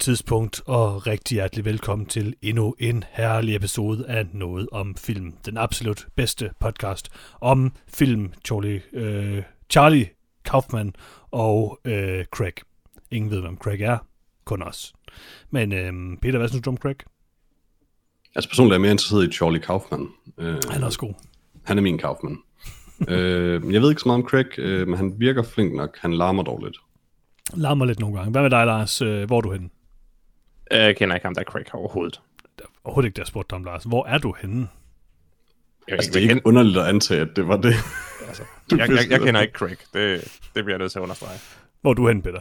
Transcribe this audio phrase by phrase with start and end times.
[0.00, 5.34] Tidspunkt og rigtig hjertelig velkommen til endnu en herlig episode af Noget om Film.
[5.46, 7.08] Den absolut bedste podcast
[7.40, 8.32] om film.
[8.44, 10.17] Charlie, øh, Charlie
[10.50, 10.94] Kaufman
[11.30, 12.52] og øh, Craig.
[13.10, 13.98] Ingen ved, hvem Craig er.
[14.44, 14.94] Kun os.
[15.50, 16.96] Men øh, Peter, hvad synes du om Craig?
[18.34, 20.08] Altså personligt er jeg mere interesseret i Charlie Kaufman.
[20.38, 21.14] Øh, Han er også god.
[21.64, 22.38] han er min Kaufman.
[23.08, 25.98] øh, jeg ved ikke så meget om Craig, øh, men han virker flink nok.
[26.00, 26.76] Han larmer dog lidt.
[27.54, 28.30] Larmer lidt nogle gange.
[28.30, 29.02] Hvad med dig, Lars?
[29.02, 29.68] Øh, Hvor er du henne?
[30.70, 32.20] Jeg kender ikke ham, der er Craig overhovedet.
[32.84, 33.84] Overhovedet ikke, der spurgte dig om, Lars.
[33.84, 34.68] Hvor er du henne?
[35.88, 37.74] Jeg, Altså, det er ikke underligt at antage, at det var det.
[38.28, 39.76] Altså, jeg, jeg, jeg kender ikke Craig.
[39.94, 41.38] Det, det bliver jeg nødt til at understrege.
[41.80, 42.40] Hvor er du henne, Peter?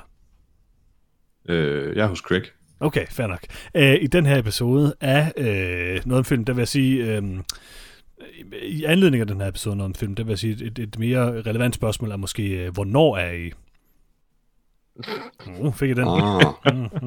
[1.50, 2.44] øh, jeg er hos Craig.
[2.80, 3.46] Okay, fair nok.
[3.76, 7.44] Uh, I den her episode af uh, noget om film, der vil jeg sige, um,
[8.62, 11.42] i anledning af den her episode om film, der vil jeg sige, et, et mere
[11.42, 13.52] relevant spørgsmål er måske, uh, hvornår er I?
[15.60, 16.08] Uh, fik I den?
[16.08, 16.44] Ah,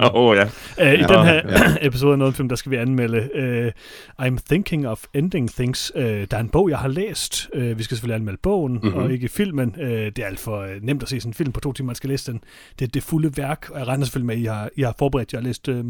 [0.00, 0.44] Åh, oh, ja.
[0.44, 1.76] Uh, I Ja, den her ja.
[1.88, 3.72] episode af noget film, der skal vi anmelde
[4.18, 5.92] uh, I'm Thinking of Ending Things.
[5.94, 7.48] Uh, der er en bog, jeg har læst.
[7.56, 8.94] Uh, vi skal selvfølgelig anmelde bogen, mm-hmm.
[8.94, 9.74] og ikke filmen.
[9.78, 11.86] Uh, det er alt for uh, nemt at se sådan en film på to timer,
[11.86, 12.40] man skal læse den.
[12.78, 14.94] Det er det fulde værk, og jeg regner selvfølgelig med, at I har, I har
[14.98, 15.84] forberedt jer og læst uh,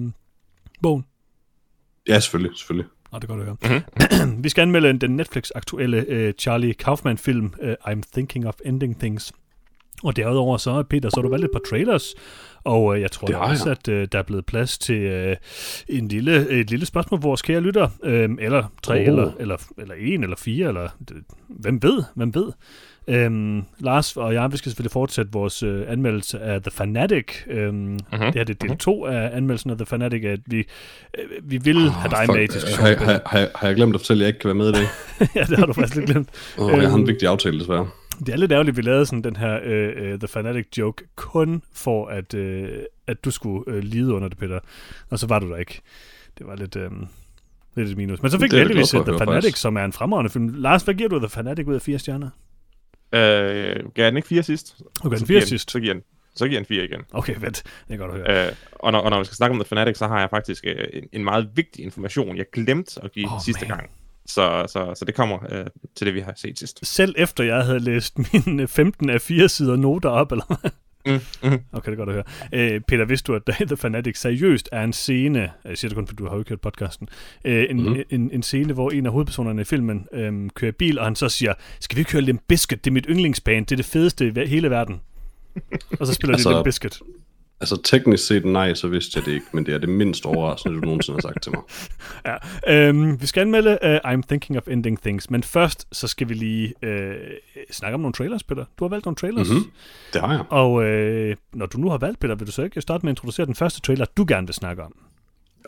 [0.83, 1.05] bogen.
[2.09, 2.91] ja, selvfølgelig, selvfølgelig.
[3.13, 3.83] Nå, det er godt at høre.
[4.21, 4.43] Mm-hmm.
[4.45, 9.33] vi skal anmelde den Netflix-aktuelle uh, Charlie Kaufman-film, uh, I'm Thinking of Ending Things.
[10.03, 12.15] Og derudover så, Peter, så har du valgt et par trailers,
[12.65, 13.77] og uh, jeg tror Det også, jeg.
[13.97, 15.37] at uh, der er blevet plads til uh,
[15.89, 18.11] en lille, et lille spørgsmål, vores kære lytter, uh,
[18.45, 19.01] eller tre, Oh.
[19.01, 19.07] oh.
[19.09, 21.17] eller, eller, eller en, eller fire, eller det,
[21.49, 22.53] hvem ved, hvem ved.
[23.27, 27.25] Um, Lars og jeg, vi skal selvfølgelig fortsætte vores uh, anmeldelse af The Fanatic.
[27.47, 27.99] Um, mm-hmm.
[28.11, 30.65] Det her det er del to af anmeldelsen af The Fanatic, at vi,
[31.19, 32.95] uh, vi vil have dig Fuck, med i øh, diskussionen.
[32.99, 34.73] har, har, har, har jeg glemt at fortælle, at jeg ikke kan være med i
[34.73, 34.87] dag?
[35.37, 36.29] ja, det har du faktisk lidt glemt.
[36.59, 37.01] Oh, jeg har Øhm.
[37.01, 37.89] en vigtig aftale, desværre.
[38.27, 41.05] Det er lidt ærgerligt, at vi lavede sådan den her uh, uh, The Fanatic joke,
[41.17, 42.69] kun for at, uh,
[43.07, 44.61] at du skulle uh, lide under det, Peter.
[45.11, 45.81] Og så var du der ikke.
[46.39, 47.09] Det var lidt, um,
[47.77, 48.23] lidt et minus.
[48.23, 49.57] Men så fik vi heldigvis for at The Fanatic, faktisk.
[49.57, 50.49] som er en fremragende film.
[50.49, 52.31] Lars, hvad giver du The Fanatic ud af fire stjerner?
[53.13, 54.77] Øh, gav den ikke fire sidst?
[55.03, 55.71] Gav den fire sidst.
[55.71, 56.03] Så giver den,
[56.35, 57.01] så giver den fire igen.
[57.13, 57.63] Okay, vent.
[57.89, 58.47] Det er godt at høre.
[58.47, 60.65] Øh, og, når, og når vi skal snakke om The Fanatic, så har jeg faktisk
[60.67, 63.77] øh, en, en meget vigtig information, jeg glemte at give oh, sidste man.
[63.77, 63.91] gang.
[64.35, 66.87] Så, så, så det kommer øh, til det, vi har set sidst.
[66.87, 70.71] Selv efter jeg havde læst mine 15 af fire sider noter op, eller?
[71.07, 71.59] Mm, mm.
[71.73, 72.25] Okay, det er godt at høre.
[72.75, 76.07] Øh, Peter, vidste du, at The Fanatic seriøst er en scene, jeg siger det kun,
[76.07, 77.09] fordi du har jo hørt podcasten,
[77.45, 78.03] øh, en, mm-hmm.
[78.11, 81.29] en, en scene, hvor en af hovedpersonerne i filmen øh, kører bil, og han så
[81.29, 82.85] siger, skal vi ikke høre Limp Bizkit?
[82.85, 85.01] Det er mit yndlingsband, det er det fedeste i hele verden.
[86.01, 87.01] Og så spiller Altså- de Limp Bizkit.
[87.61, 90.75] Altså teknisk set nej, så vidste jeg det ikke, men det er det mindst overraskende,
[90.75, 91.63] du nogensinde har sagt til mig.
[92.67, 92.89] Ja.
[92.89, 96.35] Øhm, vi skal anmelde uh, I'm Thinking of Ending Things, men først så skal vi
[96.35, 97.15] lige øh,
[97.71, 98.65] snakke om nogle trailers, Peter.
[98.79, 99.51] Du har valgt nogle trailers.
[99.51, 99.71] Mhm.
[100.13, 100.45] Det har jeg.
[100.49, 103.13] Og øh, når du nu har valgt, Peter, vil du så ikke starte med at
[103.13, 104.95] introducere den første trailer, du gerne vil snakke om?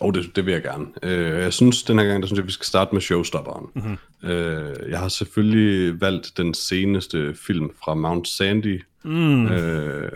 [0.00, 0.86] Og det, det vil jeg gerne.
[1.02, 3.66] Øh, jeg synes, den her gang, der synes jeg, vi skal starte med showstopperen.
[3.74, 4.30] Mm-hmm.
[4.30, 8.82] Øh, jeg har selvfølgelig valgt den seneste film fra Mount Sandy.
[9.04, 9.46] Mm.
[9.46, 10.10] Øh,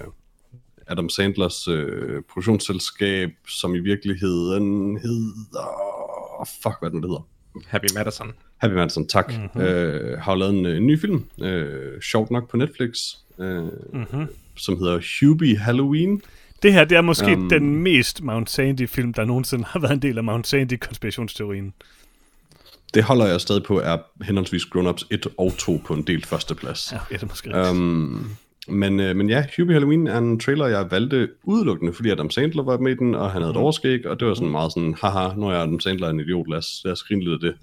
[0.87, 6.47] Adam Sandlers øh, produktionsselskab, som i virkeligheden hedder...
[6.63, 7.27] Fuck, hvad det hedder?
[7.67, 8.33] Happy Madison.
[8.57, 9.33] Happy Madison, tak.
[9.33, 9.61] Mm-hmm.
[9.61, 14.27] Øh, har lavet en, en ny film, øh, sjovt nok på Netflix, øh, mm-hmm.
[14.57, 16.23] som hedder Hubie Halloween.
[16.63, 20.03] Det her, det er måske um, den mest Mount Sandy-film, der nogensinde har været en
[20.03, 21.73] del af Mount Sandy-konspirationsteorien.
[22.95, 26.27] Det holder jeg stadig på, er henholdsvis Grown Ups 1 og 2 på en delt
[26.27, 26.93] førsteplads.
[26.93, 27.77] Ja, det er måske rigtigt.
[27.77, 28.37] Um,
[28.69, 32.62] men, øh, men ja, Hubie Halloween er en trailer, jeg valgte udelukkende, fordi Adam Sandler
[32.62, 34.94] var med i den, og han havde et overskæg, og det var sådan meget sådan,
[35.00, 37.54] haha, nu er Adam Sandler en idiot, lad os, lad os grine lidt af det.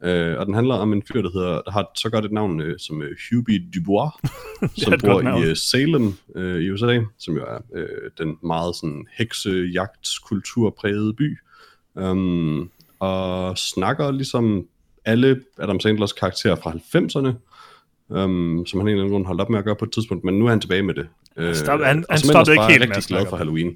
[0.00, 2.60] Uh, og den handler om en fyr, der, hedder, der har så godt et navn
[2.60, 4.12] uh, som uh, Hubie Dubois,
[4.82, 9.06] som bor i uh, Salem uh, i USA, som jo er uh, den meget sådan
[9.12, 11.38] heksejagtskulturprægede by.
[11.94, 14.66] Um, og snakker ligesom
[15.04, 17.32] alle Adam Sandlers karakterer fra 90'erne,
[18.08, 20.24] um, som han en eller anden grund holdt op med at gøre på et tidspunkt,
[20.24, 21.06] men nu er han tilbage med det.
[21.36, 23.68] Uh, stop- han- han stoppede ikke helt rigtig glad for Halloween.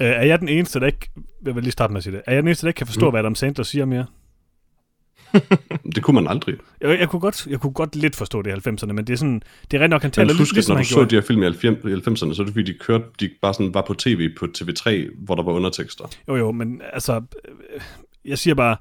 [0.00, 1.10] Uh, er jeg den eneste, der ikke...
[1.44, 2.22] Jeg vil lige starte med at sige det.
[2.26, 3.12] Er jeg den eneste, der ikke kan forstå, mm.
[3.12, 4.06] hvad Adam Sandler siger mere?
[5.94, 6.54] Det kunne man aldrig.
[6.80, 9.16] Jeg, jeg, kunne godt, jeg kunne godt lidt forstå det i 90'erne, men det er
[9.16, 9.42] sådan...
[9.70, 11.10] Det er rent nok, han taler lidt ligesom når du så gjorde.
[11.10, 13.84] de her film i 90'erne, så er det fordi, de kørte, de bare sådan var
[13.86, 14.90] på tv på TV3,
[15.24, 16.04] hvor der var undertekster.
[16.28, 17.16] Jo, jo, men altså...
[17.74, 17.80] øh,
[18.24, 18.76] Jeg siger bare...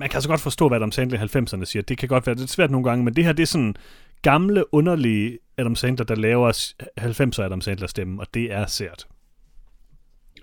[0.00, 1.82] Man kan altså godt forstå, hvad Adam Sandler i 90'erne siger.
[1.82, 3.74] Det kan godt være lidt svært nogle gange, men det her, det er sådan
[4.22, 9.06] gamle, underlige Adam Sandler, der laver 90'er Adam Sandler stemme, og det er sært.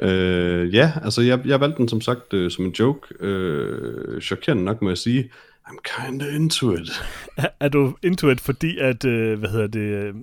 [0.02, 3.16] Øh, ja, altså jeg, jeg valgte den som sagt øh, som en joke.
[3.20, 5.30] Øh, chokerende nok må jeg sige.
[5.68, 6.90] I'm kinda into it.
[7.38, 10.16] Er, er du into it, fordi at, øh, hvad hedder det, øh,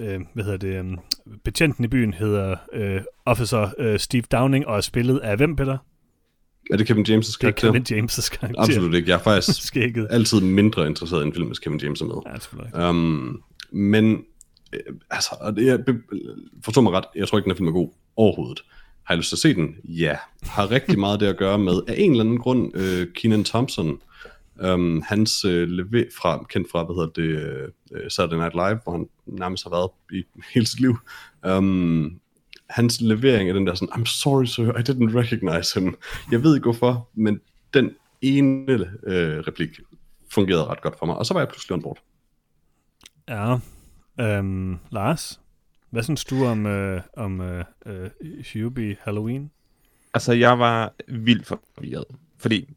[0.00, 0.98] øh, hvad hedder det, øh,
[1.44, 5.78] betjenten i byen hedder øh, Officer øh, Steve Downing, og er spillet af hvem, Peter?
[6.70, 7.72] Er det Kevin James' Det er karakter?
[7.72, 8.60] Kevin James' karakter.
[8.62, 9.08] Absolut ikke.
[9.10, 10.06] Jeg er faktisk Skægget.
[10.10, 12.14] altid mindre interesseret i en film, hvis Kevin James er med.
[12.26, 12.88] Ja, selvfølgelig.
[12.88, 13.42] Um,
[13.72, 14.24] men,
[14.72, 14.80] øh,
[15.10, 16.02] altså, det er, be-
[16.64, 18.62] forstå mig ret, jeg tror ikke, den her film er god overhovedet.
[19.04, 19.74] Har jeg lyst til at se den?
[19.84, 20.16] Ja.
[20.42, 23.98] Har rigtig meget det at gøre med, af en eller anden grund, øh, Keenan Thompson,
[24.64, 28.92] um, hans øh, leve fra, kendt fra, hvad hedder det, øh, Saturday Night Live, hvor
[28.92, 30.24] han nærmest har været i
[30.54, 30.96] hele sit liv.
[31.48, 32.20] Um,
[32.70, 35.96] hans levering af den der sådan, I'm sorry sir, I didn't recognize him.
[36.30, 37.40] Jeg ved ikke hvorfor, men
[37.74, 37.90] den
[38.22, 38.72] ene
[39.06, 39.80] øh, replik
[40.30, 41.98] fungerede ret godt for mig, og så var jeg pludselig on board.
[43.28, 43.58] Ja.
[44.20, 45.40] Øhm, Lars,
[45.90, 48.10] hvad synes du om, øh, om øh, øh,
[48.52, 49.50] Hubie Halloween?
[50.14, 52.04] Altså, jeg var vildt forvirret.
[52.38, 52.74] Fordi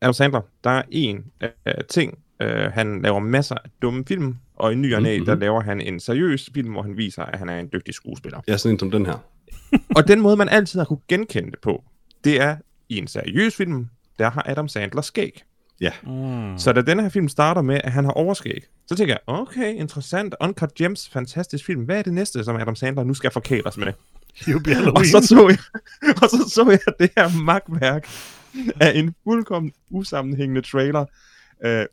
[0.00, 2.18] Adam Sandler, der er en uh, ting.
[2.44, 5.26] Uh, han laver masser af dumme film, og i ny og næ, Mhm.
[5.26, 8.40] der laver han en seriøs film, hvor han viser, at han er en dygtig skuespiller.
[8.46, 9.18] Jeg er sådan en som den her.
[9.96, 11.84] og den måde, man altid har kunne genkende det på,
[12.24, 12.56] det er
[12.88, 13.86] i en seriøs film,
[14.18, 15.42] der har Adam Sandler skæg.
[15.80, 16.58] Ja, Mm.
[16.58, 19.74] Så da denne her film starter med, at han har overskæg, så tænker jeg, okay,
[19.74, 21.82] interessant, Uncut Gems, fantastisk film.
[21.82, 23.86] Hvad er det næste, som Adam Sandler nu skal forkæle os med?
[24.96, 25.58] Og så så jeg,
[26.22, 28.06] og så så jeg det her magtværk
[28.80, 31.04] af en fuldkommen usammenhængende trailer.
[31.64, 31.86] Øh,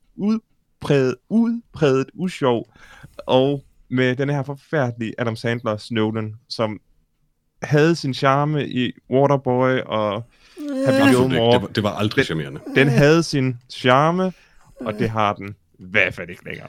[0.82, 2.74] udpræget, udpræget usjov,
[3.18, 6.80] og med den her forfærdelige Adam Sandler Snowden, som
[7.64, 10.24] havde sin charme i Waterboy og
[10.86, 11.36] Happy absolut ikke.
[11.36, 11.54] Gilmore.
[11.54, 12.60] Det var, det var aldrig charmerende.
[12.76, 14.34] Den havde sin charme,
[14.80, 16.68] og det har den i hvert fald ikke længere.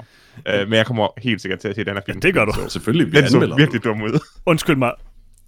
[0.49, 2.21] Øh, men jeg kommer helt sikkert til at se den her film.
[2.21, 2.53] det gør du.
[2.53, 4.19] Så, Selvfølgelig, vi den så virkelig dum ud.
[4.47, 4.93] Undskyld mig,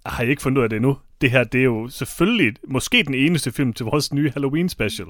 [0.05, 0.97] har I ikke fundet ud af det endnu?
[1.21, 5.07] Det her, det er jo selvfølgelig måske den eneste film til vores nye Halloween special.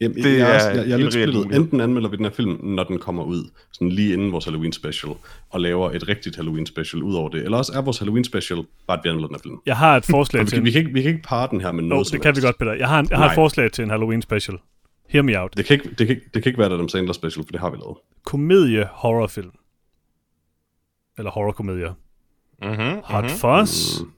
[0.00, 1.54] Jamen, Det jeg, er, jeg, jeg er lidt splittet.
[1.56, 4.72] Enten anmelder vi den her film, når den kommer ud, sådan lige inden vores Halloween
[4.72, 5.12] special,
[5.50, 7.44] og laver et rigtigt Halloween special ud over det.
[7.44, 9.56] Eller også er vores Halloween special bare, at vi anmelder den her film.
[9.66, 11.72] Jeg har et forslag vi, til vi, kan ikke, vi kan ikke parre den her
[11.72, 12.42] med noget Oh, det kan vi helst.
[12.46, 12.72] godt, Peter.
[12.72, 14.58] Jeg har, en, jeg har et forslag til en Halloween special.
[15.08, 15.56] Hear me out.
[15.56, 17.52] Det kan, ikke, det, kan, ikke- det kan ikke være et Adam Sandler special, for
[17.52, 17.96] det har vi lavet.
[18.24, 19.50] Komedie-horrorfilm.
[21.18, 21.92] Eller horrorkomedier.
[22.62, 24.00] Mm-hmm, Hot Fuzz.
[24.00, 24.08] Mm.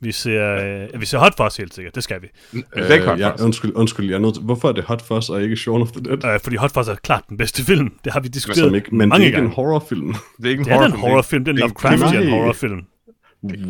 [0.00, 2.26] Vi ser, øh, vi ser Hot Fuzz helt sikkert, det skal vi.
[2.52, 5.02] Det er ikke hot ja, undskyld, undskyld, jeg er nødt til, hvorfor er det Hot
[5.02, 6.34] Fuzz og ikke Shaun of the Dead?
[6.34, 7.92] Øh, fordi Hot Fuzz er klart den bedste film.
[8.04, 9.48] Det har vi diskuteret ikke, men det er mange ikke gange.
[9.48, 10.14] en horrorfilm.
[10.36, 12.10] Det er ikke en det er da en horrorfilm, horrorfilm, det er en er Lovecraftian
[12.12, 12.30] krimi.
[12.30, 12.80] horrorfilm.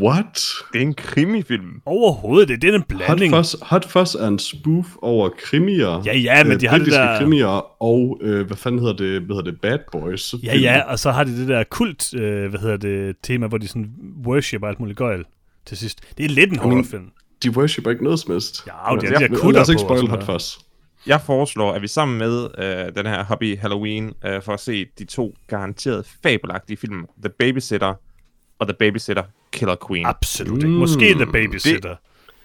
[0.02, 0.40] What?
[0.72, 1.82] Det er en krimifilm.
[1.86, 3.34] Overhovedet, det, det er en Hot blanding.
[3.34, 6.02] Fuzz, Hot Fuzz er en spoof over krimier.
[6.06, 8.96] Ja, ja, men øh, de har det britiske der- krimier og, øh, hvad fanden hedder
[8.96, 10.34] det, hvad hedder det, Bad Boys.
[10.42, 13.58] Ja, ja, og så har de det der kult, øh, hvad hedder det, tema, hvor
[13.58, 13.90] de sådan
[14.26, 15.24] worship og alt muligt gøjl
[15.68, 16.00] til sidst.
[16.18, 17.10] Det er lidt en horrorfilm.
[17.42, 18.66] De worshipper ikke noget som helst.
[18.66, 20.56] Ja, og det er de der kutter os ikke spoil Hot Fuzz.
[21.06, 25.04] Jeg foreslår, at vi sammen med øh, den her Hobby Halloween øh, får se de
[25.04, 27.06] to garanteret fabelagtige film.
[27.22, 27.94] The Babysitter
[28.58, 29.22] og The Babysitter
[29.52, 30.06] Killer Queen.
[30.06, 30.68] Absolut ikke.
[30.68, 31.96] Måske The Babysitter.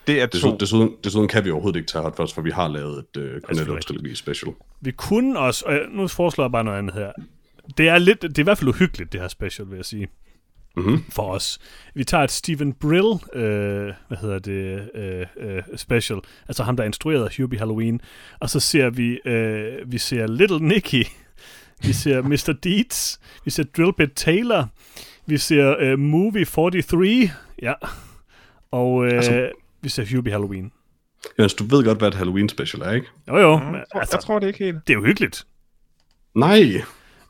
[0.07, 0.57] Det er to.
[0.57, 3.23] Desuden, desuden, kan vi overhovedet ikke tage Hot Fuzz, for vi har lavet et uh,
[3.23, 3.85] Cornetto selvfølgelig.
[3.85, 4.51] trilogi special.
[4.81, 7.11] Vi kunne også, og jeg- nu foreslår jeg bare noget andet her.
[7.77, 10.07] Det er, lidt, det er i hvert fald uhyggeligt, det her special, vil jeg sige.
[10.77, 11.03] Mhm.
[11.09, 11.59] For os.
[11.95, 16.19] Vi tager et Stephen Brill, øh, hvad hedder det, øh, øh, special.
[16.47, 18.01] Altså ham, der instruerede Hubie Halloween.
[18.39, 21.05] Og så ser vi, øh, vi ser Little Nicky.
[21.83, 22.53] Vi ser Mr.
[22.63, 23.19] Deeds.
[23.45, 24.67] Vi ser Drillbit Taylor.
[25.25, 27.29] Vi ser øh, Movie 43.
[27.61, 27.73] Ja.
[28.71, 29.49] Og øh, Altså-
[29.81, 30.71] vi ser Hubie Halloween.
[31.39, 33.07] Jens, du ved godt, hvad et Halloween special er, ikke?
[33.27, 34.87] Jo jo, Mm, men, jeg, tror, altså, jeg tror det ikke helt.
[34.87, 35.47] det er uhyggeligt.
[36.35, 36.81] Nej!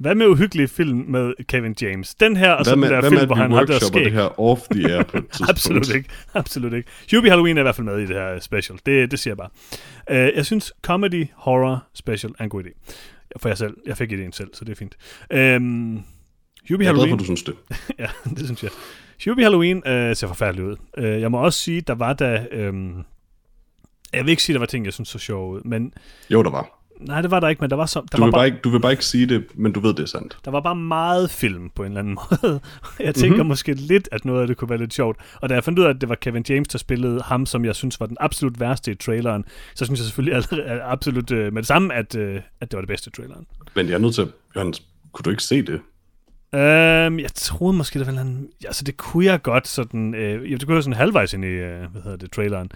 [0.04, 2.16] Hvad med uhyggelige film med Kevin James?
[2.16, 4.06] Den her, og så den der film, med hvor han har det der skæg.
[4.06, 5.18] det her off the air på?
[5.50, 6.10] Absolut ikke.
[6.34, 6.90] Absolut ikke.
[7.16, 8.80] Hubie Halloween er i hvert fald med i det her special.
[8.86, 10.30] Det, det siger jeg bare.
[10.30, 12.94] Uh, jeg synes, comedy horror special er en god idé.
[13.38, 13.78] For jeg selv.
[13.86, 14.96] Jeg fik idéen selv, så det er fint.
[15.34, 15.58] Um, Hubie
[16.70, 17.18] Jeg er glad for, Halloween...
[17.18, 17.56] du synes det.
[18.00, 18.72] ja, det synes jeg.
[19.26, 20.76] Hubie Halloween uh, ser forfærdelig ud.
[20.98, 22.46] Uh, jeg må også sige, der var da...
[22.70, 23.06] Um,
[24.14, 25.94] jeg vil ikke sige, der var ting, jeg synes så sjov ud, men...
[26.30, 26.83] Jo, der var.
[27.00, 28.46] Nej, det var der ikke, men der var, så, der Du var vil, bare, bare
[28.46, 30.38] ikke, du vil bare ikke sige det, men du ved, det er sandt.
[30.46, 32.60] Der var bare meget film på en eller anden måde.
[33.00, 33.48] jeg tænker mm-hmm.
[33.48, 35.18] måske lidt, at noget af det kunne være lidt sjovt.
[35.42, 37.66] Og da jeg fandt ud af, at det var Kevin James, der spillede ham, som
[37.66, 39.46] jeg synes var den absolut værste i traileren,
[39.76, 42.82] så synes jeg selvfølgelig allerede- absolut øh, med det samme, at, øh, at det var
[42.82, 43.46] det bedste i traileren.
[43.76, 44.28] Men jeg er nødt til at...
[44.56, 44.82] Johannes,
[45.12, 45.82] kunne du ikke se det?
[46.56, 48.48] Øhm, jeg troede måske, det var en...
[48.66, 50.16] Altså, det kunne jeg godt sådan...
[50.16, 52.72] Øh, ja, det kunne jeg sådan halvvejs ind i, øh, hvad hedder det, traileren.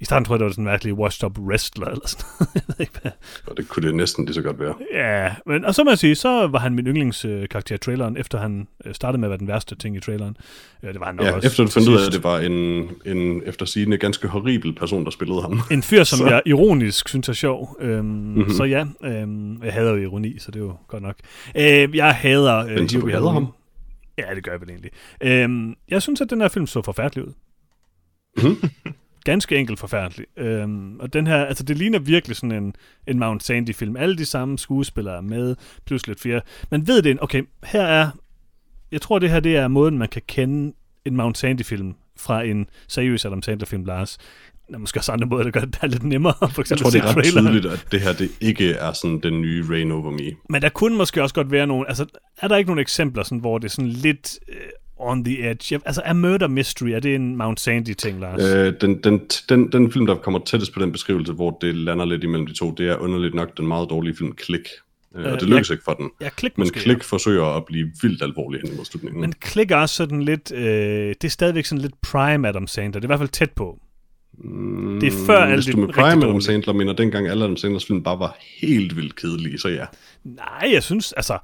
[0.00, 2.50] I starten tror jeg, det var sådan en mærkelig washed up wrestler, eller sådan noget.
[2.54, 3.12] jeg ved ikke, hvad.
[3.46, 4.74] Og det kunne det næsten lige så godt være.
[4.94, 8.38] Ja, men, og så må jeg sige, så var han min yndlingskarakter i traileren, efter
[8.38, 10.36] han øh, startede med at være den værste ting i traileren.
[10.82, 12.38] Ja, det var han nok Ja, også efter du fandt ud af, at det var
[12.38, 15.60] en, en efter sigende ganske horribel person, der spillede ham.
[15.70, 17.76] En fyr, som Så- jeg ironisk synes er sjov.
[17.80, 18.40] Øhm, mm-hmm.
[18.42, 18.50] Mhm.
[18.50, 21.14] Så ja, øhm, jeg hader jo ironi, så det er jo godt nok.
[21.56, 22.76] Øh, jeg hader øh,
[23.18, 23.52] Hubie hader ham?
[24.18, 24.90] Ja, det gør jeg vel egentlig.
[25.20, 27.32] Øhm, jeg synes, at den her film så forfærdelig ud.
[28.36, 28.70] Mhm.
[29.24, 30.26] Ganske enkelt forfærdelig.
[30.36, 32.74] Øhm, og den her, altså det ligner virkelig sådan en,
[33.06, 33.96] en Mount Sandy-film.
[33.96, 36.40] Alle de samme skuespillere er med, plus lidt flere.
[36.70, 38.10] Man ved det, okay, her er,
[38.92, 40.74] jeg tror det her det er måden, man kan kende
[41.04, 44.18] en Mount Sandy-film fra en seriøs Adam Sandler-film, Lars.
[44.70, 46.34] Der er måske også andre måder, der gør det der lidt nemmere.
[46.40, 47.46] For Jeg eksempel tror, det er ret traileren.
[47.46, 50.30] tydeligt, at det her det ikke er sådan den nye Rain Over Me.
[50.48, 51.88] Men der kunne måske også godt være nogle...
[51.88, 52.06] Altså,
[52.42, 55.66] er der ikke nogle eksempler, sådan, hvor det er sådan lidt uh, on the edge?
[55.74, 58.42] Jeg- Altså, er Murder Mystery, er det en Mount Sandy-ting, Lars?
[58.54, 61.74] Øh, Øh, den, den, den, den film, der kommer tættest på den beskrivelse, hvor det
[61.74, 64.68] lander lidt imellem de to, det er underligt nok den meget dårlige film Click.
[65.16, 65.52] Øh, Øh, og det ja.
[65.52, 66.10] lykkes ikke for den.
[66.20, 66.80] ja, klik Men måske.
[66.80, 69.20] Click forsøger at blive vildt alvorlig hen imod slutningen.
[69.20, 70.52] Men klik er også sådan lidt...
[70.52, 70.62] Øh,
[71.08, 72.92] det er stadigvæk sådan lidt prime Adam Sandler.
[73.00, 73.78] Det er i hvert fald tæt på.
[75.00, 76.40] Det er før Mm, alt det Prime Adam.
[76.40, 79.84] Sandler mener, dengang alle Adam Sandlers film bare var helt vildt kedelige, så ja.
[80.24, 81.12] Nej, jeg synes...
[81.12, 81.38] Altså,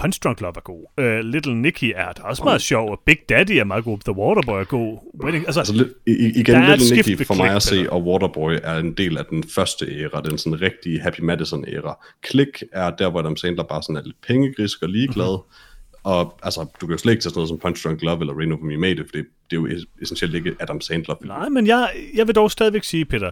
[0.00, 0.84] Punch Drunk Love er god.
[0.98, 3.98] Uh, Little Nicky er der også meget sjov, og Big Daddy er meget god.
[3.98, 4.98] The Waterboy er god.
[5.24, 8.92] Wedding, altså, Altså i, igen, Little Nicky for mig at se, og Waterboy er en
[8.92, 12.06] del af den første æra, den sådan rigtige Happy Madison-æra.
[12.30, 15.38] Click er der, hvor Adam Sandler bare sådan er lidt pengegrisk og ligeglad.
[15.38, 15.54] Mhm.
[16.02, 18.34] Og altså, du kan jo slet ikke tage sådan noget som Punch Drunk Love eller
[18.34, 21.14] Rain Over Me med det, for det, det er jo es- essentielt ikke Adam Sandler
[21.20, 21.28] film.
[21.28, 23.30] Nej, men jeg, jeg vil dog stadigvæk sige, Peter,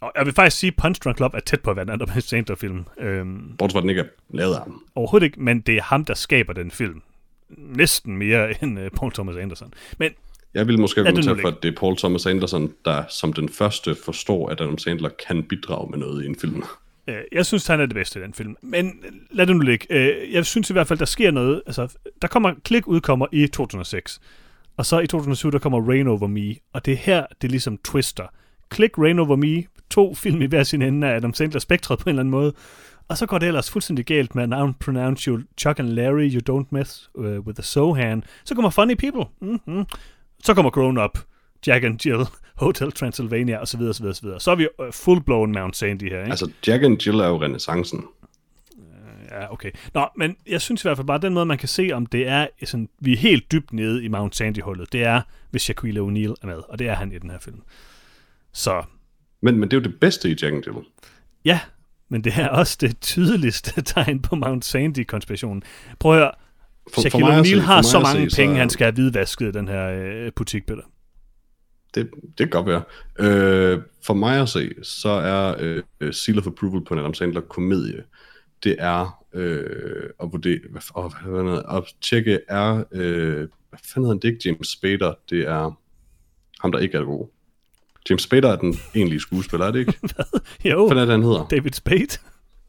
[0.00, 2.20] og jeg vil faktisk sige, Punch Drunk Love er tæt på at være en Adam
[2.20, 2.84] Sandler-film.
[3.00, 4.82] Øhm, Bortset fra, at den ikke er lavet af ham.
[4.94, 7.02] overhovedet ikke, men det er ham, der skaber den film.
[7.48, 9.74] Næsten mere end uh, Paul Thomas Anderson.
[9.98, 10.10] Men
[10.54, 13.48] Jeg vil måske Er argumentere for, at det er Paul Thomas Anderson, der som den
[13.48, 16.62] første forstår, at Adam Sandler kan bidrage med noget i en film.
[17.06, 18.56] Øh, jeg synes, han er det bedste i den film.
[18.62, 19.86] Men øh, lad det nu ligge.
[19.90, 21.62] Øh, jeg synes i hvert fald, der sker noget.
[21.66, 24.20] Altså, der kommer, Klik udkommer i 2006.
[24.76, 26.54] Og så i 2007, der kommer Rain Over Me.
[26.72, 28.26] Og det er her, det ligesom twister.
[28.68, 29.64] Klik, Rain Over Me.
[29.90, 32.52] To film i hver sin ende af Adam Sandler spektret på en eller anden måde.
[33.08, 36.40] Og så går det ellers fuldstændig galt med Now Pronounce You Chuck and Larry, You
[36.50, 38.24] Don't Mess uh, With The Sohan.
[38.44, 39.24] Så kommer Funny People.
[39.40, 39.84] Mm-hmm.
[40.44, 41.18] Så kommer Grown Up,
[41.66, 42.26] Jack and Jill,
[42.60, 43.80] Hotel Transylvania osv.
[43.82, 44.26] osv., osv.
[44.38, 46.30] Så er vi uh, full-blown Mount Sandy her, ikke?
[46.30, 48.04] Altså, Jack and Jill er jo renaissancen.
[49.30, 49.70] Ja, okay.
[49.94, 52.06] Nå, men jeg synes i hvert fald bare, at den måde, man kan se, om
[52.06, 56.00] det er sådan, vi er helt dybt nede i Mount Sandy-hullet, det er, hvis Shaquille
[56.00, 57.60] O'Neal er med, og det er han i den her film.
[58.52, 58.82] Så
[59.42, 60.76] Men, men det er jo det bedste i Jack and Jill.
[61.44, 61.60] ja,
[62.08, 65.62] men det er også det tydeligste tegn på Mount Sandy-konspirationen.
[65.98, 66.30] Prøv at høre,
[66.94, 69.54] For- Shaquille se- O'Neal har så se, mange så penge, er- han skal have hvidvasket
[69.54, 70.82] den her øh, butik, Peter.
[71.94, 72.82] Det, det kan godt være.
[73.18, 75.54] Øh, for mig at se, så er
[76.00, 78.02] øh, Seal of Approval på en Adam Sandler komedie,
[78.64, 81.64] det er øh, at, vurdere, hvad, åh, hvad er det?
[81.76, 85.80] at tjekke er, øh, hvad fanden hedder han, det er ikke James Spader, det er
[86.60, 87.28] ham, der ikke er god.
[88.10, 89.94] James Spader er den egentlige skuespiller, er det ikke?
[90.70, 91.46] Jo, Hvad er det, han hedder?
[91.50, 92.18] David Spade.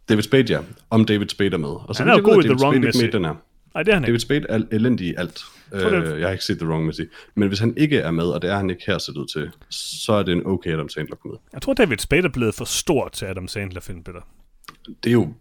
[0.10, 0.60] David Spade, ja.
[0.90, 1.70] Om David Spade er med.
[1.70, 3.36] Og så Han er jo god i The Wrong den her.
[3.74, 4.08] Nej, det er han ikke.
[4.08, 5.36] David Spade er elendig i alt.
[5.72, 7.02] tror, det er- Øh, jeg har ikke set The Wrong Missy.
[7.36, 9.52] Men hvis han ikke er med, og det er han ikke her set ud til,
[9.70, 11.40] så er det en okay Adam Sandler komedie.
[11.54, 14.22] Jeg tror, David Spade er blevet for stor til Adam Sandler-film, Peter.
[15.04, 15.34] Det er jo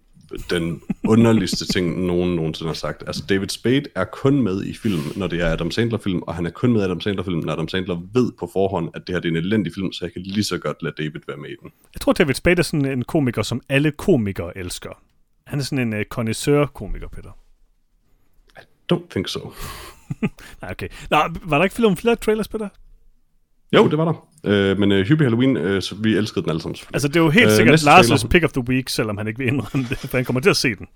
[0.51, 3.03] den underligste ting, nogen nogensinde har sagt.
[3.07, 6.47] Altså, David Spade er kun med i film, når det er Adam Sandler-film, og han
[6.47, 9.21] er kun med i Adam Sandler-film, når Adam Sandler ved på forhånd, at det her
[9.21, 11.51] det er en elendig film, så jeg kan lige så godt lade David være med
[11.51, 11.71] i den.
[11.95, 15.03] Jeg tror, David Spade er sådan en komiker, som alle komikere elsker.
[15.47, 17.31] Han er sådan en uh, connoisseur-komiker, Peter.
[18.93, 19.53] Don't think so.
[20.63, 20.89] Nej, okay.
[21.11, 22.69] Nå, var der ikke flere flere trailers, Peter?
[23.73, 24.27] Jo, det var der.
[24.45, 26.77] Øh, men uh, Hubie Halloween, øh, så vi elskede den alle sammen.
[26.93, 28.29] Altså, det er jo helt Øh, øh, sikkert næste Lars' trailer.
[28.31, 30.57] pick of the week, selvom han ikke vil indrømme det, for han kommer til at
[30.57, 30.87] se den.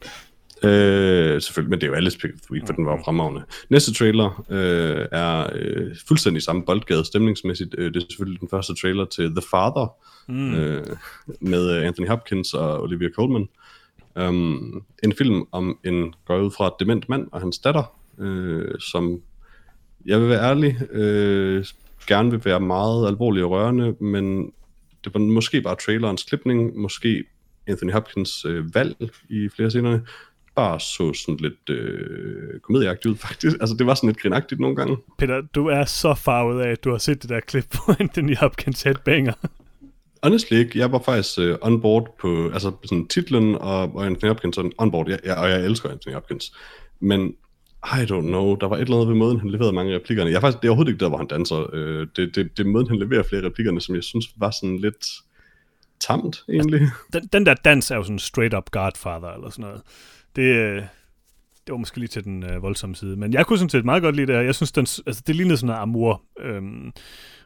[0.63, 3.03] Øh, selvfølgelig, men det er jo alles pick of the week, for den var jo
[3.05, 3.43] fremragende.
[3.71, 7.75] Næste trailer øh, er øh, fuldstændig samme boldgade stemningsmæssigt.
[7.79, 9.93] Øh, det er selvfølgelig den første trailer til The Father,
[10.29, 10.55] mm.
[10.55, 10.87] øh,
[11.41, 13.49] med øh, Anthony Hopkins og Olivia Colman.
[14.21, 18.80] Um, en film om en går ud fra et dement mand og hans datter, øh,
[18.80, 19.21] som,
[20.06, 21.64] jeg vil være ærlig, øh,
[22.06, 24.52] gerne vil være meget alvorlig og rørende, men
[25.04, 27.25] det var måske bare trailerens klipning, måske
[27.66, 28.97] Anthony Hopkins øh, valg
[29.28, 30.06] i flere scenerne,
[30.54, 33.56] bare så sådan lidt øh, komedieagtigt ud, faktisk.
[33.61, 34.97] Altså, det var sådan lidt grinagtigt nogle gange.
[35.18, 38.37] Peter, du er så farvet af, at du har set det der klip på Anthony
[38.37, 39.33] Hopkins headbanger.
[40.25, 40.78] Honestly ikke.
[40.78, 44.73] Jeg var faktisk uh, on board på altså, sådan titlen og, og Anthony Hopkins sådan
[44.78, 45.09] on board.
[45.09, 46.52] Jeg, jeg, og jeg elsker Anthony Hopkins.
[47.00, 47.35] Men
[47.85, 48.54] I don't know.
[48.54, 50.31] Der var et eller andet ved måden, han leverede mange af replikkerne.
[50.31, 51.66] Jeg er faktisk, det er overhovedet ikke der, hvor han danser.
[51.73, 54.50] Øh, det, det, det er måden, han leverer flere af replikkerne, som jeg synes var
[54.50, 55.07] sådan lidt
[56.00, 56.81] tamt, egentlig.
[57.12, 59.83] Den, den der dans er jo sådan straight up Godfather eller sådan noget.
[60.37, 60.83] Det, øh,
[61.66, 63.16] det var måske lige til den øh, voldsomme side.
[63.16, 64.42] Men jeg kunne sådan set meget godt lide det her.
[64.42, 66.23] Jeg synes, den, altså, det lignede sådan noget amour.
[66.40, 66.92] Øhm,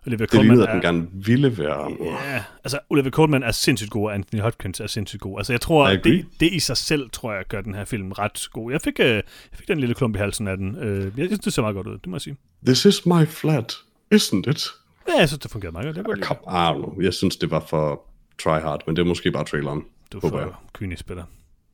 [0.06, 1.96] Olivia Det Colman lignede, at den er, gerne ville være.
[2.00, 5.38] Ja, altså Olivia Colman er sindssygt god, og Anthony Hopkins er sindssygt god.
[5.38, 8.12] Altså jeg tror, at det, det i sig selv, tror jeg, gør den her film
[8.12, 8.72] ret god.
[8.72, 9.22] Jeg fik, øh, jeg
[9.52, 10.76] fik den lille klump i halsen af den.
[10.76, 12.36] Øh, jeg synes, det ser meget godt ud, det må jeg sige.
[12.66, 13.72] This is my flat,
[14.14, 14.66] isn't it?
[15.08, 15.96] Ja, jeg synes, det fungerede meget godt.
[15.96, 17.00] Jeg, godt Kom, I don't know.
[17.00, 18.02] Jeg synes, det var for
[18.38, 19.84] try hard, men det er måske bare traileren.
[20.12, 20.22] det.
[20.22, 20.46] du jeg.
[20.46, 21.24] får kynisk spiller.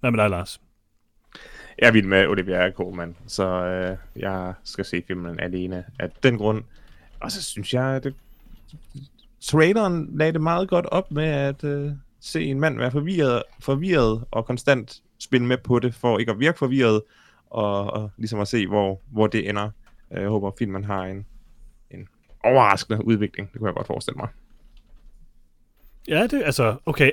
[0.01, 0.61] Hvad med dig, Lars?
[1.79, 6.39] Jeg er vild med Olivia Colman, så øh, jeg skal se filmen alene af den
[6.39, 6.65] grund.
[7.21, 8.15] Og så synes jeg, at det,
[9.41, 11.91] traileren lagde det meget godt op med at øh,
[12.21, 16.41] se en mand være forvirret, forvirret og konstant spille med på det, for ikke at
[16.41, 17.03] virke forvirret,
[17.51, 19.71] og, og ligesom at se, hvor, hvor det ender.
[20.13, 21.27] Øh, Jeg håber, at filmen har en,
[21.91, 22.09] en
[22.45, 23.53] overraskende udvikling.
[23.53, 24.29] Det kunne jeg godt forestille mig.
[26.09, 27.11] Ja, det altså, okay.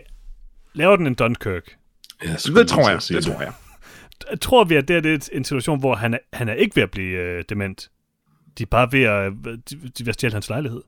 [0.74, 1.77] Laver den en Dunkirk?
[2.24, 3.00] Ja, Det tror jeg.
[3.10, 3.53] Det tror jeg.
[4.41, 6.75] Tror vi, at det er, det er en situation, hvor han er, han er ikke
[6.75, 7.91] ved at blive øh, dement?
[8.57, 10.81] De er bare ved at, øh, de, de at stjæle hans lejlighed.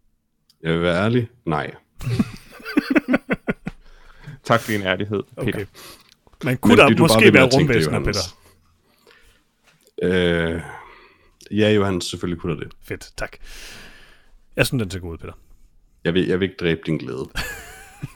[0.63, 1.29] Jeg vil være ærlig.
[1.45, 1.73] Nej.
[4.43, 5.41] Tak for din ærlighed, Peter.
[5.41, 5.65] Okay.
[6.43, 8.35] Men kunne du bare måske være rumvæsener, Peter?
[10.03, 10.61] Øh,
[11.51, 12.73] ja, Johannes, selvfølgelig kunne der det.
[12.81, 13.37] Fedt, tak.
[14.55, 15.33] Jeg synes, den ser god ud, Peter.
[16.03, 17.29] Jeg vil, jeg vil ikke dræbe din glæde.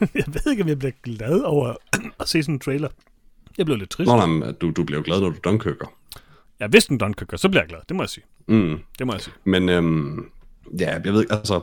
[0.14, 1.74] jeg ved ikke, om jeg bliver glad over
[2.20, 2.88] at se sådan en trailer.
[3.58, 4.06] Jeg blev lidt trist.
[4.06, 5.86] Nå, nej, du, du bliver jo glad, når du dunkirker.
[6.60, 7.80] Jeg vidste en Dunkirk, så bliver jeg glad.
[7.88, 8.24] Det må jeg sige.
[8.46, 8.78] Mm.
[8.98, 9.34] Det må jeg sige.
[9.44, 10.30] Men øhm,
[10.80, 11.60] ja, jeg ved altså...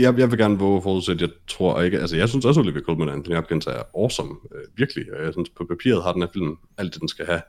[0.00, 2.00] Jeg, jeg vil gerne våge forudsætte, jeg tror ikke...
[2.00, 4.34] Altså, jeg synes også, Olivia Colman og Anthony Hopkins er awesome.
[4.54, 5.04] Øh, virkelig.
[5.18, 7.40] Og jeg synes, på papiret har den her film alt det, den skal have.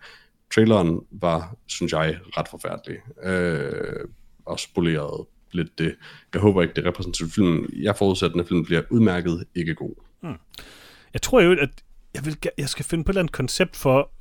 [0.53, 2.97] Traileren var, synes jeg, ret forfærdelig.
[3.23, 4.07] Øh,
[4.45, 5.95] og spoleret lidt det.
[6.33, 7.69] Jeg håber ikke, det er repræsentativt film.
[7.73, 9.95] Jeg forudsætter, at den her film bliver udmærket, ikke god.
[11.13, 11.69] Jeg tror jo, at
[12.17, 14.11] jeg, vil, jeg skal finde på et eller andet koncept for...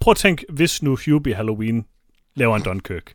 [0.00, 1.86] Prøv at tænke, hvis nu Hubie Halloween
[2.34, 3.12] laver en Dunkirk.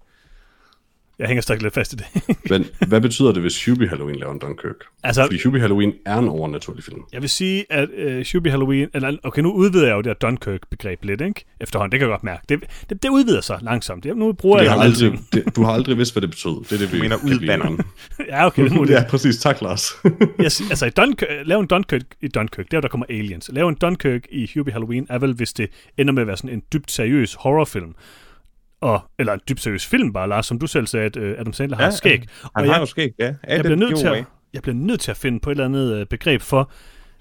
[1.19, 2.05] Jeg hænger stadig lidt fast i det.
[2.51, 4.75] Men hvad betyder det, hvis Hubie Halloween laver en Dunkirk?
[5.03, 7.01] altså, Fordi Hubie Halloween er en overnaturlig film.
[7.13, 8.89] jeg vil sige, at uh, Hubie Halloween...
[8.93, 11.45] Eller, okay, nu udvider jeg jo det her Dunkirk-begreb lidt, ikke?
[11.61, 12.41] Efterhånden, det kan jeg godt mærke.
[12.49, 12.59] Det,
[12.89, 14.05] det, det udvider sig langsomt.
[14.05, 16.63] Jeg, nu bruger Det jeg har aldrig, det, du har aldrig vidst, hvad det betød.
[16.69, 17.77] Det er det, vi mener udvander.
[18.27, 18.99] Ja, okay, det er muligt.
[18.99, 19.37] Ja, præcis.
[19.37, 19.81] Tak, Lars.
[20.49, 23.49] Sig- altså, i Dunkirk, lave en Dunkirk i Dunkirk, der der kommer aliens.
[23.53, 26.49] Lave en Dunkirk i Hubie Halloween er vel, hvis det ender med at være sådan
[26.49, 27.93] en dybt seriøs horrorfilm.
[28.81, 31.53] Og, eller en dybt seriøs film bare, Lars, som du selv sagde, at uh, Adam
[31.53, 32.19] Sandler har Ja, ja, skæg.
[32.19, 33.25] Han Og har jeg, jo skæg, ja.
[33.25, 35.65] ja jeg, bliver nødt til at, jeg bliver nødt til at finde på et eller
[35.65, 36.71] andet øh, begreb for,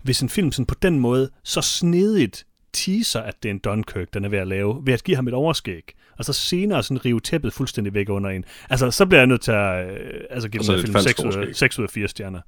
[0.03, 4.15] hvis en film sådan på den måde så snedigt teaser, at det er en Dunkirk,
[4.15, 7.05] den er ved at lave, ved at give ham et overskæg, og så senere sådan
[7.05, 8.45] rive tæppet fuldstændig væk under en.
[8.71, 11.03] Altså, så bliver jeg nødt til at øh, altså give Og så den film et
[11.03, 11.57] falsk 6 ud, af, overskæg.
[11.57, 12.41] 6 ud af 4 stjerner.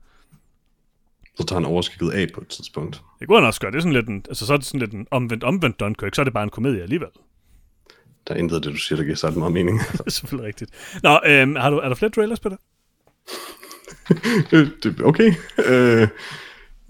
[1.36, 3.02] Så tager han overskikket af på et tidspunkt.
[3.20, 3.70] Det kunne han også gøre.
[3.70, 6.14] Det er sådan lidt en, altså så er det sådan lidt en omvendt, omvendt Dunkirk,
[6.14, 7.08] så er det bare en komedie alligevel.
[8.28, 9.80] Der er intet af det, du siger, der giver særlig meget mening.
[9.92, 10.70] Det er selvfølgelig rigtigt.
[11.02, 12.56] Nå, øhm, har du, er der flere trailers, Peter?
[15.04, 15.34] Okay.
[15.66, 16.08] Øh,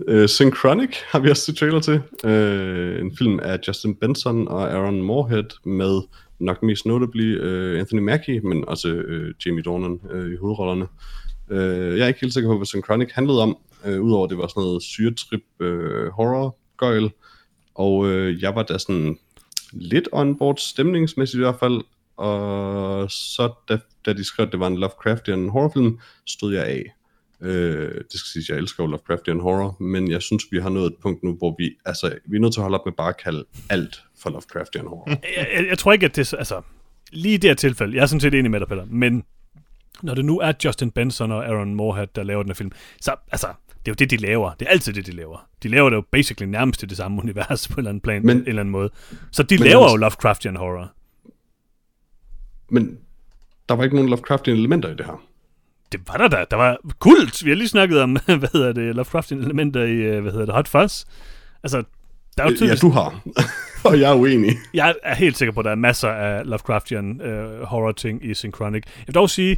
[0.08, 2.00] øh, Synchronic har vi også set trailer til.
[2.24, 6.00] Øh, en film af Justin Benson og Aaron Moorhead med
[6.38, 10.86] nok mest notably øh, Anthony Mackie, men også øh, Jamie Dornan øh, i hovedrollerne.
[11.50, 14.46] Øh, jeg er ikke helt sikker på, hvad Synchronic handlede om, øh, udover det var
[14.46, 17.10] sådan noget syretrip øh, horror gøjl
[17.74, 19.18] og øh, jeg var da sådan
[19.72, 21.80] lidt on board stemningsmæssigt i hvert fald,
[22.16, 26.94] og så da, da de skrev, at det var en Lovecraftian horrorfilm, stod jeg af.
[27.40, 30.96] Øh, det skal siges, jeg elsker Lovecraftian horror, men jeg synes, vi har nået et
[31.02, 33.16] punkt nu, hvor vi, altså, vi er nødt til at holde op med bare at
[33.22, 35.08] kalde alt for Lovecraftian horror.
[35.08, 36.62] Jeg, jeg, jeg tror ikke, at det er, altså,
[37.12, 39.24] lige i det her tilfælde, jeg er sådan set enig med dig, Peter, men
[40.02, 43.14] når det nu er Justin Benson og Aaron Moorhead, der laver den her film, så,
[43.32, 43.46] altså,
[43.86, 44.52] det er jo det, de laver.
[44.60, 45.48] Det er altid det, de laver.
[45.62, 48.26] De laver det jo basically nærmest i det samme univers på en eller anden plan,
[48.26, 48.90] Men- en eller anden måde.
[49.32, 50.92] Så de laver altså- jo Lovecraftian horror.
[52.70, 52.98] Men
[53.68, 55.22] der var ikke nogen Lovecraftian elementer i det her.
[55.92, 56.44] Det var der da.
[56.50, 57.44] Der var kult.
[57.44, 60.54] Vi har lige snakket om, hvad hedder det, Lovecraftian elementer i, øh, hvad hedder det,
[60.54, 61.04] Hot Fuzz.
[61.62, 61.82] Altså,
[62.36, 63.22] der er jo Ja, tydeligt, du har.
[63.84, 64.56] og jeg er uenig.
[64.74, 68.82] Jeg er helt sikker på, at der er masser af Lovecraftian øh, horror-ting i Synchronic.
[68.98, 69.56] Jeg vil dog sige,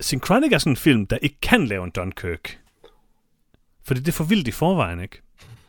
[0.00, 2.58] Synchronic er sådan en film, der ikke kan lave en Dunkirk.
[3.86, 5.20] Fordi det er for vildt i forvejen, ikke?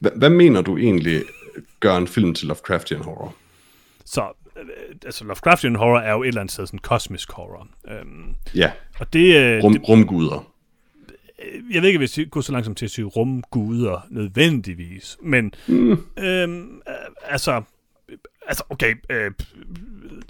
[0.00, 1.22] H- hvad mener du egentlig
[1.80, 3.34] gør en film til Lovecraftian horror?
[4.04, 4.22] Så,
[4.56, 4.64] øh,
[5.04, 7.68] altså Lovecraftian horror er jo et eller andet sted sådan kosmisk horror.
[7.88, 10.48] Øhm, Ja, og det, øh, rum, det, rumguder.
[11.72, 15.90] jeg ved ikke, hvis jeg går så langsomt til at sige rumguder nødvendigvis, men mm.
[16.18, 17.62] øhm, øh, altså,
[18.46, 19.30] altså okay, øh,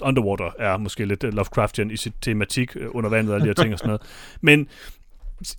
[0.03, 3.49] Underwater er måske lidt øh, Lovecraftian i sit tematik øh, under vandet og alle de
[3.57, 4.03] her ting og sådan noget.
[4.41, 4.69] Men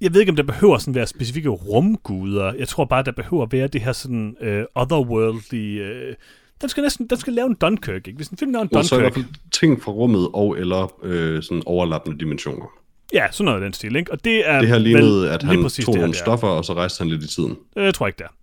[0.02, 2.54] jeg ved ikke, om der behøver sådan være specifikke rumguder.
[2.54, 5.82] Jeg tror bare, der behøver være det her sådan uh, otherworldly...
[6.10, 6.14] Uh,
[6.62, 8.18] den skal næsten den skal lave en Dunkirk, ikke?
[8.18, 9.26] Hvis en film laver en Og så i hvert Dunkirk...
[9.34, 12.66] fald ting fra rummet og eller øh, sådan overlappende dimensioner.
[13.14, 14.12] Ja, sådan noget af den stil, ikke?
[14.12, 16.14] Og det er Det her vel lignede, at han tog nogle er.
[16.14, 17.58] stoffer, og så rejste han lidt i tiden.
[17.78, 18.34] Øh, Jeg tror ikke, det er.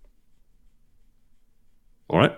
[2.15, 2.33] Alright.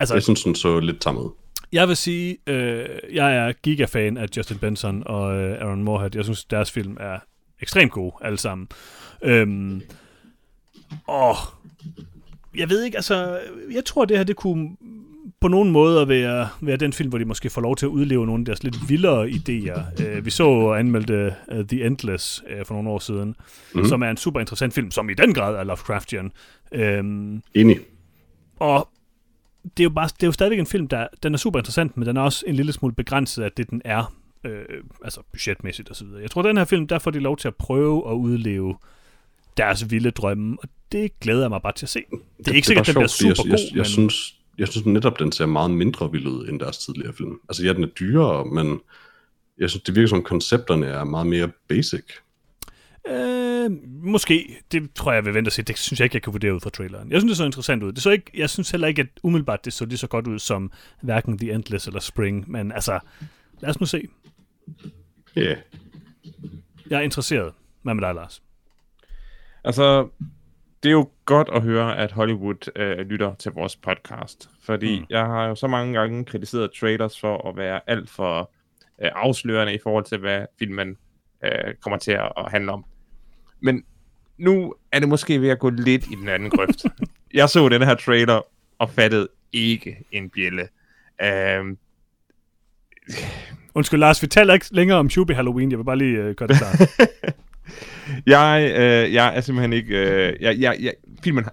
[0.00, 1.30] Altså, Jeg synes, den så lidt tam ud.
[1.72, 6.10] Jeg vil sige, øh, jeg er gigafan af Justin Benson og øh, Aaron Moorhead.
[6.14, 7.18] Jeg synes, deres film er
[7.60, 8.68] ekstremt gode, alle sammen.
[9.22, 9.82] Øhm,
[11.06, 11.36] og
[12.56, 13.40] jeg ved ikke, altså,
[13.72, 14.76] jeg tror, det her, det kunne
[15.40, 18.26] på nogen måder være, være den film, hvor de måske får lov til at udleve
[18.26, 20.04] nogle af deres lidt vildere idéer.
[20.04, 23.36] Øh, vi så og anmeldte uh, The Endless uh, for nogle år siden,
[23.74, 23.84] mm.
[23.84, 26.32] som er en super interessant film, som i den grad er Lovecraftian.
[26.72, 27.78] Øhm, Enig.
[28.56, 28.88] og
[29.64, 31.96] det er jo bare det er jo stadigvæk en film, der den er super interessant,
[31.96, 34.14] men den er også en lille smule begrænset af det, den er.
[34.44, 34.64] Øh,
[35.04, 36.22] altså budgetmæssigt og så videre.
[36.22, 38.76] Jeg tror, den her film, der får de lov til at prøve at udleve
[39.56, 42.02] deres vilde drømme, og det glæder jeg mig bare til at se.
[42.38, 43.84] Det er ikke sikkert, at den bliver sjovt, fordi super jeg, god, jeg, jeg, men
[43.84, 47.40] synes, jeg synes netop, den ser meget mindre vild ud end deres tidligere film.
[47.48, 48.80] Altså ja, den er dyrere, men
[49.58, 52.04] jeg synes, det virker som koncepterne er meget mere basic.
[53.08, 53.70] øh,
[54.02, 55.62] måske, det tror jeg, jeg vil vente og se.
[55.62, 57.10] Det synes jeg ikke, jeg kan vurdere ud fra traileren.
[57.10, 57.92] Jeg synes, det så interessant ud.
[57.92, 60.38] Det så ikke, jeg synes heller ikke, at umiddelbart det så lige så godt ud
[60.38, 60.72] som
[61.02, 63.00] hverken The Endless eller Spring, men altså,
[63.60, 64.08] lad os nu se.
[65.36, 65.56] Ja, yeah.
[66.90, 67.54] Jeg er interesseret.
[67.82, 68.42] Hvad med dig, Lars?
[69.64, 70.08] Altså,
[70.82, 74.50] det er jo godt at høre, at Hollywood øh, lytter til vores podcast.
[74.62, 75.06] Fordi Mm.
[75.10, 78.50] jeg har jo så mange gange kritiseret trailers for at være alt for
[79.02, 80.96] øh, afslørende i forhold til, hvad filmen
[81.44, 82.84] øh, kommer til at, handle om.
[83.60, 83.84] Men
[84.38, 86.84] nu er det måske ved at gå lidt i den anden grøft.
[87.34, 88.40] jeg så den her trailer
[88.78, 90.68] og fattede ikke en bjælle.
[91.22, 91.78] Øhm,
[93.78, 95.70] Undskyld, Lars, vi taler ikke længere om Shubi Halloween.
[95.70, 96.80] Jeg vil bare lige øh, gøre det klart.
[98.36, 99.96] jeg, øh, jeg er simpelthen ikke...
[99.96, 101.44] Øh, jeg, jeg, jeg, filmen,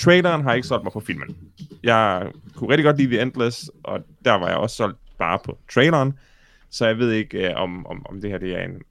[0.00, 1.36] traileren har ikke solgt mig på filmen.
[1.82, 5.58] Jeg kunne rigtig godt lide The Endless, og der var jeg også solgt bare på
[5.74, 6.18] traileren.
[6.70, 8.82] Så jeg ved ikke, øh, om, om, om det her det er en...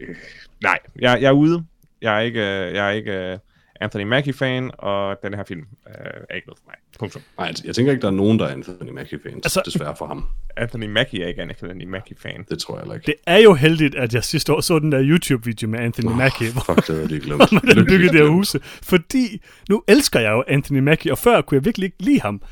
[0.00, 0.16] Øh,
[0.62, 1.64] nej, jeg, jeg er ude.
[2.02, 3.38] Jeg er ikke, øh, jeg er ikke øh,
[3.80, 5.94] Anthony Mackie-fan, og den her film øh,
[6.30, 6.74] er ikke noget for mig.
[6.98, 7.22] Punktum.
[7.38, 10.06] Nej, altså, jeg tænker ikke, der er nogen, der er Anthony Mackie-fans, Altså- desværre for
[10.06, 10.24] ham.
[10.56, 12.44] Anthony Mackie er ikke Anthony Mackie-fan.
[12.48, 13.06] Det tror jeg ikke.
[13.06, 16.16] Det er jo heldigt, at jeg sidste år så den der YouTube-video med Anthony Åh,
[16.16, 17.38] Mackie, hvor Fuck, det havde lige glemt.
[17.52, 18.60] man Lykkeligt byggede de her huse.
[18.62, 22.42] Fordi nu elsker jeg jo Anthony Mackie, og før kunne jeg virkelig ikke lide ham.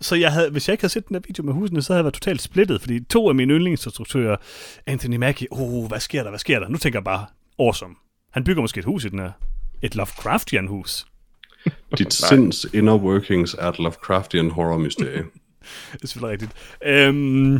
[0.00, 1.98] Så jeg havde, hvis jeg ikke havde set den der video med husene, så havde
[1.98, 4.36] jeg været totalt splittet, fordi to af mine yndlingsinstruktører,
[4.86, 6.68] Anthony Mackie, oh, hvad sker der, hvad sker der?
[6.68, 7.26] Nu tænker jeg bare,
[7.58, 7.94] awesome.
[8.30, 9.30] Han bygger måske et hus i den her.
[9.82, 11.06] Et Lovecraftian hus.
[11.98, 15.22] Dit sinds inner workings er et Lovecraftian horror mysterie.
[15.92, 16.52] Det er selvfølgelig rigtigt.
[16.86, 17.52] Øhm,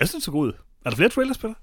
[0.00, 0.52] jeg synes, det er god.
[0.84, 1.54] Er der flere trailers på det?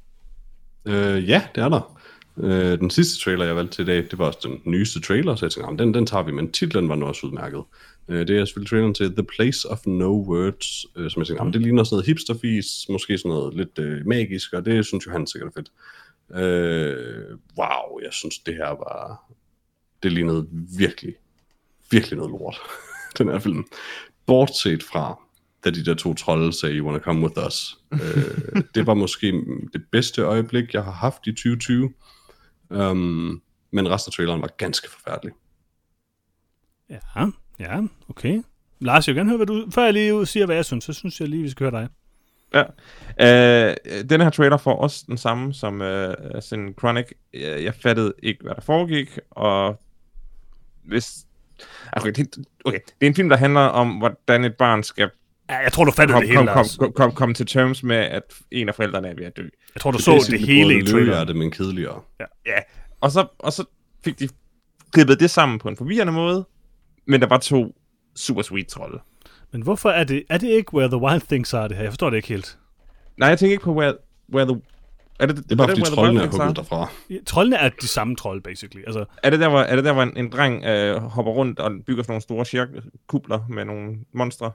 [0.86, 2.00] øh, ja, det er der.
[2.38, 5.36] Øh, den sidste trailer, jeg valgte til i dag, det var også den nyeste trailer,
[5.36, 7.64] så jeg tænkte, "Jamen, den, den tager vi, men titlen var nu også udmærket.
[8.08, 11.42] Øh, det er selvfølgelig traileren til The Place of No Words, øh, som jeg tænkte,
[11.42, 15.06] "Jamen, det ligner sådan noget hipsterfis, måske sådan noget lidt øh, magisk, og det synes
[15.06, 15.72] jo han sikkert er fedt.
[16.44, 19.24] Øh, wow, jeg synes det her var,
[20.04, 21.16] det lignede virkelig,
[21.92, 22.58] virkelig noget lort,
[23.18, 23.68] den her film.
[24.26, 25.20] Bortset fra,
[25.64, 27.78] da de der to trolde sagde, you wanna come with us.
[27.92, 29.32] øh, det var måske
[29.74, 31.94] det bedste øjeblik, jeg har haft i 2020.
[32.70, 35.34] Um, men resten af traileren var ganske forfærdelig.
[36.90, 37.26] Ja,
[37.60, 38.44] ja, okay.
[38.80, 39.72] Lars, jeg vil gerne høre, hvad du...
[39.72, 41.90] Før jeg lige siger, hvad jeg synes, så synes jeg lige, vi skal høre dig.
[42.54, 42.64] Ja.
[43.70, 43.76] Øh,
[44.10, 47.06] den her trailer får også den samme som øh, Sin Chronic.
[47.34, 49.82] Jeg, jeg fattede ikke, hvad der foregik, og
[50.90, 51.12] hvis...
[51.92, 55.10] Okay det, okay, det er en film, der handler om, hvordan et barn skal
[55.50, 57.84] Ja, jeg tror, du fattede komme det hele, kom, kom, kom, kom, kom til terms
[57.84, 59.42] med, at en af forældrene er ved at dø.
[59.76, 61.06] Jeg tror, du Det så er det basically hele i traileren.
[61.06, 62.02] løvehjerte, men kedeligere.
[62.20, 62.60] Ja,
[63.02, 63.66] og så, og så
[64.04, 64.30] fik de
[64.92, 66.48] klippet det sammen på en forvirrende måde,
[67.08, 67.76] men der var to
[68.16, 69.00] super sweet trolde.
[69.52, 70.24] Men hvorfor er det...
[70.30, 71.84] Er det ikke Where the Wild Things Are, det her?
[71.84, 72.58] Jeg forstår det ikke helt.
[73.18, 73.98] Nej, jeg tænker ikke på Where,
[74.34, 74.62] where the...
[75.20, 76.88] Er det, Det er bare, fordi Where the troldene er hugget derfra.
[77.10, 78.84] Ja, Trollene er de samme trold, basically.
[78.86, 81.60] Altså, Er det der, hvor, er det der, hvor en, en dreng øh, hopper rundt
[81.60, 84.46] og bygger sådan nogle store cirkelkubler med nogle monstre,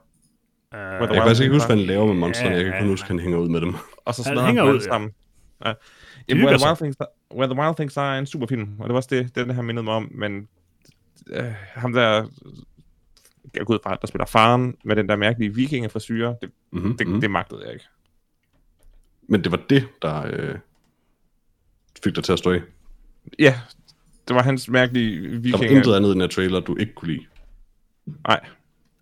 [0.73, 2.51] uh, Jeg kan faktisk ikke huske, hvad han laver med monsterne.
[2.55, 3.75] Jeg kan Ja, kun ja, huske, at han hænger ud med dem.
[4.05, 4.87] og så Han smadrer hænger han dem ud, ja.
[4.89, 5.11] sammen?
[5.65, 5.71] Ja.
[5.71, 5.75] De
[6.29, 6.67] Jamen, Where, the.
[6.67, 6.97] Wild Things,
[7.35, 9.63] Where the Wild Things er en super film, og det var også det, den her
[9.63, 10.49] mindede mig om, men
[11.31, 12.27] øh, ham der,
[13.55, 17.23] jeg går ud fra, der spiller faren med den der mærkelige vikingefrisyre, det, Mm-hmm, det,
[17.23, 17.85] det magtede jeg ikke.
[19.29, 20.55] Men det var det, der øh,
[22.05, 22.61] fik dig til at stå i.
[23.39, 23.55] Ja,
[24.29, 25.71] det var hans mærkelige Der var vikinger.
[25.77, 27.27] intet andet i den her trailer, du ikke kunne lide.
[28.29, 28.41] Nej,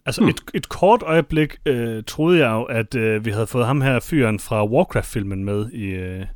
[0.06, 0.30] Altså, hmm.
[0.30, 4.00] et, et kort øjeblik øh, troede jeg jo, at øh, vi havde fået ham her
[4.00, 6.26] fyren fra Warcraft-filmen med i, øh,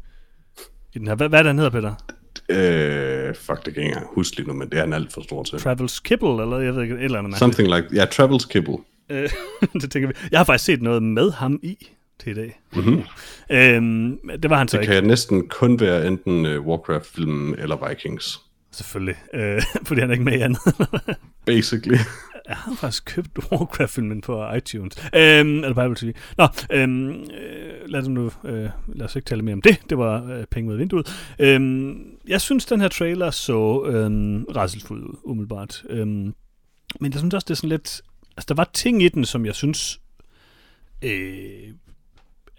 [0.94, 1.14] i den her.
[1.14, 1.94] Hvad, hvad er det, han hedder, Peter?
[2.48, 5.12] Øh, fuck, det kan jeg ikke engang huske lige nu, men det er han alt
[5.12, 5.58] for stor til.
[5.58, 7.38] Travels Kibble, eller jeg ved ikke, et eller andet.
[7.38, 8.76] Something like, ja, yeah, Travels Kibble.
[9.10, 9.30] Øh,
[9.80, 10.14] det tænker vi.
[10.30, 11.88] Jeg har faktisk set noget med ham i
[12.20, 12.60] til i dag.
[12.72, 13.02] Mm-hmm.
[13.50, 14.94] Øhm, det var han så det ikke.
[14.94, 18.40] kan næsten kun være enten uh, Warcraft-filmen eller Vikings.
[18.72, 20.60] Selvfølgelig, øh, fordi han er ikke med i andet.
[21.46, 21.98] Basically.
[22.48, 24.96] Jeg har faktisk købt Warcraft-filmen på iTunes.
[25.14, 26.14] Øhm, eller Bible TV.
[26.38, 29.78] Nå, øhm, øh, lad, os nu, øh, lad os ikke tale mere om det.
[29.90, 31.34] Det var øh, penge ud af vinduet.
[31.38, 35.82] Øhm, jeg synes, den her trailer så øhm, rædselsfuld ud, umiddelbart.
[35.88, 36.34] Øhm,
[37.00, 38.02] men jeg synes også, det er sådan lidt...
[38.36, 40.00] Altså, der var ting i den, som jeg synes...
[41.02, 41.72] Øh,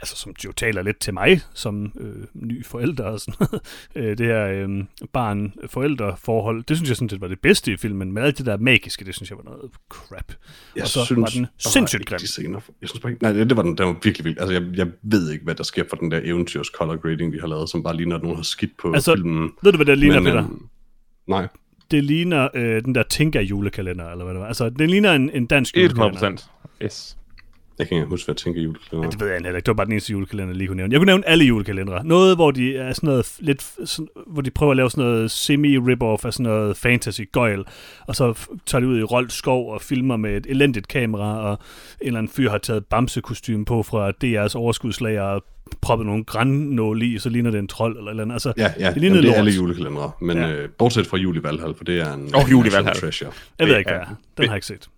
[0.02, 3.62] altså som jo taler lidt til mig som øh, ny forælder og sådan noget.
[3.96, 4.84] øh, det her øh,
[5.14, 8.58] barn-forældre-forhold, det synes jeg sådan set var det bedste i filmen, men alt det der
[8.58, 10.34] magiske, det synes jeg var noget crap.
[10.76, 12.20] Jeg og så synes, var den sindssygt grim.
[12.20, 14.40] De scener, jeg synes bare ikke, nej, det, var den, der var virkelig vildt.
[14.40, 17.38] Altså, jeg, jeg ved ikke, hvad der sker for den der eventyrs color grading, vi
[17.38, 19.52] har lavet, som bare ligner, at nogen har skidt på Altså, filmen.
[19.64, 20.44] Ved du, hvad det ligner, Peter?
[20.44, 20.68] øhm,
[21.28, 21.48] nej.
[21.92, 24.48] Det ligner øh, den der Tinka julekalender, eller hvad det var.
[24.48, 26.38] Altså, det ligner en, en dansk julekalender.
[26.38, 26.50] 100%.
[26.84, 27.18] Yes.
[27.80, 29.08] Jeg kan ikke huske, hvad jeg tænker julekalender.
[29.08, 29.66] Ja, det ved jeg heller ikke.
[29.66, 30.92] Det var bare den eneste julekalender, jeg lige kunne nævne.
[30.92, 32.06] Jeg kunne nævne alle julekalendere.
[32.06, 35.32] Noget, hvor de er sådan noget lidt, sådan, hvor de prøver at lave sådan noget
[35.32, 37.64] semi-rip-off af sådan noget fantasy-gøjl,
[38.08, 41.60] og så tager de ud i Rold Skov og filmer med et elendigt kamera, og
[42.02, 45.44] en eller anden fyr har taget bamsekostyme på fra DR's overskudslager og
[45.82, 48.34] proppet nogle grænnåle i, så ligner det en trold eller eller andet.
[48.36, 49.36] Altså, Ja, ja, det jamen, det er lort.
[49.36, 50.48] alle julekalendere, men Ja.
[50.48, 50.54] ja.
[50.56, 53.00] øh, bortset fra Jul i Valhall, for det er en Åh, Jul i national Valhall.
[53.00, 53.32] treasure.
[53.60, 54.16] jeg ved det ikke, hvad er- er.
[54.38, 54.90] Den har jeg ikke set.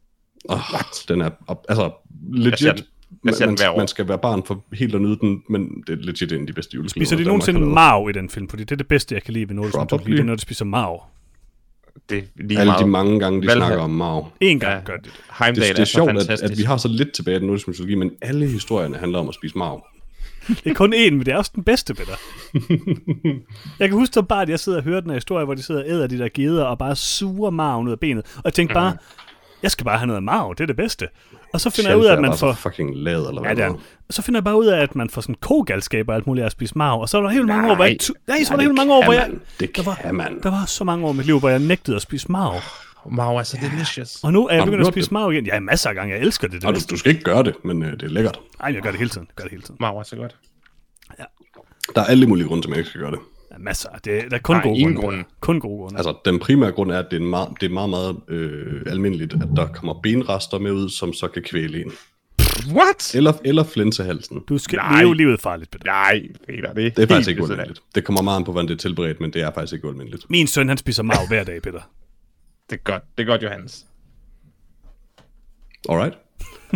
[0.50, 0.60] Oh,
[1.08, 1.92] den er, op- altså,
[2.34, 2.62] legit,
[3.26, 3.78] jeg ser man, år.
[3.78, 6.48] man skal være barn for helt at nyde den, men det er legit en af
[6.48, 7.06] de bedste julekalendere.
[7.06, 8.50] Spiser de nogensinde marv i den film?
[8.50, 10.10] Fordi det er det bedste, jeg kan lide ved noget, som du Probably.
[10.12, 11.04] lide, er, når de spiser marv.
[12.10, 12.86] Det er lige Alle meget.
[12.86, 13.70] de mange gange, de Valhall.
[13.70, 14.32] snakker om Marv.
[14.42, 14.84] En gang Ja.
[14.86, 15.12] gør de det.
[15.40, 16.52] Heimdall Det, det er så sjovt, at, fantastisk.
[16.52, 19.30] at vi har så lidt tilbage af den nordiske mytologi, men alle historierne handler om
[19.30, 19.86] at spise marv.
[20.64, 22.14] Det er kun én, men det er også den bedste, Peter.
[23.80, 25.64] jeg kan huske så bare, at jeg sidder og hører den her historie, hvor de
[25.64, 28.26] sidder og æder de der geder og bare suger marven ud af benet.
[28.36, 28.98] Og jeg tænkte bare,
[29.64, 31.08] jeg skal bare have noget marv, det er det bedste.
[31.54, 32.54] Og så finder jeg ud af, at man får...
[32.54, 33.80] fucking lad, eller hvad Ja, det er.
[34.10, 36.46] Så finder jeg bare ud af, at man får sådan kogalskab og alt muligt af
[36.46, 37.02] at spise marv.
[37.02, 37.92] Og så var der helt mange år, hvor jeg...
[37.94, 37.98] Nej.
[38.02, 39.30] tu- Nej, så var der helt mange år, hvor jeg...
[39.60, 40.40] Det Der var, man.
[40.44, 42.54] der var så mange år i mit liv, hvor jeg nægtede at spise marv.
[43.18, 44.24] Wow, altså delicious.
[44.24, 45.46] Og nu er jeg begyndt at spise marv igen.
[45.46, 46.14] Ja, masser af gange.
[46.14, 46.62] Jeg elsker det.
[46.62, 48.40] det Og du, du skal ikke gøre det, men øh, det er lækkert.
[48.60, 49.28] Ej, jeg gør det hele tiden.
[49.30, 49.78] Jeg gør det hele tiden.
[49.82, 50.36] Wow, er så godt.
[51.96, 53.20] Der er alle mulige grunde til, at man ikke skal gøre det.
[53.64, 53.90] Masser.
[53.90, 55.08] Det, der er kun Nej, gode ingen grunde.
[55.10, 55.24] grunde.
[55.40, 55.98] Kun gode grunde.
[55.98, 59.34] Altså, den primære grund er, at det er meget, det er meget, meget øh, almindeligt,
[59.34, 61.92] at der kommer benrester med ud, som så kan kvæle en.
[62.74, 63.16] What?
[63.16, 64.40] Eller, eller flænse halsen.
[64.50, 65.02] Du skal Nej.
[65.02, 65.86] leve livet farligt, Peter.
[65.86, 67.82] Nej, Peter, det er, Det er faktisk ikke ualmindeligt.
[67.96, 70.30] Det kommer meget an på, hvordan det er tilberedt, men det er faktisk ikke ualmindeligt.
[70.30, 71.80] Min søn, han spiser marv hver dag, Peter.
[72.70, 73.86] Det er godt, det er godt, Johannes.
[75.90, 76.14] Alright.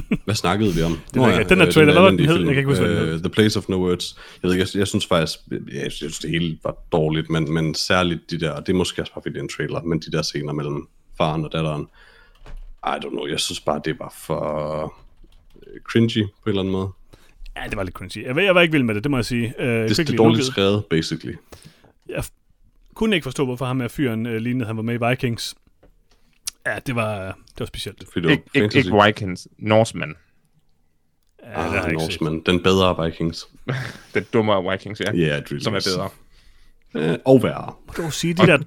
[0.25, 0.99] Hvad snakkede vi om?
[1.13, 1.49] ved jeg ikke.
[1.49, 2.38] Den der trailer, hvad var den hed?
[2.38, 4.17] Jeg kan ikke huske, den uh, The Place of No Words.
[4.43, 5.39] Jeg ved jeg, jeg synes faktisk,
[5.73, 9.01] jeg synes det hele var dårligt, men, men særligt de der, og det er måske
[9.01, 11.88] også bare fordi det er en trailer, men de der scener mellem faren og datteren,
[12.86, 16.71] I don't know, jeg synes bare, det var for øh, cringy på en eller anden
[16.71, 16.89] måde.
[17.58, 18.25] Ja, det var lidt cringy.
[18.25, 19.53] Jeg, jeg var ikke vild med det, det må jeg sige.
[19.60, 21.36] Uh, Det, det er dårligt skrevet, basically.
[22.10, 22.23] Jeg
[22.93, 25.56] kunne ikke forstå, hvorfor ham her fyren uh, lignede, han var med i Vikings.
[26.65, 28.04] Ja, det var, det var specielt.
[28.13, 30.15] Fordi det var Ikke, ikke, Vikings, Norseman.
[31.43, 31.93] Ja, Ah, set.
[31.93, 32.41] Norseman.
[32.45, 33.47] Den bedre Vikings.
[34.13, 35.12] Den dummere Vikings, ja.
[35.12, 36.10] Ja, yeah, Som er bedre.
[36.95, 37.73] Øh, og værre.
[37.88, 38.58] Må du sige, de der...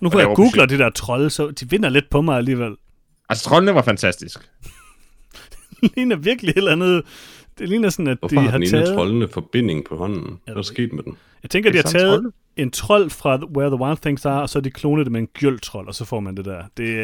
[0.00, 2.76] Nu Og jeg googler de der trolde, så de vinder lidt på mig alligevel.
[3.28, 4.38] Altså, troldene var fantastisk.
[5.80, 7.02] Det ligner virkelig et eller andet...
[7.58, 8.94] Det ligner sådan, at Hvorfor de har har den ene taget...
[8.94, 10.22] troldene forbinding på hånden?
[10.22, 11.16] Hvad er der sket med den?
[11.42, 12.32] Jeg tænker, de Det har er taget trolde.
[12.62, 15.20] En trold fra Where the Wild Things Are, og så har de klonet det med
[15.20, 16.62] en gyldtrold, og så får man det der.
[16.62, 16.94] Det, det er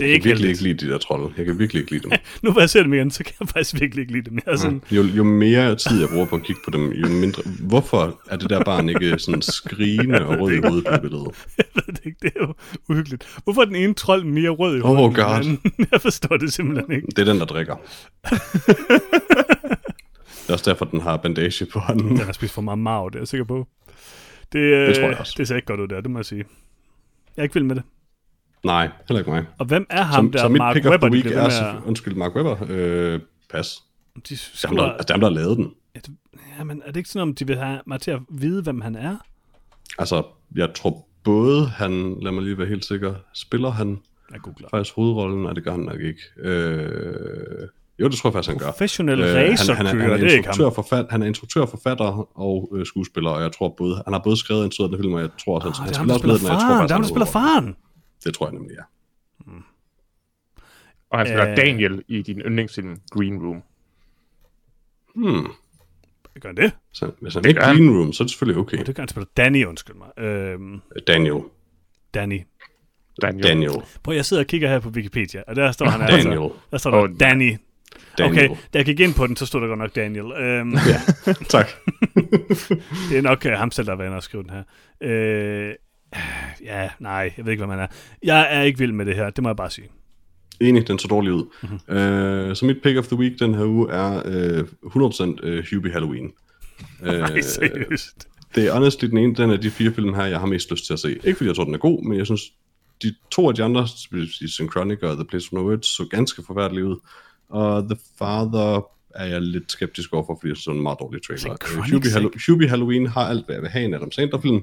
[0.00, 0.48] Jeg ikke kan virkelig heldigt.
[0.48, 1.32] ikke lide de der trolde.
[1.36, 2.12] Jeg kan virkelig ikke lide dem.
[2.42, 4.38] Nu hvor jeg ser dem igen, så kan jeg faktisk virkelig ikke lide dem.
[4.46, 7.08] Jeg er sådan, Jo, jo mere tid jeg bruger på at kigge på dem, jo
[7.08, 7.42] mindre...
[7.60, 11.28] Hvorfor er det der barn ikke sådan skrigende og rød i hovedet på billedet?
[11.58, 12.54] jeg ved det ikke, det er jo
[12.88, 13.26] uhyggeligt.
[13.44, 15.16] Hvorfor er den ene trold mere rød i Oh hovedet?
[15.16, 15.34] den God.
[15.34, 15.58] anden?
[15.92, 17.06] Jeg forstår det simpelthen ikke.
[17.16, 17.76] Det er den, der drikker.
[20.42, 22.08] det er også derfor, den har bandage på hånden.
[22.08, 23.66] Den har spist for meget marv, det er jeg sikker på.
[24.52, 25.34] Det, øh, Det tror jeg også.
[25.36, 26.44] Det ser ikke godt ud der, det må jeg sige.
[27.36, 27.82] Jeg er ikke vild med det.
[28.64, 29.44] Nej, heller ikke mig.
[29.58, 30.96] Og hvem er ham Så, der, mit Mark Webber?
[30.96, 31.72] the de week bliver er...
[31.72, 32.56] med at- Undskyld, Mark Webber.
[32.68, 33.82] Øh, pas.
[34.16, 35.74] De Det er ham, der, altså, det er ham, der har lavet den.
[36.58, 38.94] jamen, er det ikke sådan, om de vil have mig til at vide, hvem han
[38.96, 39.16] er?
[39.98, 40.22] Altså,
[40.56, 42.16] jeg tror både han...
[42.22, 43.14] Lad mig lige være helt sikker.
[43.34, 43.98] Spiller han
[44.32, 44.68] Jeg googler.
[44.70, 45.42] faktisk hovedrollen?
[45.42, 46.20] Nej, det gør han nok ikke.
[46.36, 47.68] Øh,
[48.02, 48.66] jo, det tror jeg faktisk, han gør.
[48.66, 50.50] Professionel Øh, racerkører, han, han, er, han, er det er ikke ham.
[50.50, 54.20] instruktør, forfat, han er instruktør, forfatter og øh, skuespiller, og jeg tror både, han har
[54.24, 56.18] både skrevet og instrueret den film, og jeg tror også, Ah, han, han er ham,
[56.18, 57.76] spiller også med den, og jeg tror faktisk, Det er ham, der han spiller faren.
[58.24, 58.84] Det tror jeg nemlig, ja.
[61.10, 61.56] Og han spiller Øh.
[61.56, 63.62] Daniel i din yndlingsfilm Green Room.
[65.14, 65.46] Hmm.
[66.40, 66.72] Gør han det?
[66.92, 67.76] Så, hvis han Det han.
[67.76, 68.78] Green Room, så er det selvfølgelig okay.
[68.86, 70.24] Det gør han spiller Danny, undskyld mig.
[70.24, 71.40] Øhm, Daniel.
[72.14, 72.40] Danny.
[73.22, 73.42] Daniel.
[73.44, 73.72] Daniel.
[74.04, 76.28] Prøv, jeg sidder og kigger her på Wikipedia, og der står han altså.
[76.28, 76.50] Daniel.
[76.70, 77.56] Der står der Åh, Danny.
[78.18, 78.50] Daniel.
[78.50, 80.32] Okay, da jeg gik ind på den, så stod der godt nok Daniel.
[80.32, 80.76] Øhm,
[81.48, 81.68] Tak.
[83.10, 84.62] det er nok uh, ham selv, der har været inde og skrive den her.
[85.00, 85.74] Øh,
[86.64, 87.86] ja, nej, jeg ved ikke, hvad man er.
[88.22, 89.88] Jeg er ikke vild med det her, det må jeg bare sige.
[90.60, 91.44] Enig, den så dårlig ud.
[91.62, 91.72] Mhm.
[91.72, 91.96] Mm-hmm.
[91.96, 95.92] Øh, så mit pick of the week den her uge er øh, 100% øh, Hubie
[95.92, 96.32] Halloween.
[97.02, 98.28] Øh, Nej, seriøst.
[98.54, 100.86] det er honestly den ene den af de fire film her, jeg har mest lyst
[100.86, 101.10] til at se.
[101.24, 102.40] Ikke fordi jeg tror, den er god, men jeg synes,
[103.02, 103.88] de to af de andre,
[104.46, 106.96] Synchronic og The Place of No Words, så ganske forfærdelige ud.
[107.52, 111.38] Og The Father er jeg lidt skeptisk overfor, fordi det er en meget dårlig trailer.
[111.40, 112.10] Synchronic Øh, Hubie.
[112.10, 114.62] Hallo- Hubie Halloween har alt, hvad jeg vil have i en Adam Sandler-film.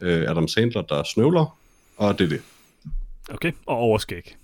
[0.00, 1.58] Øh, Adam Sandler, der snøvler,
[1.96, 2.42] og det er det.
[3.30, 4.36] Okay, og overskæg.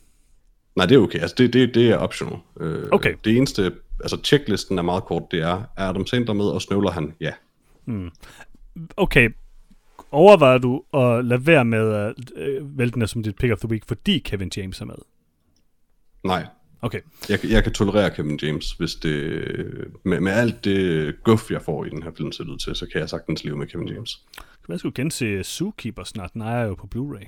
[0.77, 1.19] Nej, det er okay.
[1.19, 2.39] Altså, det, det, det er optional.
[2.61, 3.15] Øh, Okay.
[3.25, 6.91] Det eneste, altså checklisten er meget kort, det er, er Adam Sandler med, og snøvler
[6.91, 7.15] han?
[7.21, 7.33] Ja.
[8.97, 9.31] Okay,
[10.11, 13.69] overvejer du at lade være med at øh, vælge den som dit pick of the
[13.69, 14.95] week, fordi Kevin James er med?
[16.25, 16.47] Nej.
[16.85, 19.45] Okay, Jeg, jeg kan tolerere Kevin James, hvis det,
[20.05, 22.87] med, med alt det guf, jeg får i den her film, ser ud til, så
[22.87, 24.25] kan jeg sagtens leve med Kevin James.
[24.37, 26.33] kan man skulle gense Zookeeper snart?
[26.33, 27.27] Den ejer jo på Blu-ray.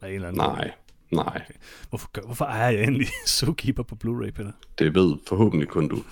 [0.00, 0.70] Af en eller anden Nej,
[1.12, 1.42] nej.
[1.88, 3.08] Hvorfor, gør, hvorfor ejer jeg endelig
[3.38, 4.52] Zookeeper på Blu-ray, Peter?
[4.78, 6.04] Det ved forhåbentlig kun du.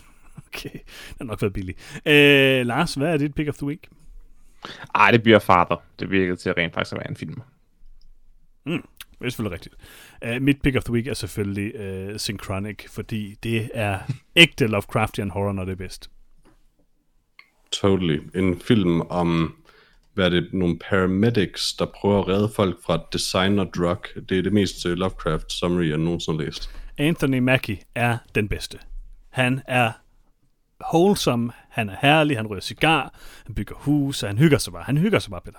[0.46, 2.00] Okay, det har nok været billigt.
[2.06, 3.88] Øh, Lars, hvad er dit pick of the week?
[4.94, 5.82] Ej, det bliver Father.
[6.00, 7.42] Det virkede til at rent faktisk at være en film.
[9.18, 9.74] Det er selvfølgelig rigtigt.
[10.26, 11.72] Uh, mit pick of the week er selvfølgelig
[12.10, 13.98] uh, Synchronic, fordi det er
[14.36, 16.10] ægte Lovecraftian horror, når det er bedst.
[17.72, 18.18] Totally.
[18.34, 19.56] En film om,
[20.14, 24.02] hvad er det, nogle paramedics, der prøver at redde folk fra designer drug.
[24.28, 26.70] Det er det mest øh, Lovecraft summary, jeg nogensinde har læst.
[26.98, 28.78] Anthony Mackie er den bedste.
[29.30, 29.92] Han er
[30.92, 33.14] wholesome, han er herlig, han ryger cigar,
[33.46, 34.82] han bygger hus, og han hygger sig bare.
[34.82, 35.58] Han hygger sig bare, Peter.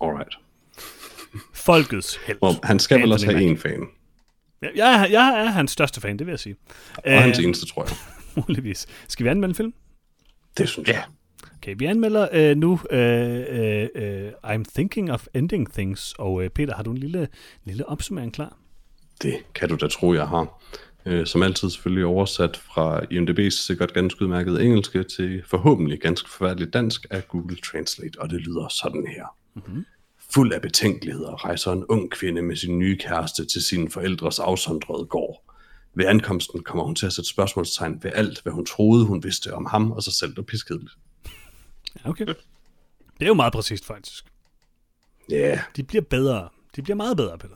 [0.00, 0.38] Alright.
[1.54, 2.38] Folkets held.
[2.42, 3.50] Well, han skal vel Anthony også have Mackie.
[3.50, 3.86] en fan.
[4.62, 6.56] Jeg, jeg, jeg er hans største fan, det vil jeg sige.
[6.96, 7.96] Og hans eneste, tror jeg.
[8.48, 8.86] muligvis.
[9.08, 9.74] Skal vi anmelde en film?
[10.58, 10.94] Det synes jeg.
[10.96, 11.48] Ja.
[11.56, 16.50] Okay, vi anmelder øh, nu øh, øh, øh, I'm Thinking of Ending Things, og øh,
[16.50, 17.28] Peter, har du en lille,
[17.64, 18.56] lille opsummering klar?
[19.22, 20.62] Det kan du da tro, jeg har.
[21.06, 26.72] Øh, som altid selvfølgelig oversat fra IMDb's sikkert ganske udmærket engelske til forhåbentlig ganske forfærdeligt
[26.72, 29.36] dansk af Google Translate, og det lyder sådan her.
[29.54, 29.84] Mm-hmm.
[30.34, 35.04] Fuld af betænkeligheder rejser en ung kvinde med sin nye kæreste til sine forældres afsondrede
[35.06, 35.44] gård.
[35.94, 39.54] Ved ankomsten kommer hun til at sætte spørgsmålstegn ved alt, hvad hun troede, hun vidste
[39.54, 40.92] om ham og sig selv og piskedeligt.
[42.04, 42.26] Ja, okay.
[42.26, 42.36] Det
[43.20, 44.24] er jo meget præcist, faktisk.
[45.30, 46.48] Ja, yeah, De bliver bedre.
[46.76, 47.54] De bliver meget bedre, Peter.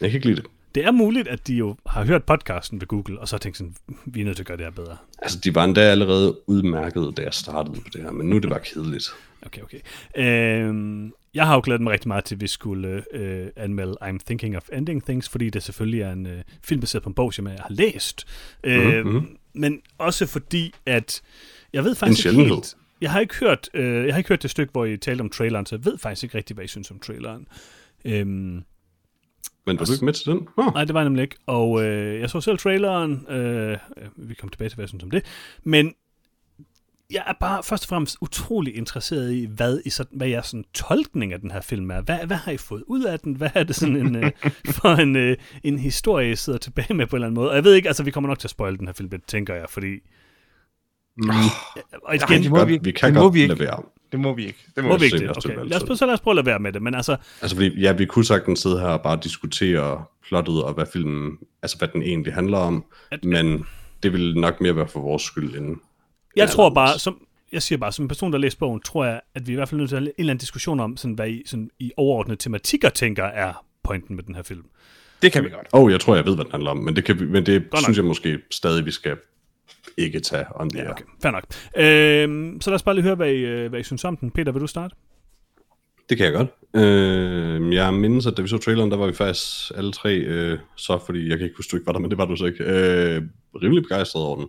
[0.00, 0.46] jeg kan ikke lide det.
[0.74, 3.56] Det er muligt, at de jo har hørt podcasten ved Google, og så har tænkt
[3.58, 3.74] sådan,
[4.06, 4.96] vi er nødt til at gøre det her bedre.
[5.18, 8.40] Altså, de var endda allerede udmærket, da jeg startede på det her, men nu er
[8.40, 9.08] det bare kedeligt.
[9.46, 9.80] Okay, okay.
[10.16, 14.18] Øhm, jeg har jo glædet mig rigtig meget til, at vi skulle øh, anmelde I'm
[14.26, 17.34] Thinking of Ending Things, fordi det selvfølgelig er en øh, film baseret på en bog,
[17.34, 18.26] som jeg har læst.
[18.64, 19.36] Øh, Mhm.
[19.54, 21.22] Men også fordi, at
[21.72, 22.76] jeg ved faktisk ikke helt...
[23.00, 25.30] Jeg har, ikke hørt, øh, jeg har ikke hørt det stykke, hvor I talte om
[25.30, 27.46] traileren, så jeg ved faktisk ikke rigtig, hvad I synes om traileren.
[28.04, 28.64] Øhm, Men
[29.66, 30.48] var du ikke med til den?
[30.56, 30.74] Oh.
[30.74, 31.36] Nej, det var jeg nemlig ikke.
[31.46, 33.26] Og øh, jeg så selv traileren.
[33.30, 33.76] Øh,
[34.16, 35.24] vi kommer tilbage til, hvad jeg synes om det.
[35.64, 35.94] Men
[37.12, 40.64] jeg er bare først og fremmest utrolig interesseret i, hvad, i sådan, hvad jeres sådan,
[40.74, 42.00] tolkning af den her film er.
[42.00, 43.34] Hvad, hvad har I fået ud af den?
[43.34, 44.30] Hvad er det sådan en, øh,
[44.80, 47.50] for en, øh, en historie, I sidder tilbage med på en eller anden måde?
[47.50, 49.20] Og jeg ved ikke, altså vi kommer nok til at spoil den her film, det
[49.26, 49.94] tænker jeg, fordi...
[51.16, 51.28] Mm.
[52.04, 52.84] Og igen, Nej, det må vi ikke.
[52.84, 53.48] vi kan Det må vi ikke.
[53.54, 53.82] lade være.
[54.12, 54.58] Det må vi ikke.
[54.76, 55.18] Det må, må vi ikke.
[55.18, 55.30] det?
[55.36, 55.56] Okay.
[55.64, 56.82] Lad os, prøve- så lad os prøve at lade være med det.
[56.82, 60.74] Men altså, Altså fordi, ja, vi kunne sagtens sidde her og bare diskutere plottet og
[60.74, 63.66] hvad filmen, altså hvad den egentlig handler om, At- men
[64.02, 65.76] det vil nok mere være for vores skyld end...
[66.36, 69.04] Jeg Ja, tror bare, som, jeg siger bare, som en person, der læser bogen, tror
[69.04, 70.80] jeg, at vi i hvert fald er nødt til at have en eller anden diskussion
[70.80, 74.64] om, sådan, hvad I, sådan, i overordnede tematikker tænker er pointen med den her film.
[75.22, 75.66] Det kan vi godt.
[75.72, 77.46] Åh, oh, jeg tror, jeg ved, hvad den handler om, men det, kan vi, men
[77.46, 77.82] det nok.
[77.82, 79.16] synes jeg måske stadig, vi skal
[79.96, 81.04] ikke tage on the Ja, okay.
[81.22, 81.44] Fair nok.
[81.76, 84.30] Øhm, så lad os bare lige høre, hvad I, øh, hvad I synes om den.
[84.30, 84.94] Peter, vil du starte?
[86.08, 86.48] Det kan jeg godt.
[86.84, 90.58] Øh, jeg mindes, at da vi så traileren, der var vi faktisk alle tre, øh,
[90.76, 92.44] så fordi, jeg kan ikke huske, du ikke var der, men det var du så
[92.44, 93.22] ikke, øh,
[93.62, 94.48] rimelig begejstret over den.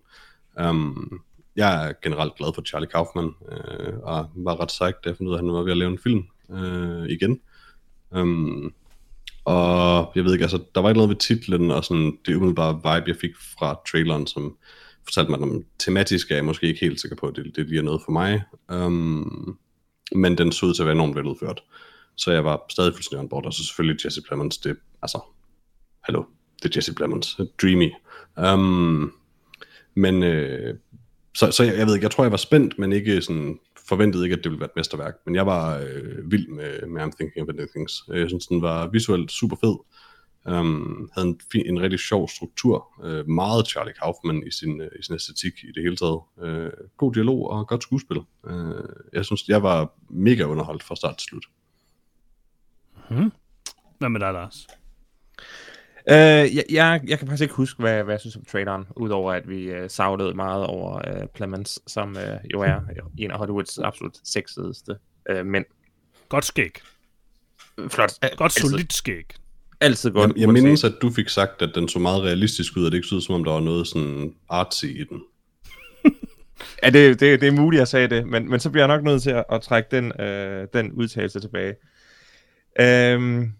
[0.67, 1.21] Um,
[1.56, 5.30] jeg er generelt glad for Charlie Kaufman, øh, og var ret sagt, da jeg fandt
[5.30, 7.39] ud af, at han var ved at lave en film øh, igen.
[8.12, 8.74] Um,
[9.45, 12.36] og jeg ved ikke, altså, der var et eller andet ved titlen, og sådan det
[12.36, 14.58] umiddelbare vibe, jeg fik fra traileren, som
[15.04, 17.80] fortalte mig om tematisk, er jeg måske ikke helt sikker på, at det, det lige
[17.80, 18.43] er noget for mig.
[18.74, 19.58] Um,
[20.16, 21.64] men den så ud til at være enormt veludført.
[22.18, 25.20] Så jeg var stadig fuldstændig on board, og så selvfølgelig Jesse Plemons, det, altså,
[26.04, 26.24] hallo,
[26.64, 27.91] det er Jesse Plemons, Dreamy.
[28.54, 29.14] Um,
[29.95, 30.76] men, øh,
[31.36, 34.23] så, så jeg, jeg ved ikke, jeg tror, jeg var spændt, men ikke sådan, forventede
[34.23, 35.13] ikke, at det ville være et mesterværk.
[35.25, 38.03] Men jeg var øh, vild med, med I'm Thinking of Ending Things.
[38.11, 39.77] Øh, jeg synes, den var visuelt super fed.
[40.45, 42.88] Um, øhm, havde en, fin, en rigtig sjov struktur.
[43.03, 46.19] Uh, meget Charlie Kaufman i sin, uh, i sin æstetik i det hele taget.
[46.38, 48.17] Uh, god dialog og godt skuespil.
[48.43, 51.45] Uh, jeg synes, jeg var mega underholdt fra start til slut.
[53.09, 53.32] Hmm.
[53.99, 54.67] Hvad med dig, Lars?
[56.08, 59.34] Uh, jeg, jeg, jeg kan faktisk ikke huske, hvad, hvad jeg synes om traileren, udover
[59.34, 62.80] at vi uh, savlede meget over uh, Clemens, som uh, jo er
[63.18, 64.95] en af Hollywoods absolut sexedeste
[65.32, 65.66] uh, mænd.
[66.30, 66.72] Godt skæg.
[67.89, 68.12] Flot.
[68.22, 69.26] Godt altid, solidt skæg.
[69.80, 70.32] Altid godt.
[70.32, 72.97] Jeg, jeg mindes, at du fik sagt, at den så meget realistisk ud, og det
[72.97, 75.22] ikke så ud, som om der var noget sådan artsy i den.
[76.84, 78.97] ja, det, det, det er muligt, at jeg sagde det, men, men så bliver jeg
[78.97, 81.76] nok nødt til at, at trække den, øh, den udtalelse tilbage.
[83.16, 83.54] Um,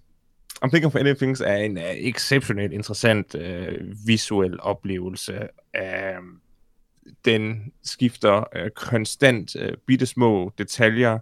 [0.62, 5.48] I'm Thinking for Anythings er en uh, exceptionelt interessant uh, visuel oplevelse.
[5.80, 6.24] Uh,
[7.26, 11.14] den skifter uh, konstant uh, bitte små detaljer,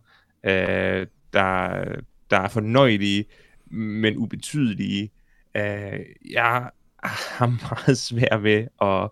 [0.44, 1.84] uh, der,
[2.30, 3.26] der er fornøjelige,
[3.72, 5.12] men ubetydelige.
[5.56, 6.70] Uh, jeg
[7.04, 9.10] har meget svært ved at,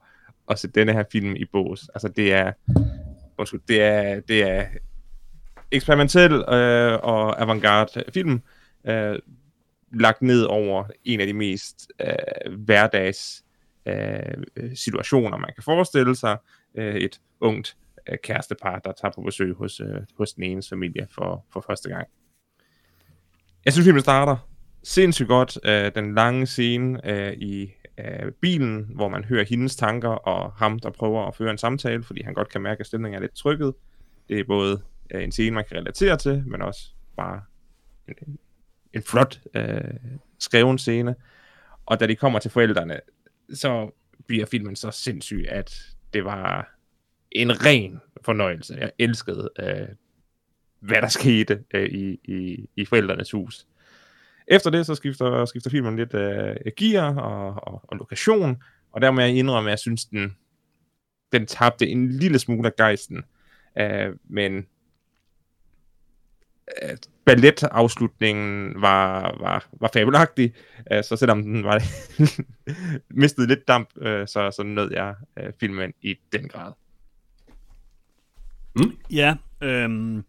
[0.50, 1.90] at sætte denne her film i bås.
[1.94, 2.52] Altså det er,
[3.38, 4.66] undskyld, det er, det er
[5.72, 8.42] eksperimentel øh, og avantgarde film,
[8.88, 9.20] øh,
[10.02, 13.44] lagt ned over en af de mest øh, hverdags
[13.86, 16.38] øh, situationer, man kan forestille sig.
[16.76, 17.78] Øh, et ungt
[18.10, 21.90] øh, kærestepar, der tager på besøg hos, øh, hos den ene familie for, for første
[21.90, 22.08] gang.
[23.66, 24.50] Jeg synes, filmen starter
[24.84, 25.58] sindssygt godt.
[25.66, 30.80] Øh, den lange scene øh, i øh, bilen, hvor man hører hendes tanker, og ham,
[30.80, 33.36] der prøver at føre en samtale, fordi han godt kan mærke, at stemningen er lidt
[33.36, 33.74] trykket.
[34.30, 34.82] Det er både
[35.12, 36.82] øh, en scene, man kan relatere til, men også
[37.18, 37.42] bare
[38.08, 38.38] en,
[38.94, 39.94] en flot øh,
[40.40, 41.16] skreven scene.
[41.86, 43.00] Og da de kommer til forældrene,
[43.54, 43.92] så
[44.28, 45.74] bliver filmen så sindssyg, at
[46.14, 46.78] det var
[47.32, 48.78] en ren fornøjelse.
[48.80, 49.88] Jeg elskede, øh,
[50.80, 53.68] hvad der skete øh, i, i, i forældrenes hus.
[54.48, 59.12] Efter det, så skifter, skifter filmen lidt øh, gear og, og, og lokation, og der
[59.12, 60.36] må jeg indrømme, at jeg synes, den,
[61.32, 63.24] den tabte en lille smule af gejsten.
[63.80, 64.68] Øh, men
[66.84, 70.54] øh, balletafslutningen var, var, var fabelagtig,
[70.92, 71.84] øh, så selvom den var
[73.22, 76.72] mistede lidt damp, øh, så, så nød jeg øh, filmen i den grad.
[78.76, 78.98] Mm.
[79.12, 80.24] Ja, øhm,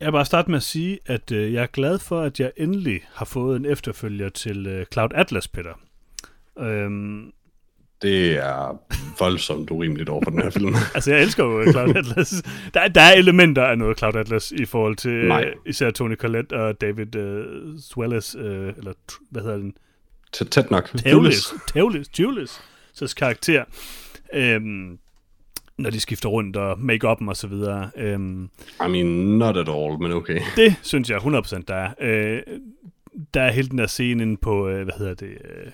[0.00, 2.52] jeg vil bare starte med at sige, at øh, jeg er glad for, at jeg
[2.56, 5.80] endelig har fået en efterfølger til øh, Cloud Atlas, Peter.
[6.58, 7.32] Øhm,
[8.04, 8.80] det er
[9.18, 10.74] voldsomt urimeligt over for den her film.
[10.94, 12.42] altså, jeg elsker jo Cloud Atlas.
[12.74, 16.52] Der, der er elementer af noget Cloud Atlas i forhold til uh, især Tony Collette
[16.52, 18.92] og David uh, Swelles, uh, eller
[19.30, 19.76] hvad hedder den?
[20.32, 20.90] Tæt nok.
[20.98, 21.54] Tavlis.
[22.12, 22.60] Tavlis.
[22.92, 23.64] Så karakter.
[24.56, 24.98] Um,
[25.78, 27.90] når de skifter rundt og make-up'en og så videre.
[28.14, 28.50] Um,
[28.86, 29.06] I mean,
[29.38, 30.40] not at all, men okay.
[30.56, 31.90] Det synes jeg 100% der er.
[32.00, 32.58] Uh,
[33.34, 35.72] der er hele den der scene på, uh, hvad hedder det, uh,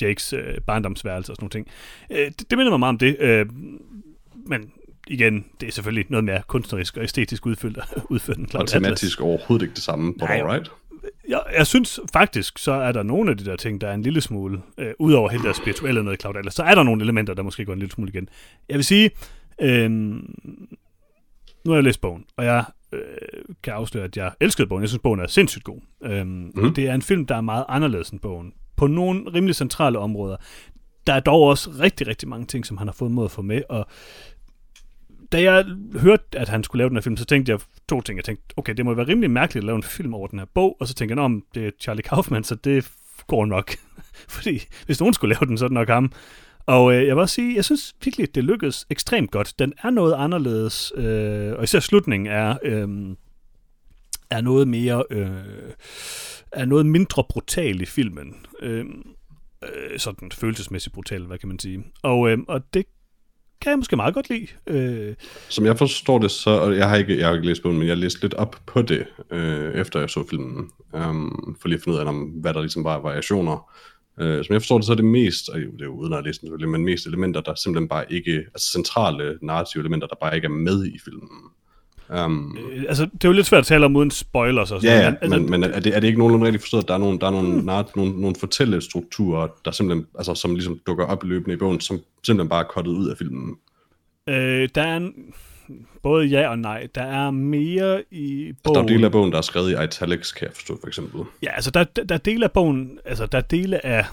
[0.00, 1.68] Jakes øh, barndomsværelse og sådan nogle ting.
[2.10, 3.46] Øh, det, det minder mig meget om det, øh,
[4.46, 4.70] men
[5.06, 7.78] igen, det er selvfølgelig noget mere kunstnerisk og æstetisk udført.
[8.10, 10.70] udført og tematisk overhovedet ikke det samme, på Nej, right?
[11.28, 14.02] Jeg, jeg synes faktisk, så er der nogle af de der ting, der er en
[14.02, 17.02] lille smule, øh, udover helt der spirituelle noget i Cloud Atlas, så er der nogle
[17.02, 18.28] elementer, der måske går en lille smule igen.
[18.68, 19.10] Jeg vil sige,
[19.60, 23.00] øh, nu har jeg læst bogen, og jeg øh,
[23.62, 24.82] kan afsløre, at jeg elskede bogen.
[24.82, 25.80] Jeg synes, bogen er sindssygt god.
[26.02, 26.74] Øh, mm.
[26.74, 30.36] Det er en film, der er meget anderledes end bogen på nogle rimelig centrale områder.
[31.06, 33.42] Der er dog også rigtig, rigtig mange ting, som han har fået mod at få
[33.42, 33.86] med, og
[35.32, 35.64] da jeg
[36.00, 38.16] hørte, at han skulle lave den her film, så tænkte jeg to ting.
[38.16, 40.46] Jeg tænkte, okay, det må være rimelig mærkeligt at lave en film over den her
[40.54, 42.90] bog, og så tænkte jeg, om det er Charlie Kaufman, så det
[43.26, 43.74] går nok.
[44.36, 46.12] Fordi hvis nogen skulle lave den, så er det nok ham.
[46.66, 49.54] Og øh, jeg vil også sige, jeg synes virkelig, det lykkedes ekstremt godt.
[49.58, 52.88] Den er noget anderledes, øh, og især slutningen er, øh,
[54.30, 55.04] er noget mere...
[55.10, 55.30] Øh,
[56.52, 58.46] er noget mindre brutal i filmen.
[58.60, 58.84] Øh,
[59.62, 61.84] øh, sådan følelsesmæssigt brutal, hvad kan man sige.
[62.02, 62.86] Og, øh, og det
[63.60, 64.46] kan jeg måske meget godt lide.
[64.66, 65.14] Øh.
[65.48, 67.88] Som jeg forstår det, så, og jeg har ikke, jeg har ikke læst bogen, men
[67.88, 71.82] jeg læste lidt op på det, øh, efter jeg så filmen, um, for lige at
[71.84, 73.70] finde ud af, om, hvad der ligesom var variationer.
[74.20, 76.24] Øh, som jeg forstår det, så er det mest, og det er jo uden at
[76.24, 80.36] læse den men mest elementer, der simpelthen bare ikke, altså centrale narrative elementer, der bare
[80.36, 81.28] ikke er med i filmen.
[82.24, 85.04] Um, altså, det er jo lidt svært at tale om uden spoilers og sådan Ja,
[85.04, 86.98] ja men, altså, men, er, det, er det ikke nogenlunde rigtigt forstået, at der er
[86.98, 87.64] nogle, der er nogle, mm.
[87.96, 92.48] nogle, nogle fortællestrukturer, der simpelthen, altså, som ligesom dukker op løbende i bogen, som simpelthen
[92.48, 93.56] bare er kottet ud af filmen?
[94.28, 95.14] Øh, der er en,
[96.02, 96.88] både ja og nej.
[96.94, 98.56] Der er mere i bogen...
[98.64, 100.86] Altså, der er dele af bogen, der er skrevet i italics, kan jeg forstå, for
[100.86, 101.20] eksempel.
[101.42, 104.04] Ja, altså, der, der, der er dele af bogen, altså, der er dele af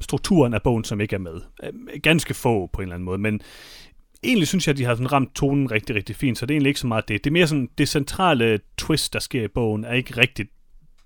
[0.00, 1.40] strukturen af bogen, som ikke er med.
[1.64, 3.40] Øh, ganske få på en eller anden måde, men
[4.22, 6.54] egentlig synes jeg, at de har sådan ramt tonen rigtig, rigtig fint, så det er
[6.56, 7.24] egentlig ikke så meget det.
[7.24, 10.50] Det er mere sådan, det centrale twist, der sker i bogen, er ikke rigtigt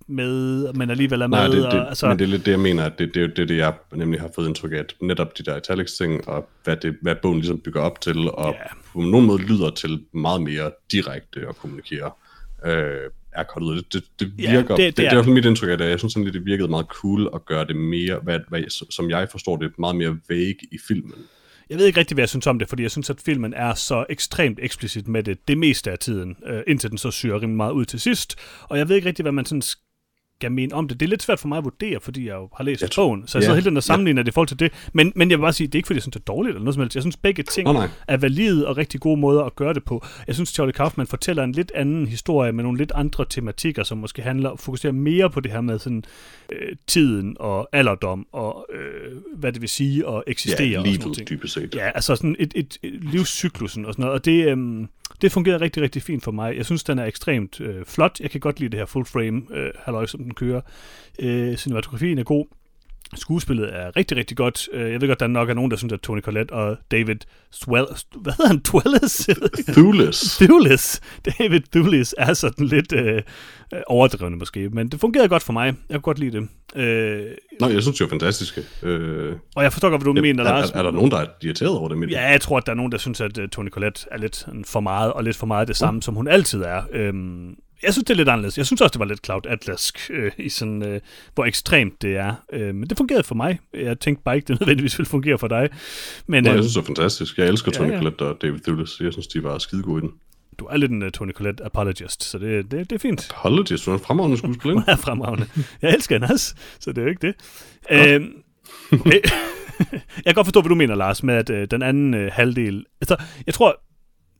[0.09, 1.39] med, men alligevel er med.
[1.39, 3.23] Nej, det, det, og, altså, men det er lidt det, jeg mener, at det, det
[3.23, 6.29] er det, det, jeg nemlig har fået indtryk af, at netop de der italics ting,
[6.29, 8.75] og hvad, det, hvad bogen ligesom bygger op til, og Ja.
[8.93, 12.11] på nogen måde lyder til meget mere direkte at kommunikere,
[12.67, 13.77] øh, er godt ud.
[13.77, 15.69] Det, det, det virker, det- det, det det, det, er er hvert fald mit indtryk
[15.71, 15.89] af det.
[15.89, 19.11] Jeg synes sådan lidt, det virkede meget cool at gøre det mere, hvad, hvad, som
[19.11, 21.15] jeg forstår det, meget mere vague i filmen.
[21.71, 23.75] Jeg ved ikke rigtig, hvad jeg synes om det, fordi jeg synes, at filmen er
[23.75, 27.57] så ekstremt eksplicit med det det meste af tiden, øh, indtil den så syrer rimelig
[27.57, 28.37] meget ud til sidst.
[28.63, 29.63] Og jeg ved ikke rigtig, hvad man sådan
[30.43, 31.01] skal mene om det.
[31.01, 33.07] Det er lidt svært for mig at vurdere, fordi jeg jo har læst Jeg tror-
[33.07, 34.72] bogen, så jeg ja, sidder hele tiden og sammenligner det i forhold til det.
[34.93, 36.51] Men, men jeg vil bare sige, det er ikke, fordi jeg synes, det er dårligt
[36.55, 36.95] eller noget som helst.
[36.95, 37.88] Jeg synes, begge ting nej.
[38.09, 40.05] er valide og rigtig gode måder at gøre det på.
[40.26, 43.99] Jeg synes, Charlie Kaufman fortæller en lidt anden historie med nogle lidt andre tematikker, som
[43.99, 46.05] måske handler fokuserer mere på det her med sådan,
[46.53, 50.68] øh, tiden og alderdom og øh, hvad det vil sige at eksistere.
[50.68, 51.74] Ja, og sådan livet dybest set.
[51.74, 54.88] Ja, altså sådan et, et, et livscyklusen og sådan noget, og det, øhm,
[55.21, 56.57] det fungerer rigtig, rigtig fint for mig.
[56.57, 58.21] Jeg synes, den er ekstremt øh, flot.
[58.21, 60.61] Jeg kan godt lide det her full frame øh, halløj, som den kører.
[61.19, 62.47] Øh, cinematografien er god.
[63.17, 64.69] Skuespillet er rigtig, rigtig godt.
[64.73, 67.17] Øh, Jeg ved godt, der nok er nogen, der synes, at Tony Collette og David
[67.51, 67.87] Swell...
[68.17, 68.63] Hvad hedder han?
[68.71, 69.29] Twellis?
[69.73, 70.37] Thules.
[70.39, 71.01] Thulis.
[71.39, 73.15] David Thulis er sådan lidt øh,
[73.75, 75.67] øh, overdrevne måske, men det fungerede godt for mig.
[75.67, 76.49] Jeg kunne godt lide det.
[76.81, 77.27] Øh,
[77.61, 78.63] Nå, jeg synes, det er fantastiske.
[78.83, 80.71] Øh, og jeg forstår godt, hvad du mener, er, Lars.
[80.71, 82.11] er, er, der nogen, der er irriteret over det?
[82.11, 84.37] Ja, jeg tror, at der er nogen, der synes, at uh, Tony Collette er lidt
[84.37, 86.03] sådan for meget, og lidt for meget det samme, mm.
[86.03, 86.83] som hun altid er.
[86.93, 88.59] Øhm, jeg synes, det er lidt anderledes.
[88.59, 91.01] Jeg synes også, det var lidt Cloud Atlask, øh, i sådan, øh,
[91.35, 92.35] hvor ekstremt det er.
[92.53, 93.59] Øh, men det fungerede for mig.
[93.74, 95.68] Jeg tænkte bare ikke, det nødvendigvis ville fungere for dig.
[96.26, 97.39] Men Nå, øh, jeg synes, det er fantastisk.
[97.39, 97.97] Jeg elsker Ja, Tony ja.
[97.97, 99.01] Collette og David Thewlis.
[99.01, 100.12] Jeg synes, de var skide gode i den.
[100.59, 103.33] du er lidt en uh, Tony Collette apologist, så det, det, det er fint.
[103.39, 104.74] Apologies, du er en fremragende skuespiller.
[104.74, 105.47] Hun er fremragende.
[105.83, 107.35] Jeg elsker hende også, så det er jo ikke det.
[107.91, 108.33] Øhm,
[108.93, 109.20] okay.
[110.24, 112.85] jeg kan godt forstå, hvad du mener, Lars, med at øh, den anden øh, halvdel...
[113.01, 113.16] Altså,
[113.47, 113.80] jeg tror...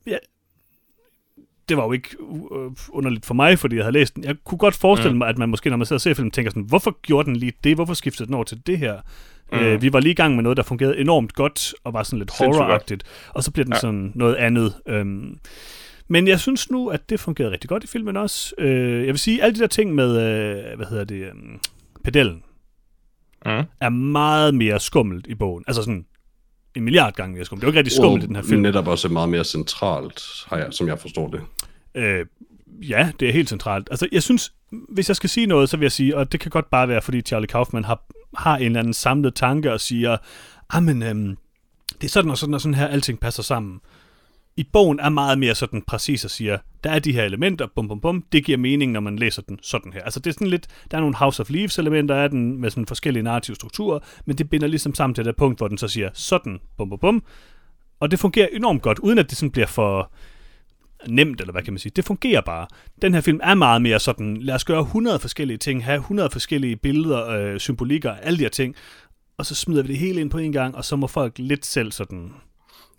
[0.07, 0.17] Ja,
[1.69, 2.09] det var jo ikke
[2.55, 4.25] øh, underligt for mig, fordi jeg havde læst den.
[4.25, 5.19] Jeg kunne godt forestille mm.
[5.19, 7.37] mig, at man måske, når man sidder og ser filmen, tænker sådan, hvorfor gjorde den
[7.37, 7.75] lige det?
[7.75, 9.01] Hvorfor skiftede den over til det her?
[9.53, 9.59] Mm.
[9.59, 12.19] Øh, vi var lige i gang med noget, der fungerede enormt godt, og var sådan
[12.19, 13.73] lidt horroragtigt, og så bliver den.
[13.73, 13.79] Ja.
[13.79, 14.75] sådan noget andet.
[14.89, 15.39] Øhm,
[16.09, 18.55] men jeg synes nu, at det fungerede rigtig godt i filmen også.
[18.59, 21.33] Øh, jeg vil sige, alle de der ting med, øh, hvad hedder det, øh,
[22.05, 22.43] pedellen,
[23.47, 23.63] Mm.
[23.81, 25.65] er meget mere skummelt i bogen.
[25.67, 26.07] Altså sådan
[26.75, 27.61] en milliard gange mere skummelt.
[27.61, 28.61] Det er jo ikke rigtig skummelt i den her film.
[28.61, 31.41] Netop også meget mere centralt, har jeg, som jeg forstår det.
[31.95, 32.27] Øh,
[32.89, 33.89] ja, det er helt centralt.
[33.91, 34.53] Altså, jeg synes,
[34.89, 37.03] hvis jeg skal sige noget, så vil jeg sige, og det kan godt bare være,
[37.03, 38.05] fordi Charlie Kaufman har,
[38.37, 40.17] har en eller anden samlet tanke og siger,
[40.71, 41.37] ah, men øhm,
[42.01, 43.81] det er sådan og sådan og sådan her, alting passer sammen.
[44.57, 47.89] I bogen er meget mere sådan præcis og siger, der er de her elementer, bum
[47.89, 50.03] bum bum, det giver mening, når man læser den sådan her.
[50.03, 52.71] Altså det er sådan lidt, der er nogle House of Leaves elementer af den, med
[52.71, 55.89] sådan forskellige narrative strukturer, men det binder ligesom sammen til det punkt, hvor den så
[55.89, 57.25] siger sådan, bum bum bum,
[58.01, 60.13] og det fungerer enormt godt, uden at det sådan bliver for
[61.09, 61.93] nemt, eller hvad kan man sige.
[61.97, 62.67] Det fungerer bare.
[63.03, 66.31] Den her film er meget mere sådan, lad os gøre 100 forskellige ting, have 100
[66.31, 68.75] forskellige billeder, øh, symbolikker, alle de her ting,
[69.39, 71.67] og så smider vi det hele ind på en gang, og så må folk lidt
[71.67, 72.33] selv sådan...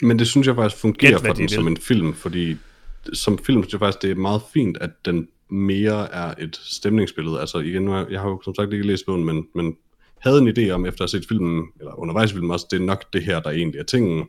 [0.01, 2.55] Men det synes jeg faktisk fungerer Gæt, for de den som en film, fordi
[3.13, 7.39] som film synes jeg faktisk, det er meget fint, at den mere er et stemningsbillede.
[7.39, 9.75] Altså igen, nu har- jeg har jo som sagt ikke læst bogen, men, men
[10.19, 12.81] havde en idé om, efter at have set filmen, eller undervejs i filmen også, det
[12.81, 14.27] er nok det her, der egentlig er tingen.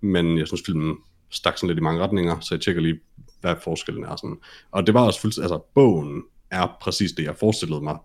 [0.00, 0.96] Men jeg synes, filmen
[1.30, 3.00] stak sådan lidt i mange retninger, så jeg tjekker lige,
[3.40, 4.16] hvad forskellen er.
[4.16, 4.36] Sådan.
[4.70, 7.96] Og det var også fuldstændig, altså bogen er præcis det, jeg forestillede mig,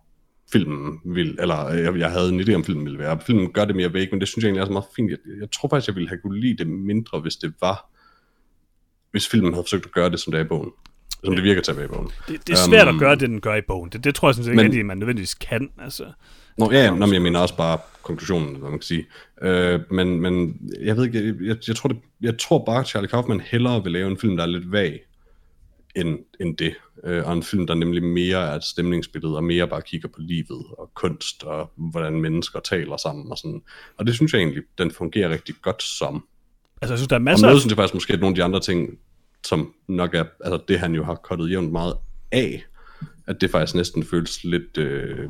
[0.52, 3.20] filmen vil, eller øh, jeg, jeg havde en idé om, filmen ville være.
[3.26, 5.12] Filmen gør det mere væk, men det synes jeg egentlig er så meget fint.
[5.12, 7.90] Jeg, jeg tror faktisk, jeg ville have kunne lide det mindre, hvis det var,
[9.12, 10.72] hvis filmen havde forsøgt at gøre det, som det er i bogen.
[11.24, 12.10] Som det virker til at være i bogen.
[12.28, 13.90] Det, det er svært um, Øhm, at gøre det, den gør i bogen.
[13.90, 15.70] Det, det tror jeg sådan set ikke, men- rigtig, man nødvendigvis kan.
[15.82, 16.04] Altså.
[16.58, 19.08] Nå, ja, ja nå, men jeg mener også bare konklusionen, eller hvad man kan sige.
[19.42, 22.88] Øh, men, men jeg ved ikke, jeg, jeg, jeg, tror det, jeg tror bare, at
[22.88, 25.00] Charlie Kaufman hellere vil lave en film, der er lidt vag,
[25.96, 26.74] end, end det.
[27.04, 30.22] Øh, og en film, der nemlig mere er et stemningsbillede, og mere bare kigger på
[30.22, 33.62] livet, og kunst, og hvordan mennesker taler sammen, og sådan.
[33.98, 36.26] Og det synes jeg egentlig, den fungerer rigtig godt som.
[36.82, 37.50] altså, jeg synes, der er Og masser af...
[37.50, 39.00] noget synes jeg faktisk måske, nogle af de andre ting,
[39.46, 41.94] som nok er, altså det han jo har kottet jævnt meget
[42.32, 42.64] af,
[43.28, 45.30] at det faktisk næsten føles lidt, øh,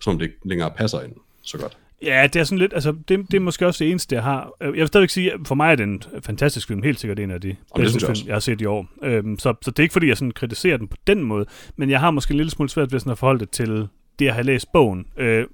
[0.00, 1.12] som om det ikke længere passer ind
[1.42, 1.78] så godt.
[2.02, 4.52] Ja, det er sådan lidt, altså, det, det er måske også det eneste, jeg har.
[4.60, 7.30] Øh, Jeg vil stadigvæk sige, for mig er det en fantastisk film, helt sikkert en
[7.30, 8.86] af de bedste film, jeg har set i år.
[9.02, 11.46] Øhm, så, så det er ikke, fordi jeg sådan kritiserer den på den måde,
[11.76, 13.88] men jeg har måske en lille smule svært ved sådan at forholde det til
[14.18, 15.06] det, jeg har læst bogen.
[15.16, 15.46] Øh,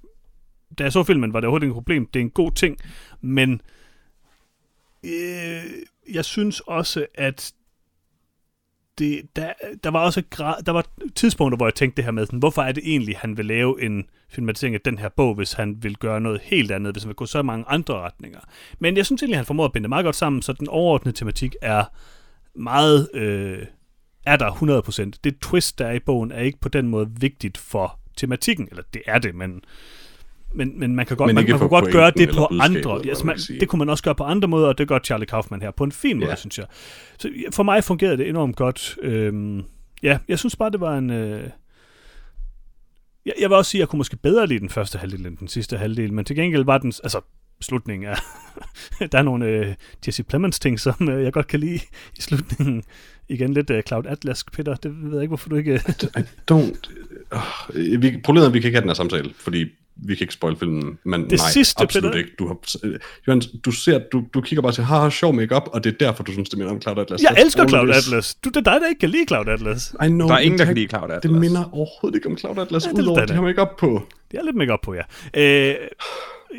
[0.78, 2.06] da jeg så filmen, var det overhovedet ikke et problem.
[2.06, 2.78] Det er en god ting,
[3.20, 3.60] men
[5.04, 5.62] øh,
[6.12, 7.52] jeg synes også, at
[8.98, 9.52] det, der,
[9.84, 12.62] der var også grad, der var tidspunkter, hvor jeg tænkte det her med, sådan, hvorfor
[12.62, 15.96] er det egentlig, han vil lave en filmatisering af den her bog, hvis han vil
[15.96, 18.40] gøre noget helt andet, hvis han vil gå så mange andre retninger.
[18.78, 21.16] Men jeg synes egentlig, han formår at binde det meget godt sammen, så den overordnede
[21.16, 21.84] tematik er
[22.54, 23.66] meget, øh,
[24.26, 25.20] er der 100%.
[25.24, 28.82] Det twist, der er i bogen, er ikke på den måde vigtigt for tematikken, eller
[28.94, 29.62] det er det, men
[30.54, 33.00] men, men man kan godt, Men man, man kan godt gøre det på andre.
[33.08, 35.26] Altså, hvad man det kunne man også gøre på andre måder, og det gør Charlie
[35.26, 36.36] Kaufman her på en fin måde, Ja.
[36.36, 36.66] synes jeg.
[37.18, 38.96] Så for mig fungerede det enormt godt.
[39.02, 39.62] Øhm,
[40.02, 41.10] ja, jeg synes bare, det var en...
[41.10, 41.48] Øh,
[43.26, 45.36] jeg, jeg vil også sige, at jeg kunne måske bedre lide den første halvdel end
[45.36, 46.92] den sidste halvdel, men til gengæld var den...
[47.02, 47.20] Altså,
[47.60, 48.16] slutningen er...
[49.12, 49.74] der er nogle øh,
[50.06, 51.80] Jesse Plemons ting, som øh, jeg godt kan lide
[52.18, 52.82] i slutningen.
[53.28, 54.74] Igen lidt øh, Cloud Atlas, Peter.
[54.74, 55.74] Det ved jeg ikke, hvorfor du ikke...
[56.16, 56.90] I don't...
[57.32, 59.66] Uh, vi, problemet er, at vi kan ikke have den her samtale, fordi
[59.96, 62.18] vi kan ikke spoil filmen, men Det nej, sidste, absolut Peter.
[62.24, 62.30] ikke.
[62.38, 62.56] Du, har,
[63.26, 66.22] Johan, du ser, du, du kigger bare til, haha, sjov makeup, og det er derfor,
[66.22, 67.22] du synes, det minder om Cloud Atlas.
[67.22, 67.90] jeg That's elsker Cloud.
[67.90, 68.34] Atlas.
[68.34, 69.94] Du, det er dig, der ikke kan lide Cloud Atlas.
[70.04, 71.22] I know, Der er ingen, der det kan har- lide Cloud Atlas.
[71.22, 73.28] Det minder overhovedet ikke om Cloud Atlas, Ja, det er udover det.
[73.28, 74.02] det her makeup på.
[74.30, 75.02] Det er lidt make op på, ja.
[75.36, 75.74] Øh,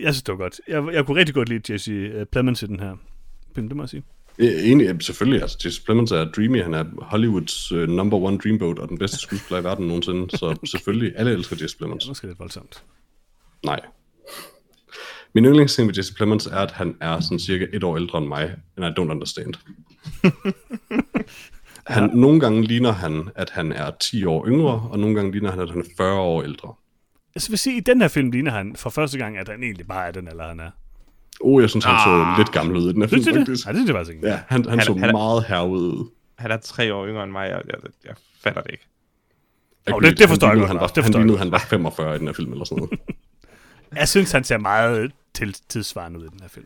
[0.01, 0.61] jeg synes, det var godt.
[0.67, 2.93] Jeg, jeg kunne rigtig godt lide Jesse øh, Plemons i den her
[3.55, 4.03] film, det må jeg sige.
[4.39, 5.41] Øh, Enig, selvfølgelig.
[5.41, 6.63] Altså, Jesse Plemons er dreamy.
[6.63, 10.37] Han er Hollywoods uh, number one dreamboat og den bedste skuespiller i verden nogensinde.
[10.37, 12.05] Så selvfølgelig, alle elsker Jesse Plemons.
[12.05, 12.83] Ja, måske lidt voldsomt.
[13.65, 13.79] Nej.
[15.35, 18.27] Min yndlingsting ved Jesse Plemons er, at han er sådan cirka et år ældre end
[18.27, 19.53] mig, and I don't understand.
[21.87, 25.51] han, Nogle gange ligner han, at han er 10 år yngre, og nogle gange ligner
[25.51, 26.73] han, at han er 40 år ældre.
[27.35, 29.87] Altså, vil sige, i den her film ligner han for første gang, at han egentlig
[29.87, 30.69] bare er den, eller han er.
[31.41, 32.37] Oh, jeg synes, han så Ah.
[32.37, 33.35] lidt gammel ud i den her film, det?
[33.35, 33.65] faktisk.
[33.65, 34.27] Nej, det synes jeg faktisk ikke.
[34.27, 36.09] Ja, han, han, Han- så han er- meget herved ud.
[36.37, 38.87] Han er tre år yngre end mig, og jeg, jeg, jeg fatter det ikke.
[39.93, 42.15] Åh, det- det forstår jeg han godt, han var, det han lignede, han var 45
[42.15, 42.99] i den her film, eller sådan noget.
[43.95, 46.65] Jeg synes, han ser meget til tidsvarende ud i den her film.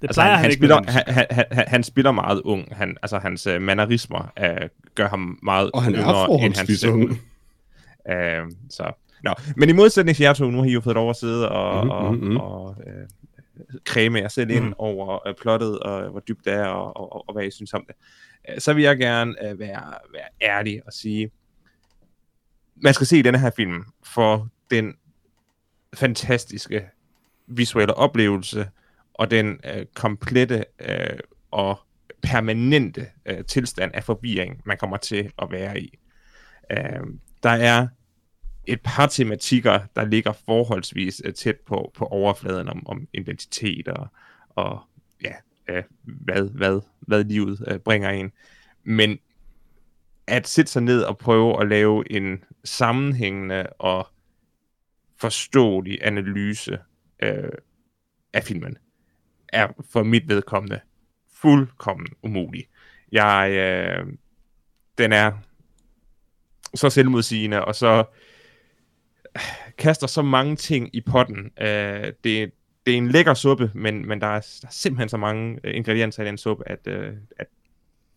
[0.00, 2.76] Det Altså, plejer han, han, han, ikke spiller, han, han, han, han spiller meget ung.
[2.76, 6.84] Han, altså, hans uh, mannerismer uh, gør ham meget Og han er end hans...
[6.84, 7.10] ung.
[7.10, 8.92] Uh, så.
[9.22, 9.34] Nå.
[9.56, 11.84] Men i modsætning til jer to, nu har I jo fået lov at sidde og,
[11.84, 12.36] Mhm, og, mhm.
[12.36, 14.74] og uh, kræme jer selv ind Mhm.
[14.78, 17.74] over uh, plottet, og hvor dybt det er, og, og, og, og hvad I synes
[17.74, 17.94] om det.
[18.52, 21.30] Uh, så vil jeg gerne uh, være, være ærlig og sige,
[22.76, 24.94] man skal se denne her film for den
[25.94, 26.84] fantastiske
[27.46, 28.68] visuelle oplevelse,
[29.14, 31.18] og den øh, komplette øh,
[31.50, 31.78] og
[32.22, 35.98] permanente øh, tilstand af forvirring, man kommer til at være i.
[36.70, 37.00] Øh,
[37.42, 37.88] der er
[38.66, 44.06] et par tematikker, der ligger forholdsvis øh, tæt på, på overfladen om, om identitet og,
[44.48, 44.80] og
[45.24, 45.34] ja,
[45.68, 48.32] øh, hvad, hvad, hvad livet øh, bringer en.
[48.84, 49.18] Men
[50.26, 54.08] at sætte sig ned og prøve at lave en sammenhængende og
[55.20, 56.78] forståelig analyse
[57.22, 57.52] øh,
[58.32, 58.76] af filmen,
[59.48, 60.80] er for mit vedkommende
[61.34, 62.66] fuldkommen umulig.
[63.12, 64.06] Jeg, øh,
[64.98, 65.32] den er
[66.74, 68.04] så selvmodsigende, og så
[69.36, 69.42] øh,
[69.78, 71.50] kaster så mange ting i potten.
[71.60, 72.52] Øh, det,
[72.86, 75.76] det er en lækker suppe, men, men der, er, der er simpelthen så mange øh,
[75.76, 77.46] ingredienser i den suppe, at, øh, at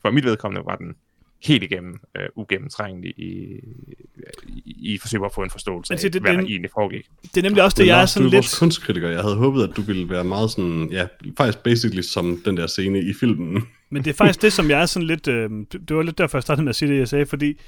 [0.02, 0.96] for mit vedkommende var den
[1.46, 3.60] helt igennem øh, ugennemtrængelig i,
[4.48, 6.72] i, i forsøg på at få en forståelse af, se, det- hvad den- der egentlig
[6.74, 7.06] foregik.
[7.24, 8.60] Det er nemlig også det, jeg er du sådan er vores lidt...
[8.60, 9.10] kunstkritiker.
[9.10, 12.68] Jeg havde håbet, at du ville være meget sådan, ja, faktisk basically som den der
[12.68, 13.64] scene i filmen.
[13.90, 15.28] Men det er faktisk det, som jeg er sådan lidt...
[15.28, 17.60] Øh, det, det var lidt derfor, jeg startede med at sige det, jeg sagde, fordi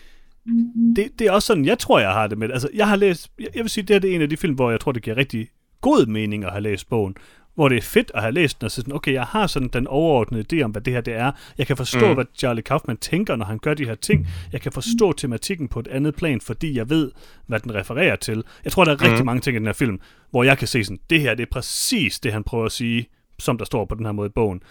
[0.96, 2.52] det, det er også sådan, jeg tror, jeg har det med.
[2.52, 3.32] Altså, jeg har læst...
[3.40, 4.92] Jeg, jeg vil sige, det her det er en af de film, hvor jeg tror,
[4.92, 5.48] det giver rigtig
[5.82, 7.16] god mening at have læst bogen.
[7.56, 9.68] Hvor det er fedt at have læst den, og så sådan, okay, jeg har sådan
[9.74, 11.32] den overordnede idé om, hvad det her det er.
[11.58, 12.08] Jeg kan forstå, mm.
[12.08, 12.14] Mm.
[12.14, 14.28] hvad Charlie Kaufman tænker, når han gør de her ting.
[14.52, 17.12] Jeg kan forstå tematikken på et andet plan, fordi jeg ved,
[17.48, 18.44] hvad den refererer til.
[18.64, 19.26] Jeg tror, der er rigtig Mm.
[19.26, 20.00] mange ting i den her film,
[20.32, 23.06] hvor jeg kan se sådan, det her, det er præcis det, han prøver at sige,
[23.40, 24.62] som der står på den her måde i bogen.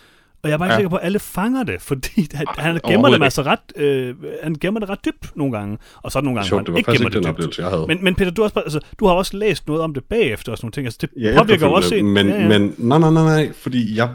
[0.45, 0.79] Og jeg er bare ikke Ja.
[0.79, 4.55] sikker på, at alle fanger det, fordi han, han gemmer det altså ret, øh, han
[4.61, 7.09] gemmer det ret dybt nogle gange, og så nogle gange, det han var ikke gemmer
[7.17, 7.59] ikke det dybt.
[7.59, 7.85] jeg havde.
[7.89, 10.53] Men, men Peter, du har, også, altså, du har også læst noget om det bagefter
[10.53, 10.87] og sådan nogle ting.
[10.87, 12.05] Altså, det Ja, påvirker også en.
[12.13, 12.49] men, ja, ja.
[12.49, 14.09] men nej, nej, nej, nej, fordi jeg,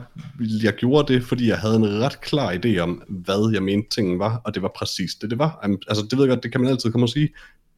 [0.64, 4.20] jeg gjorde det, fordi jeg havde en ret klar idé om, hvad jeg mente tingen
[4.20, 5.60] var, og det var præcis det, det var.
[5.88, 7.30] Altså, det ved jeg godt, det kan man altid komme og sige,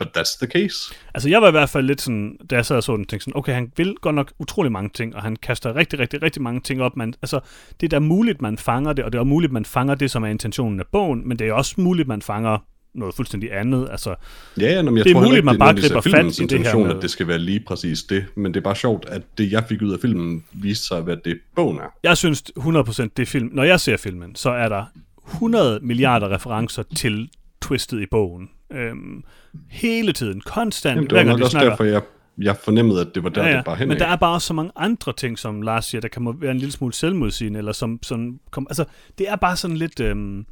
[0.04, 0.94] but that's the case.
[1.14, 3.24] Altså, jeg var i hvert fald lidt sådan, da jeg sad og så den, tænkte
[3.24, 6.42] sådan, okay, han vil godt nok utrolig mange ting, og han kaster rigtig, rigtig, rigtig
[6.42, 6.98] mange ting op.
[6.98, 7.40] Man, altså,
[7.82, 10.12] det er da muligt, man fanger det, og det er også muligt, man fanger det,
[10.12, 12.58] som er intentionen af bogen, men det er også muligt, man fanger
[12.96, 13.88] noget fuldstændig andet.
[13.92, 14.16] Altså,
[14.60, 16.26] Ja, ja, men jeg Det er tror muligt, heller man ikke, bare er griber fat
[16.26, 18.64] i det her intention, med- at det skal være lige præcis det, men det er
[18.64, 21.94] bare sjovt, at det, jeg fik ud af filmen, viste sig, hvad det bogen er.
[22.04, 24.86] jeg synes 100% det film, når jeg ser filmen, så er der
[25.34, 27.30] 100 milliarder referencer til
[27.62, 28.50] twistet i bogen.
[28.74, 29.24] Øhm,
[29.70, 31.70] hele tiden, konstant, Jamen, det hver var gang nok de også snakker.
[31.70, 32.02] derfor, jeg,
[32.38, 33.58] jeg fornemmede, at det var der, Ja, ja.
[33.58, 36.08] det bare hen Men der er bare så mange andre ting, som Lars siger, der
[36.08, 38.86] kan må være en lille smule selvmodsigende, eller som, som kom, altså,
[39.18, 40.46] det er bare sådan lidt, øhm,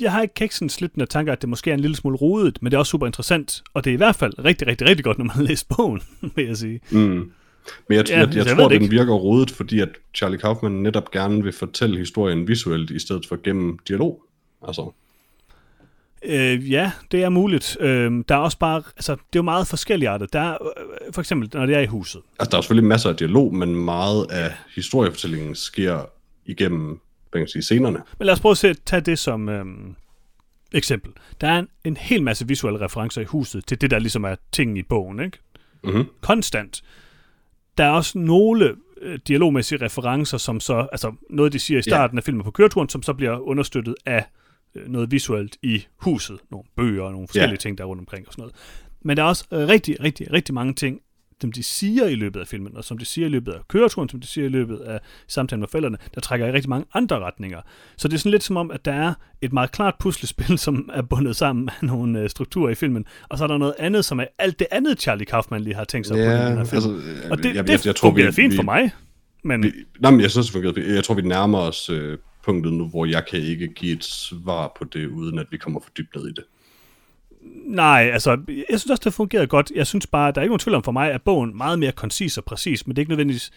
[0.00, 2.70] jeg har ikke kæksen slittende tanker, at det måske er en lille smule rodet, men
[2.70, 5.18] det er også super interessant, og det er i hvert fald rigtig, rigtig, rigtig godt,
[5.18, 6.00] når man læser bogen,
[6.36, 6.80] vil jeg sige.
[6.90, 6.98] Mm.
[7.88, 8.90] Men jeg, Ja, jeg, jeg, jeg tror, den ikke.
[8.94, 13.38] virker rodet, fordi at Charlie Kaufman netop gerne vil fortælle historien visuelt, i stedet for
[13.44, 14.22] gennem dialog.
[14.66, 14.92] Altså,
[16.24, 17.76] Øh, ja, det er muligt.
[17.80, 20.26] Øh, der er også bare, altså, det er jo meget forskellige arter.
[20.26, 22.20] Der er, øh, for eksempel, når det er i huset.
[22.38, 26.00] altså, der er selvfølgelig masser af dialog, men meget af historiefortællingen sker
[26.46, 26.98] igennem, hvad
[27.32, 27.98] kan man sige, scenerne.
[28.18, 29.94] Men lad os prøve at se, tage det som øhm,
[30.72, 31.12] eksempel.
[31.40, 34.34] Der er en, en hel masse visuelle referencer i huset til det, der ligesom er
[34.52, 35.38] ting i bogen, ikke?
[35.84, 36.06] Mm-hmm.
[36.20, 36.82] Konstant.
[37.78, 42.18] Der er også nogle øh, dialogmæssige referencer, som så, altså noget, de siger i starten
[42.18, 44.22] af filmen på køreturen, som så bliver understøttet af øh,
[44.86, 46.38] noget visuelt i huset.
[46.50, 47.56] Nogle bøger og nogle forskellige Ja.
[47.56, 48.54] ting, der er rundt omkring og sådan noget.
[49.04, 51.00] Men der er også øh, rigtig, rigtig, rigtig mange ting,
[51.40, 54.08] som de siger i løbet af filmen, og som de siger i løbet af køreturen,
[54.08, 57.18] som de siger i løbet af samtalen med forældrene, der trækker i rigtig mange andre
[57.18, 57.60] retninger.
[57.96, 60.90] Så det er sådan lidt som om, at der er et meget klart puslespil, som
[60.92, 64.04] er bundet sammen med nogle øh, strukturer i filmen, og så er der noget andet,
[64.04, 66.64] som er alt det andet, Charlie Kaufman lige har tænkt sig på i den her
[66.64, 66.76] film.
[66.76, 66.90] altså,
[67.30, 68.90] og det, jeg, jeg, jeg, det jeg, tror, vi, fungerede fint vi, for mig,
[69.44, 70.94] men Vi, nej, men jeg synes, det fungerede.
[70.94, 74.72] Jeg tror, vi nærmer os øh, punktet nu, hvor jeg kan ikke give et svar
[74.78, 76.44] på det, uden at vi kommer for dybt ned i det.
[77.66, 79.72] nej, altså, jeg synes også, det fungerede godt.
[79.74, 81.78] Jeg synes bare, der er ikke nogen tvivl om for mig, at bogen er meget
[81.78, 83.50] mere koncis og præcis, men det er ikke nødvendigvis,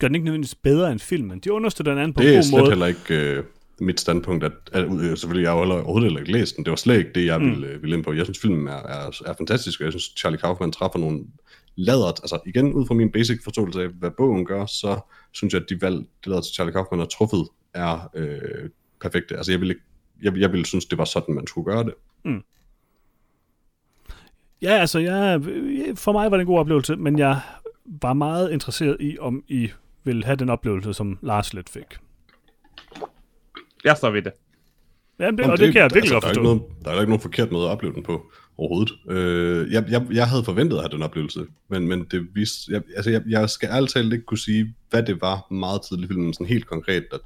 [0.00, 1.38] gør den ikke nødvendigvis bedre end filmen.
[1.38, 2.70] De understøtter den anden på Det en er god slet måde.
[2.70, 3.44] heller ikke øh,
[3.80, 6.64] mit standpunkt, at, at øh, selvfølgelig, jeg har overhovedet heller ikke læst den.
[6.64, 7.50] Det var slet ikke det, jeg Mm.
[7.50, 8.12] ville, øh, ville ind på.
[8.12, 11.24] Jeg synes, filmen er, er, er fantastisk, og jeg synes, Charlie Kaufman træffer nogle
[11.76, 15.00] ladret, altså igen, ud fra min basic forståelse af, hvad bogen gør, så
[15.32, 18.70] synes jeg, at de valg, det lader til Charlie Kaufman har truffet, er øh,
[19.00, 19.36] perfekte.
[19.36, 19.84] Altså jeg ville, ikke,
[20.22, 21.94] jeg, jeg ville synes, det var sådan, man skulle gøre det.
[24.64, 25.40] Ja, altså, jeg,
[25.96, 27.40] for mig var det en god oplevelse, men jeg
[28.02, 29.70] var meget interesseret i, om I
[30.04, 31.84] vil have den oplevelse, som Lars lidt fik.
[33.84, 34.32] Jeg står ved det.
[35.18, 36.40] Jamen, det, Jamen, og det, kan jeg virkelig altså, godt der er forstå.
[36.40, 38.92] Ikke noget, der er ikke nogen forkert måde at opleve den på overhovedet.
[39.10, 42.82] Øh, jeg, jeg, jeg havde forventet at have den oplevelse, men, men det viste, jeg,
[42.96, 46.14] altså jeg, jeg skal ærligt talt ikke kunne sige, hvad det var meget tidligt i
[46.14, 47.18] filmen, sådan helt konkret, der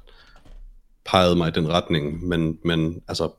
[1.11, 3.29] pegede mig i den retning, men, men altså,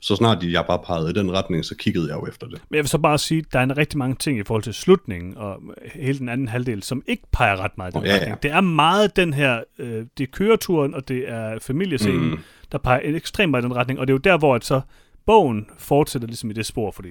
[0.00, 2.60] så snart jeg bare pegede i den retning, så kiggede jeg jo efter det.
[2.70, 4.74] Men jeg vil så bare sige, at der er rigtig mange ting i forhold til
[4.74, 5.62] slutningen og
[5.94, 8.20] hele den anden halvdel, som ikke peger ret meget i den Ja, ja.
[8.20, 8.42] retning.
[8.42, 12.38] Det er meget den her, øh, det er køreturen, og det er familiescenen, mm.
[12.72, 14.80] der peger ekstremt meget i den retning, og det er jo der, hvor at så
[15.26, 17.08] bogen fortsætter ligesom i det spor, fordi,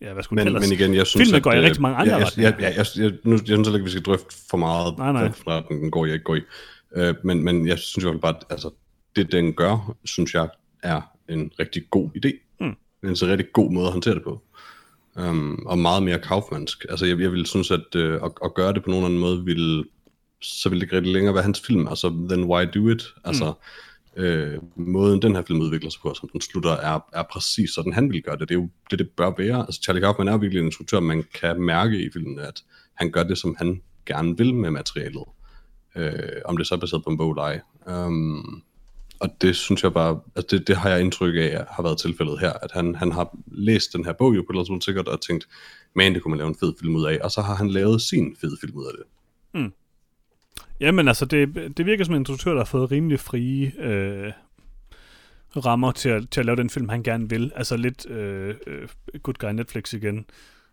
[0.00, 0.70] ja, hvad skulle Men, det ellers?
[0.70, 2.50] men igen, jeg synes, Filmen at, går i øh, rigtig mange andre jeg, jeg, retninger.
[2.50, 5.12] jeg, jeg, jeg, jeg, nu, jeg synes heller ikke, vi skal drøfte for meget, Nej,
[5.12, 5.62] nej.
[5.68, 6.40] den går, jeg ikke går i.
[6.96, 8.70] Øh, men, men jeg synes fald bare, at altså,
[9.16, 10.48] det den gør, synes jeg,
[10.82, 12.56] er en rigtig god idé.
[12.60, 13.08] Mm.
[13.08, 14.42] En så rigtig god måde at håndtere det på.
[15.16, 16.86] Um, og meget mere kaufmansk.
[16.88, 19.44] Altså jeg, jeg ville synes, at, øh, at, at gøre det på nogen anden måde,
[19.44, 19.84] ville,
[20.42, 21.88] så ville det ikke rigtig længere være hans film.
[21.88, 23.04] Altså, then why do it?
[23.24, 23.52] Altså,
[24.16, 27.92] øh, måden den her film udvikler sig på, som den slutter, er, er præcis sådan,
[27.92, 28.48] han vil gøre det.
[28.48, 29.58] Det er jo det, det bør være.
[29.58, 32.62] Altså, Charlie Kaufman er virkelig en instruktør, man kan mærke i filmen, at
[32.94, 35.24] han gør det, som han gerne vil med materialet.
[35.96, 36.12] Øh,
[36.44, 37.60] om det så er baseret på en bog eller ej.
[38.06, 38.62] Um,
[39.22, 42.40] og det synes jeg bare, altså det, det har jeg indtryk af, har været tilfældet
[42.40, 45.08] her, at han, han har læst den her bog jo på et eller andet sikkert,
[45.08, 45.48] og tænkt,
[45.94, 48.02] man, det kunne man lave en fed film ud af, og så har han lavet
[48.02, 49.04] sin fede film ud af det.
[49.60, 49.72] Mm.
[50.80, 54.32] Jamen altså, det, det virker som en instruktør, der har fået rimelig frie øh,
[55.56, 57.52] rammer til at, til at lave den film, han gerne vil.
[57.56, 58.88] Altså lidt øh, øh
[59.22, 60.26] Good Guy Netflix igen,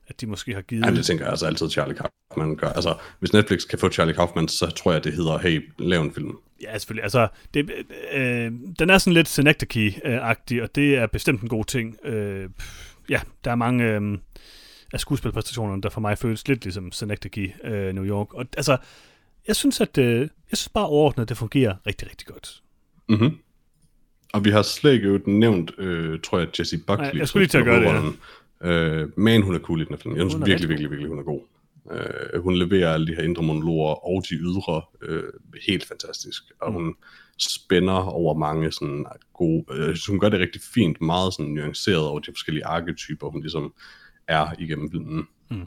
[0.09, 0.85] at de måske har givet...
[0.85, 2.67] Ja, det tænker jeg altså altid, Charlie Kaufman gør.
[2.67, 6.13] Altså, hvis Netflix kan få Charlie Kaufman, så tror jeg, det hedder, hey, lav en
[6.13, 6.37] film.
[6.61, 7.03] Ja, selvfølgelig.
[7.03, 7.71] Altså, det,
[8.13, 11.97] øh, den er sådan lidt Synecdoche-agtig, og det er bestemt en god ting.
[12.05, 12.49] Øh,
[13.09, 14.17] ja, der er mange øh,
[14.93, 18.33] af skuespilpræstationerne, der for mig føles lidt ligesom Synecdoche øh, New York.
[18.33, 18.77] Og altså,
[19.47, 22.61] jeg synes, at øh, jeg synes bare overordnet, det fungerer rigtig, rigtig godt.
[23.09, 23.37] Mm-hmm.
[24.33, 27.07] Og vi har slet ikke nævnt, øh, tror jeg, Jessie Buckley.
[27.07, 28.11] Nej, jeg skulle lige til at gøre det, ja.
[28.63, 30.15] Øh, men hun er cool i den her film.
[30.15, 31.41] Jeg synes Hun er virkelig, rigtig virkelig, virkelig, hun er god.
[31.91, 35.23] Øh, hun leverer alle de her indre monologer og de ydre øh,
[35.67, 36.43] helt fantastisk.
[36.61, 36.95] Og hun
[37.37, 39.65] spænder over mange sådan gode...
[39.71, 43.41] Øh, synes, hun gør det rigtig fint, meget sådan nuanceret over de forskellige arketyper, hun
[43.41, 43.73] ligesom
[44.27, 45.27] er igennem filmen.
[45.51, 45.65] Mm.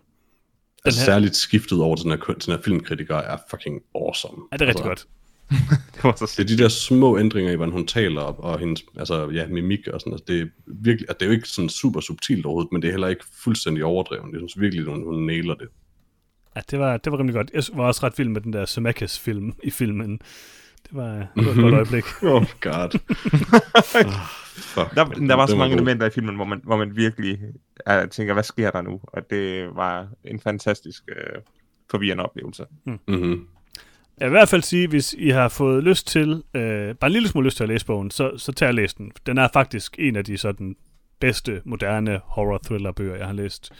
[0.85, 4.43] Altså, her- særligt skiftet over til den her, den her filmkritiker er fucking awesome.
[4.53, 5.07] Ja, det er rigtig altså, godt.
[5.95, 8.59] Det var så det er de der små ændringer i, hvordan hun taler, og, og
[8.59, 10.29] hendes altså, ja, mimik og sådan noget.
[10.29, 12.93] Det er, virkelig, at det er jo ikke sådan super subtilt overhovedet, men det er
[12.93, 14.33] heller ikke fuldstændig overdrevet.
[14.33, 15.69] Jeg synes virkelig, hun, hun nailer det.
[16.57, 17.51] Ja, det var, det var rimelig godt.
[17.55, 20.21] Jeg var også ret vild med den der Zemeckis-film i filmen.
[20.83, 22.05] Det var, det var et godt øjeblik.
[22.23, 22.99] Oh god.
[23.75, 24.13] oh,
[24.75, 24.95] fuck.
[24.95, 25.81] Der, der var så mange god.
[25.81, 27.39] elementer i filmen, hvor man, hvor man virkelig
[27.91, 29.01] uh, tænker, hvad sker der nu?
[29.03, 31.43] Og det var en fantastisk uh,
[31.91, 32.65] forvirrende oplevelse.
[32.85, 33.47] Mm-hmm.
[34.23, 37.13] Jeg vil i hvert fald sige, hvis I har fået lyst til, øh, bare en
[37.13, 39.13] lille smule lyst til at læse bogen, så, så tag og læs den.
[39.27, 40.77] Den er faktisk en af de sådan
[41.21, 43.71] bedste, moderne horror-thriller-bøger, jeg har læst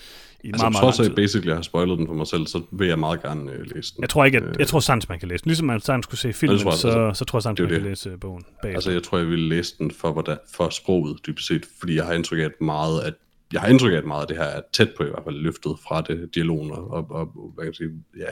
[0.45, 2.63] i Altså, meget, meget trods af, at basically har spoilet den for mig selv, så
[2.73, 4.03] vil jeg meget gerne øh, læse den.
[4.03, 5.49] Jeg tror ikke, at, Øh, jeg tror sagtens, man kan læse den.
[5.49, 7.65] Ligesom man sagtens kunne se filmen, tror jeg, så, altså, så tror jeg sagtens, det
[7.65, 7.91] man jo kan det.
[7.91, 8.75] læse bogen bag.
[8.75, 12.05] Altså, jeg tror, jeg ville læse den for, hvordan, for sproget, dybest set, fordi jeg
[12.05, 13.15] har indtryk af, at meget at
[13.53, 15.37] jeg har indtryk af, at meget af det her er tæt på i hvert fald
[15.37, 18.31] løftet fra det, dialogen og, og, og hvad kan jeg sige, ja,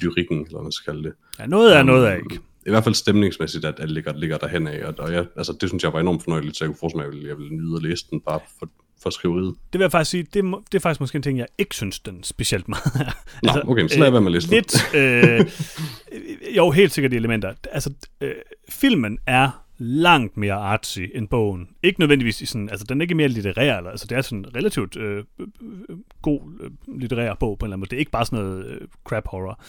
[0.00, 1.14] lyrikken, eller hvad man skal kalde det.
[1.38, 2.40] ja, noget er Um, noget af ikke.
[2.66, 5.68] I hvert fald stemningsmæssigt, at alt ligger, ligger derhen af, og, og jeg, altså, det
[5.68, 7.56] synes jeg var enormt fornøjeligt, så jeg kunne forestille mig, at jeg ville, jeg ville
[7.56, 8.68] nyde at læse den bare for,
[9.02, 9.54] for skriveriet.
[9.72, 12.00] Det vil jeg faktisk sige, det, det er faktisk måske en ting, jeg ikke synes,
[12.00, 13.12] den specielt meget er.
[13.42, 14.50] Nå, okay, men så lad jeg være med den.
[14.50, 17.54] Lidt, øh, jo, helt sikkert de elementer.
[17.72, 18.32] Altså, øh,
[18.68, 21.68] filmen er langt mere artsy end bogen.
[21.82, 24.38] Ikke nødvendigvis i sådan, altså den er ikke mere litterær, eller, altså det er sådan
[24.38, 25.46] en relativt øh, øh,
[25.88, 26.70] øh, god øh,
[27.00, 27.90] litterær bog på en eller anden måde.
[27.90, 29.60] Det er ikke bare sådan noget øh, crap horror.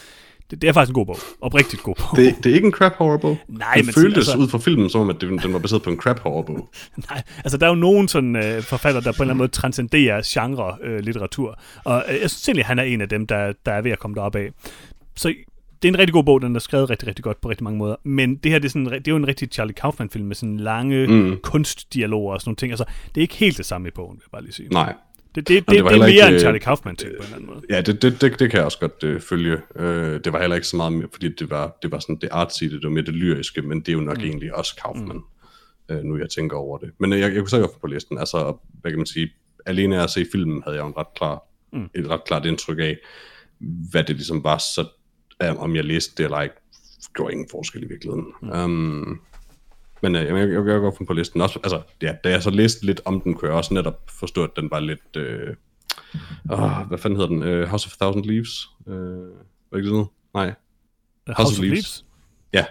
[0.51, 1.17] Det, det er faktisk en god bog.
[1.41, 2.17] Oprigtigt god bog.
[2.17, 3.37] Det, det er ikke en crap horror bog.
[3.47, 4.43] Nej, det men føltes altså- altså...
[4.43, 6.69] ud fra filmen, som om at det, den var baseret på en crap horror bog.
[7.09, 9.51] Nej, altså der er jo nogen sådan øh, forfatter, der på en eller anden måde
[9.51, 11.59] transcenderer genre øh, litteratur.
[11.83, 13.99] Og øh, jeg synes egentlig, han er en af dem, der, der er ved at
[13.99, 14.49] komme derop af.
[15.15, 15.33] Så
[15.85, 17.77] det er en rigtig god bog, den er skrevet rigtig, rigtig godt på rigtig mange
[17.77, 17.95] måder.
[18.03, 20.57] Men det her, det er, sådan, det er jo en rigtig Charlie Kaufman-film med sådan
[20.57, 21.37] lange mm.
[21.43, 22.71] kunstdialoger og sådan nogle ting.
[22.71, 24.69] Altså, det er ikke helt det samme i bogen, vil jeg bare lige sige.
[24.69, 24.93] Nej.
[25.35, 27.35] Det, det, det, det, det er mere ikke, en øh, Charlie Kaufman-ting på en eller
[27.35, 27.61] anden måde.
[27.69, 29.57] Ja, det, det, det, det kan jeg også godt øh, følge.
[29.75, 32.29] Øh, det var heller ikke så meget mere, fordi det var, det var sådan det
[32.31, 34.23] artsy, det var mere det lyriske, men det er jo nok mm.
[34.23, 35.21] egentlig også Kaufman,
[35.89, 35.95] mm.
[35.95, 36.91] øh, nu jeg tænker over det.
[36.99, 38.17] Men øh, jeg, jeg kunne så godt på listen.
[38.17, 39.29] Altså, hvad kan man sige,
[39.65, 41.89] alene af at se filmen, havde jeg en ret klar, mm.
[41.95, 42.97] et ret klart indtryk af,
[43.91, 44.87] hvad det ligesom var, så
[45.43, 46.55] øh, om jeg læste det eller ikke,
[47.15, 48.33] gjorde ingen forskel i virkeligheden.
[48.41, 48.49] Mm.
[48.49, 49.21] Um,
[50.01, 51.41] men øh, jeg, jeg, jeg kan godt finde på listen.
[51.41, 54.43] Også, altså, ja, da jeg så læste lidt om den, kunne jeg også netop forstå,
[54.43, 55.15] at den var lidt...
[55.17, 55.55] Øh,
[56.51, 57.43] åh, hvad fanden hedder den?
[57.43, 58.69] Øh, House of a Thousand Leaves?
[58.87, 58.95] Øh,
[59.71, 60.07] var ikke noget?
[60.33, 60.53] Nej.
[61.27, 62.05] House of Leaves?
[62.53, 62.65] Ja.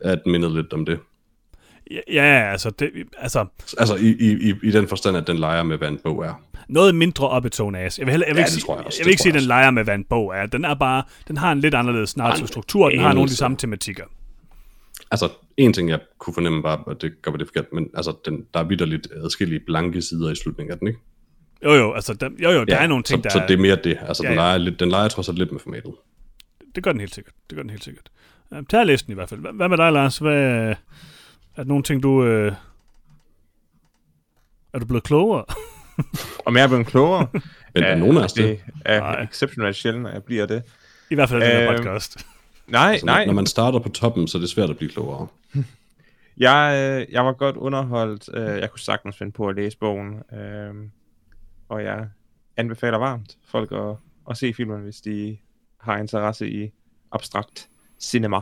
[0.00, 0.98] At mindede lidt om det.
[1.92, 3.46] Ja, ja, altså, det, altså
[3.78, 6.34] Altså i, i, i, i den forstand, at den leger med, hvad en bog er.
[6.68, 7.78] noget mindre op i tone.
[7.78, 9.38] Jeg vil, heller, jeg vil Ja, ikke, sige, jeg også, jeg vil ikke sige, at
[9.40, 10.46] den leger med, hvad en bog er.
[10.46, 13.36] Den er bare, den har en lidt anderledes narrativ struktur, den har nogle af de
[13.36, 14.04] samme tematikker.
[15.10, 18.44] Altså, en ting, jeg kunne fornemme var, og det gør det forkert, men altså, den,
[18.54, 21.00] der er vidderligt adskillige blanke sider i slutningen af den, ikke?
[21.64, 23.30] Jo, jo, altså, der, jo, jo, der er nogle ting, så, der...
[23.30, 23.98] Så det er mere det.
[24.08, 24.42] Altså, Ja, den, ja.
[24.44, 25.92] leger lidt, den leger trods alt lidt med formatet.
[26.74, 27.34] Det gør den helt sikkert.
[27.50, 28.04] Det gør den helt sikkert.
[28.50, 29.40] Uh, tag listen i hvert fald.
[29.40, 30.18] Hvad, hvad med dig, Lars?
[30.18, 30.74] Hvad,
[31.56, 32.24] er der nogle ting, du...
[32.24, 32.52] Øh,
[34.72, 35.44] er du blevet klogere?
[36.46, 37.28] Om jeg er blevet klogere?
[37.74, 38.44] Men er nogen af os det?
[38.66, 39.22] det er Nej.
[39.22, 40.62] exceptionelt sjældent, at jeg bliver det.
[41.10, 42.26] I hvert fald i den her Øhm, podcast.
[42.66, 43.24] Nej, Altså, nej.
[43.26, 45.26] Når man starter på toppen, så er det svært at blive klogere.
[46.36, 46.74] Jeg,
[47.08, 48.28] øh, jeg var godt underholdt.
[48.34, 50.22] Øh, jeg kunne sagtens finde på at læse bogen.
[50.38, 50.74] Øh,
[51.68, 52.08] og jeg
[52.56, 53.96] anbefaler varmt folk at,
[54.30, 55.36] at se filmen, hvis de
[55.80, 56.70] har interesse i
[57.12, 57.68] abstrakt
[58.00, 58.40] cinema.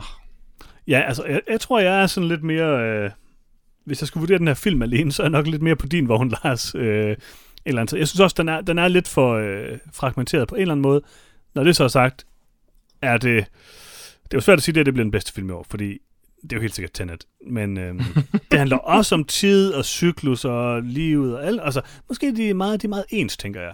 [0.87, 2.89] Ja, altså, jeg, jeg tror, jeg er sådan lidt mere...
[2.89, 3.11] Øh,
[3.85, 5.87] hvis jeg skulle vurdere den her film alene, så er jeg nok lidt mere på
[5.87, 6.75] din vogn, Lars.
[6.75, 7.17] Øh,
[7.65, 7.97] eller andet.
[7.97, 10.81] Jeg synes også, den er, den er lidt for øh, fragmenteret på en eller anden
[10.81, 11.01] måde.
[11.55, 12.25] Når det så er sagt,
[13.01, 13.45] er det...
[14.23, 15.97] Det er jo svært at sige, at det, bliver den bedste film i år, fordi
[16.43, 17.25] det er jo helt sikkert Tenet.
[17.47, 18.01] Men øhm,
[18.51, 21.61] det handler også om tid og cyklus og livet og alt.
[21.63, 23.73] Altså, måske de er meget, de er meget ens, tænker jeg.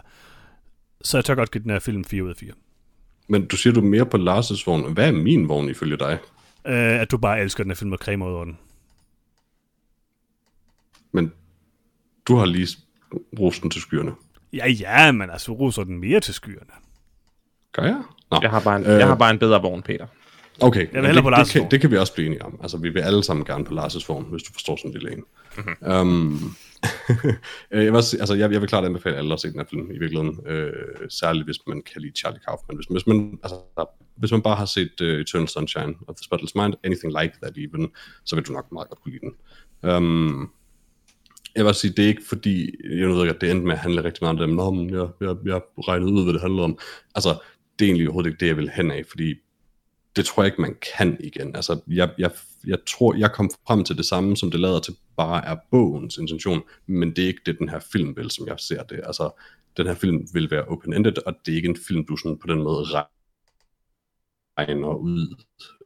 [1.01, 2.51] Så jeg tør godt give den her film 4 ud af 4.
[3.29, 4.93] Men du siger, du er mere på Lars' vogn.
[4.93, 6.17] Hvad er min vogn ifølge dig?
[6.67, 8.57] Øh, at du bare elsker den her film og cremer ud over den.
[11.11, 11.31] Men
[12.27, 12.77] du har lige
[13.39, 14.11] rosten til skyerne.
[14.53, 16.71] Ja, ja, men altså, roser den mere til skyerne.
[17.71, 18.01] Gør jeg?
[18.31, 18.39] Nå.
[18.41, 18.99] Jeg har bare en, Øh.
[18.99, 20.07] jeg har bare en bedre vogn, Peter.
[20.61, 22.45] Okay, vil men hellere på det, Lars' det, kan, det kan vi også blive enige
[22.45, 22.59] om.
[22.61, 25.11] Altså, vi vil alle sammen gerne på Lars' vogn, hvis du forstår sådan en lille
[25.11, 25.23] en.
[25.57, 25.91] Mm-hmm.
[25.91, 26.55] Um,
[27.71, 29.65] Øh, jeg, vil også, altså, jeg, jeg vil klart anbefale alle at se den her
[29.69, 30.39] film i virkeligheden.
[30.47, 30.71] Øh,
[31.09, 32.77] særligt hvis man kan lide Charlie Kaufman.
[32.77, 33.55] Hvis, hvis, man, altså,
[34.15, 37.57] hvis man bare har set uh, Eternal Sunshine of the Spotless Mind, anything like that
[37.57, 37.91] even,
[38.25, 39.33] så vil du nok meget godt kunne lide den.
[39.91, 40.51] Um,
[41.55, 43.73] jeg vil også sige, det er ikke fordi, jeg ved ikke, at det endte med
[43.73, 46.63] at handle rigtig meget om det, men jeg, jeg, jeg regnede ud, hvad det handlede
[46.63, 46.79] om.
[47.15, 47.29] Altså,
[47.79, 49.33] det er egentlig overhovedet ikke det, jeg vil hen af, fordi
[50.17, 51.55] det tror jeg ikke, man kan igen.
[51.55, 52.31] Altså, jeg, jeg,
[52.67, 56.17] jeg tror, jeg kom frem til det samme, som det lader til bare er bogens
[56.17, 59.01] intention, men det er ikke det, den her film vil, som jeg ser det.
[59.03, 59.41] Altså,
[59.77, 62.47] den her film vil være open-ended, og det er ikke en film, du sådan på
[62.47, 62.85] den måde
[64.59, 65.43] regner ud,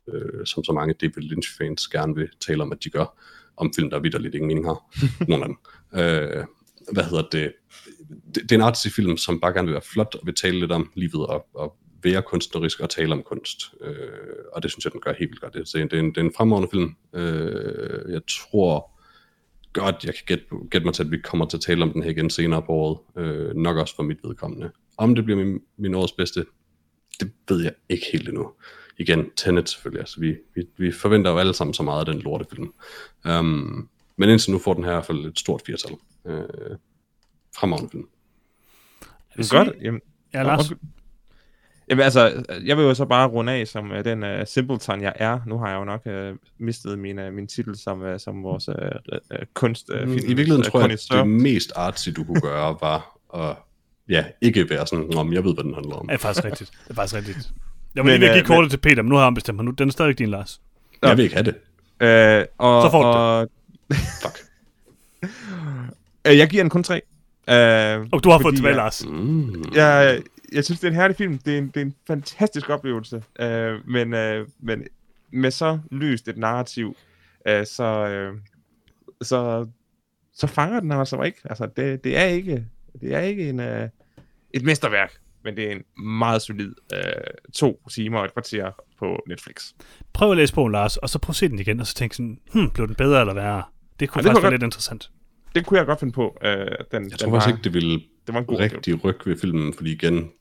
[0.08, 3.18] øh, som så mange David Lynch-fans gerne vil tale om, at de gør,
[3.58, 4.96] om film, der vidderligt ingen mening har.
[5.30, 5.58] Nogle af dem.
[6.00, 6.46] Øh,
[6.92, 7.54] hvad hedder det?
[8.36, 8.44] det?
[8.44, 10.72] Det er en artsy film, som bare gerne vil være flot, og vil tale lidt
[10.72, 13.74] om livet, og, og være kunstnerisk og tale om kunst.
[13.82, 13.96] Øh,
[14.54, 15.54] og det synes jeg, den gør helt vildt godt.
[15.54, 16.96] Det, det, er en, det er en fremragende film.
[17.14, 18.92] Øh, jeg tror
[19.74, 22.04] godt, jeg kan gætte, gætte mig til, at vi kommer til at tale om den
[22.04, 22.98] her igen senere på året.
[23.18, 24.72] Øh, nok også for mit vedkommende.
[24.98, 26.46] Om det bliver min, min årets bedste,
[27.20, 28.52] det ved jeg ikke helt endnu.
[28.98, 32.22] igen, Tenet selvfølgelig, altså vi, vi, vi forventer jo alle sammen så meget af den
[32.22, 32.74] lortefilm.
[33.30, 35.92] Um, men indtil nu får den her i hvert fald et stort firtal.
[36.24, 36.34] Uh,
[37.56, 38.08] fremragende film.
[39.38, 39.70] Det godt.
[39.82, 40.02] Jamen,
[40.34, 40.72] Ja, Lars.
[41.92, 45.14] Jamen altså, jeg vil jo så bare runde af som uh, den uh, simpleton, jeg
[45.16, 45.40] er.
[45.48, 48.68] Nu har jeg jo nok uh, mistet min, uh, min titel som, uh, som vores
[48.70, 48.76] uh,
[49.14, 49.90] uh, kunst.
[49.90, 53.56] Uh, I virkeligheden tror jeg, at det mest artsy, du kunne gøre, var at
[54.10, 56.08] ja, ikke være sådan, om jeg ved, hvad den handler om.
[56.08, 56.72] Det er faktisk rigtigt.
[56.84, 57.50] Det er faktisk rigtigt.
[57.96, 59.66] Jeg vil lige give kortet til Peter, men nu har han bestemt mig.
[59.66, 60.62] Nu, den er stadig din, Lars.
[61.02, 61.56] Jeg vil ikke have det.
[62.02, 63.48] Uh, og, Så får du og,
[63.94, 64.40] Fuck.
[66.30, 67.02] uh, jeg giver den kun tre.
[67.48, 69.06] Uh, Og du har fået fordi tilbage, jeg- Lars.
[69.06, 69.64] Mm.
[69.76, 70.22] jeg,
[70.52, 71.38] jeg synes, det er en herlig film.
[71.38, 73.16] Det er en, det er en fantastisk oplevelse.
[73.16, 74.84] Uh, men, uh, men
[75.32, 76.88] med så lyst et narrativ,
[77.50, 78.40] uh, så, uh,
[79.22, 79.68] så,
[80.34, 81.40] så fanger den altså ikke.
[81.46, 82.66] Altså, det, det er ikke,
[83.02, 83.90] det er ikke en, uh,
[84.54, 87.00] et mesterværk, men det er en meget solid uh,
[87.54, 89.72] to timer og et kvarter på Netflix.
[90.14, 92.14] Prøv at læse bogen, Lars, og så prøv at se den igen, og så tænk
[92.14, 93.64] sådan, hmm, blev den bedre eller værre?
[94.00, 95.12] Det kunne det faktisk kunne være godt- lidt interessant.
[95.56, 96.38] Det kunne jeg godt finde på.
[96.46, 99.30] Uh, den, Jeg den tror faktisk ikke, det ville det var en god rigtig rykke
[99.30, 100.32] ved filmen, fordi igen,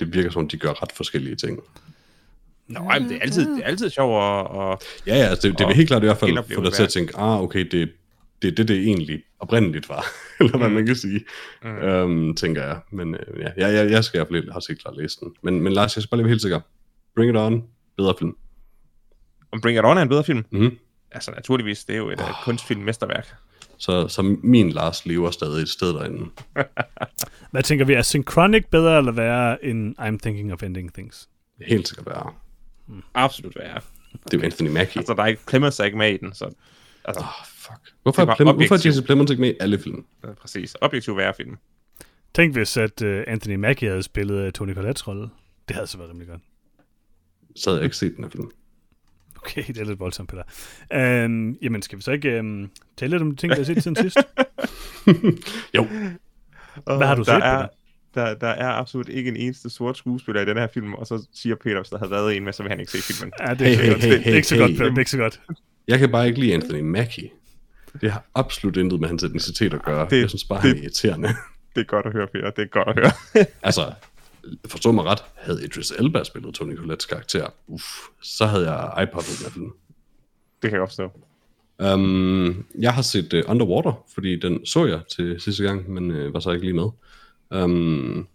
[0.00, 1.60] det virker som, om, de gør ret forskellige ting.
[2.68, 5.48] Nå, ej, men det er altid, det er altid sjovt at, at Ja, ja, altså
[5.48, 7.42] det, det Og vil helt klart i hvert fald få dig til at tænke, ah,
[7.42, 7.92] okay, det,
[8.42, 10.04] det er det, det egentlig oprindeligt var,
[10.40, 10.74] eller hvad Mm.
[10.74, 11.24] man kan sige,
[11.64, 11.68] Mm.
[11.88, 12.78] um, tænker jeg.
[12.92, 15.34] Men øh, ja, jeg, jeg, jeg skal i hvert fald har helt klart læse den.
[15.42, 16.60] Men, men Lars, jeg skal bare lige være helt sikker.
[17.16, 17.64] Bring It On,
[17.96, 18.36] bedre film.
[19.52, 20.44] om Bring It On er en bedre film.
[20.50, 20.78] Mm-hmm.
[21.12, 22.28] Altså naturligvis, det er jo et oh.
[22.44, 23.34] kunstfilm-mesterværk.
[23.78, 26.24] Så, så min Lars lever stadig et sted derinde.
[27.50, 27.92] Hvad tænker vi?
[27.92, 31.28] Er Synchronic bedre eller værre end I'm Thinking of Ending Things?
[31.66, 32.32] Helt sikkert være.
[33.14, 33.80] Absolut værre.
[34.12, 34.98] Det er jo Anthony Mackie.
[35.00, 36.50] Altså, der er ikke, Clemens ikke med i den, så...
[37.04, 37.94] Altså, Oh, fuck.
[38.02, 38.82] Hvorfor Det er, Plem- hvorfor er.
[38.84, 40.04] Jesse Plemons ikke med i alle film?
[40.24, 40.76] øh, præcis.
[40.80, 41.56] Objektiv værre film.
[42.34, 45.28] Tænk hvis, at uh, Anthony Mackie havde spillet uh, Tony Collettes rolle.
[45.68, 46.40] Det havde så været rimelig godt.
[47.56, 48.50] Så havde jeg ikke set den her film.
[49.42, 51.24] Okay, det er lidt voldsomt, Peter.
[51.24, 53.82] Um, jamen, skal vi så ikke um, tale lidt om de ting, vi har set
[53.82, 54.18] siden sidst?
[55.74, 55.86] Jo,
[56.96, 57.68] Hvad har du der set, er, Peter?
[58.14, 61.26] der, der er absolut ikke en eneste sort skuespiller i den her film, og så
[61.34, 63.32] siger Peter, hvis der havde været en med, så vil han ikke se filmen.
[63.40, 64.78] Ja, det er, Hey, ikke, hey, hey, det, hey, det ikke så hey, godt, hey.
[64.78, 64.88] Peter.
[64.90, 65.40] Det er ikke så godt.
[65.88, 67.30] jeg kan bare ikke lide Anthony Mackie.
[68.00, 70.00] Det har absolut intet med hans etnicitet at gøre.
[70.02, 71.28] Det- Det, jeg synes bare, det- han er irriterende.
[71.74, 72.50] Det er godt at høre, Peter.
[72.50, 72.94] Det er godt at
[73.34, 73.44] høre.
[73.62, 73.92] altså,
[74.66, 77.84] forstå mig ret, havde Idris Elba spillet Tony Collettes karakter, uff,
[78.22, 79.72] så havde jeg iPod'et den her film.
[80.62, 81.10] det kan jeg opstå.
[81.94, 86.34] Um, jeg har set uh, Underwater, fordi den så jeg til sidste gang, men uh,
[86.34, 86.88] var så ikke lige med.
[87.62, 88.28] Um,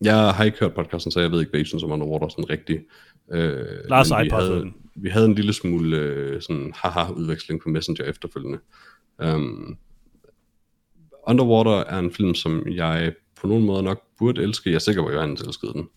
[0.00, 2.50] jeg har ikke hørt podcasten, så jeg ved ikke, hvad I synes om Underwater sådan
[2.50, 2.82] rigtigt.
[3.26, 3.36] Uh,
[3.88, 4.74] Lars vi havde, den.
[4.94, 8.58] vi havde en lille smule uh, sådan haha-udveksling på Messenger efterfølgende.
[9.24, 9.78] Um,
[11.26, 14.70] Underwater er en film, som jeg på nogen måde nok burde elske.
[14.70, 15.88] Jeg er sikker på, at Johannes elskede den.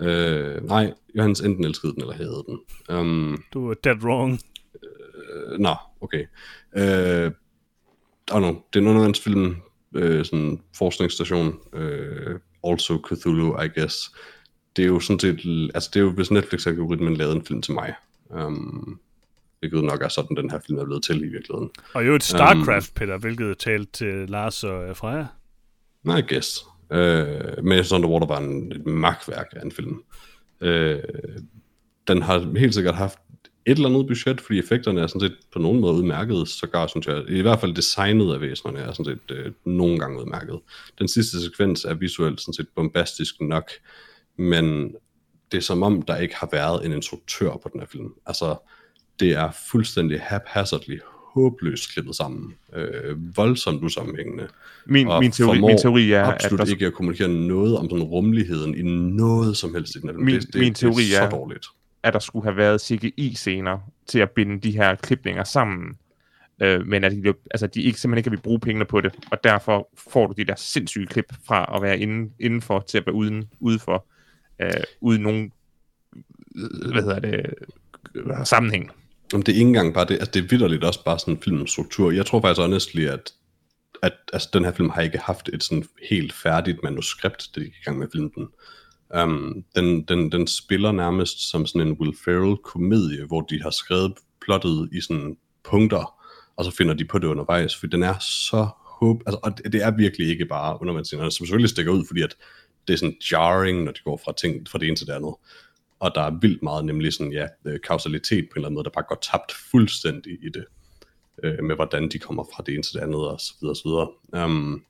[0.00, 2.58] Uh, nej, Johannes enten elskede den eller havde den.
[2.98, 4.40] Um, Du er dead wrong.
[4.74, 6.24] Øh, Nå, okay.
[6.76, 7.32] Øh,
[8.32, 9.56] oh no, det er en undervandsfilm,
[9.94, 14.14] øh, sådan en forskningsstation, øh, also Cthulhu, I guess.
[14.76, 17.74] Det er jo sådan set, altså det er jo, hvis Netflix-algoritmen lavede en film til
[17.74, 17.94] mig.
[18.30, 19.00] Um,
[19.60, 21.70] hvilket nok er sådan, den her film er blevet til i virkeligheden.
[21.94, 25.26] Og jo et StarCraft, Peter, hvilket talte til Lars og øh, Freja.
[26.04, 26.64] Nej, guess.
[26.92, 30.02] Øh, synes, Underwater var en, et magtværk af en film.
[30.60, 30.98] Øh,
[32.08, 33.18] den har helt sikkert haft
[33.66, 37.06] et eller andet budget, fordi effekterne er sådan set på nogen måde udmærket, sågar synes
[37.06, 40.60] jeg, i hvert fald designet af væsenerne er sådan set øh, nogle gange udmærket.
[40.98, 43.70] Den sidste sekvens er visuelt sådan set bombastisk nok,
[44.36, 44.94] men
[45.52, 48.14] det er som om, der ikke har været en instruktør på den her film.
[48.26, 48.56] Altså,
[49.20, 50.98] det er fuldstændig haphazardly,
[51.34, 52.54] håbløst klippet sammen.
[52.74, 54.48] Øh, voldsomt usammenhængende.
[54.86, 58.04] Min, min, teori, min teori er, at absolut der, ikke at kommunikere noget om sådan
[58.04, 58.82] rummeligheden i
[59.16, 60.24] noget som helst i den.
[60.24, 61.66] Min- det, det, min teori det er så er- dårligt.
[62.02, 65.96] at der skulle have været CGI-scener til at binde de her klipninger sammen.
[66.62, 69.44] Øh, men at de, altså, de ikke, simpelthen ikke vil bruge pengene på det, og
[69.44, 73.14] derfor får du de der sindssyge klip fra at være inden, indenfor til at være
[73.14, 74.06] uden, udenfor,
[74.62, 75.52] øh, uden nogen
[76.56, 77.54] øh, hvad hedder det,
[78.44, 78.90] sammenhæng.
[79.34, 81.42] Om det er ikke engang bare det, altså det er vidderligt også bare sådan en
[81.42, 82.10] filmens struktur.
[82.10, 83.32] Jeg tror faktisk honestly, at,
[84.02, 87.72] at altså, den her film har ikke haft et sådan helt færdigt manuskript, det gik
[87.72, 88.30] i gang med filmen.
[88.34, 88.48] den.
[89.22, 94.14] Um, den, den, den spiller nærmest som sådan en Will Ferrell-komedie, hvor de har skrevet
[94.40, 96.14] plottet i sådan punkter,
[96.56, 99.22] og så finder de på det undervejs, for den er så håb...
[99.26, 102.36] Altså, og det det er virkelig ikke bare undervandsscener, som selvfølgelig stikker ud, fordi at
[102.88, 105.34] det er sådan jarring, når de går fra, ting, fra det ene til det andet.
[106.00, 108.84] Og der er vildt meget nemlig sådan, ja, øh, kausalitet på en eller anden måde,
[108.84, 110.64] der bare går tabt fuldstændig i det,
[111.42, 113.76] øh, med hvordan de kommer fra det ene til det andet, og så videre, og
[113.76, 114.44] så videre.
[114.44, 114.84] Um,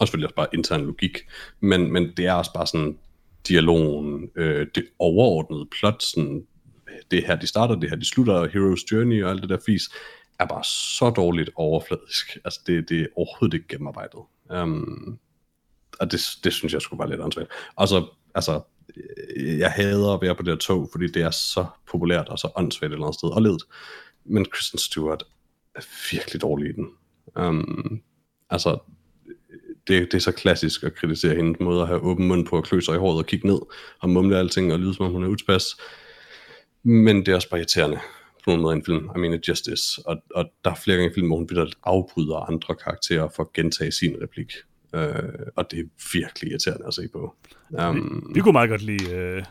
[0.00, 1.18] og selvfølgelig også bare intern logik.
[1.60, 2.98] Men, men det er også bare sådan,
[3.48, 6.46] dialogen, øh, det overordnede plot, sådan,
[7.10, 9.82] det her de starter, det her de slutter, Hero's Journey og alt det der fis,
[10.38, 12.38] er bare så dårligt overfladisk.
[12.44, 14.20] Altså, det, det er overhovedet ikke gennemarbejdet.
[14.50, 15.18] Um,
[16.00, 17.52] og det, det synes jeg skulle være lidt ansvarligt.
[17.76, 18.60] Og så, altså,
[19.36, 22.38] Øh, jeg hader at være på det her tog, fordi det er så populært og
[22.38, 23.62] så åndssvagt et eller andet sted, og ledet.
[24.24, 25.24] Men Kristen Stewart
[25.74, 25.80] er
[26.12, 26.88] virkelig dårlig i den.
[27.36, 28.02] Um,
[28.50, 28.78] altså,
[29.88, 32.64] det, det er så klassisk at kritisere hendes måde at have åben mund på at
[32.64, 33.60] klø sig i håret og kigge ned
[34.00, 35.64] og mumle alting og lyde som om hun er utilpas.
[36.82, 37.98] Men det er også bare irriterende
[38.44, 39.10] på nogen måde i en film.
[39.16, 39.98] I mean, it just is.
[39.98, 43.42] Og, og der er flere gange i filmen, hvor hun bliver afbryder andre karakterer for
[43.42, 44.52] at gentage sin replik.
[44.96, 45.02] Uh,
[45.56, 47.34] og det er virkelig irriterende at se på.
[47.70, 49.44] Um, Vi, vi kunne meget godt lide uh,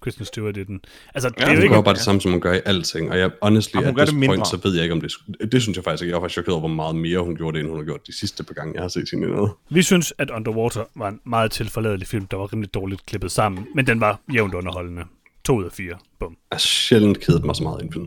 [0.00, 0.80] Kristen Stewart i den.
[1.14, 1.74] Altså, det Ja, er jo hun ikke...
[1.74, 4.26] gør bare det samme, som hun gør i alting, og jeg, honestly, at this mindre.
[4.28, 5.12] point, så ved jeg ikke, om det...
[5.52, 6.10] Det synes jeg faktisk ikke.
[6.10, 8.06] Jeg var faktisk chokeret over, hvor meget mere hun gjorde det, end hun har gjort
[8.06, 9.52] de sidste par gange, jeg har set hende i noget.
[9.70, 13.66] Vi synes, at Underwater var en meget tilforladelig film, der var rimelig dårligt klippet sammen,
[13.74, 15.02] men den var jævnt underholdende.
[15.44, 15.94] To ud af fire.
[16.20, 16.30] Bum.
[16.50, 18.06] Jeg har sjældent kedet mig så meget i en film.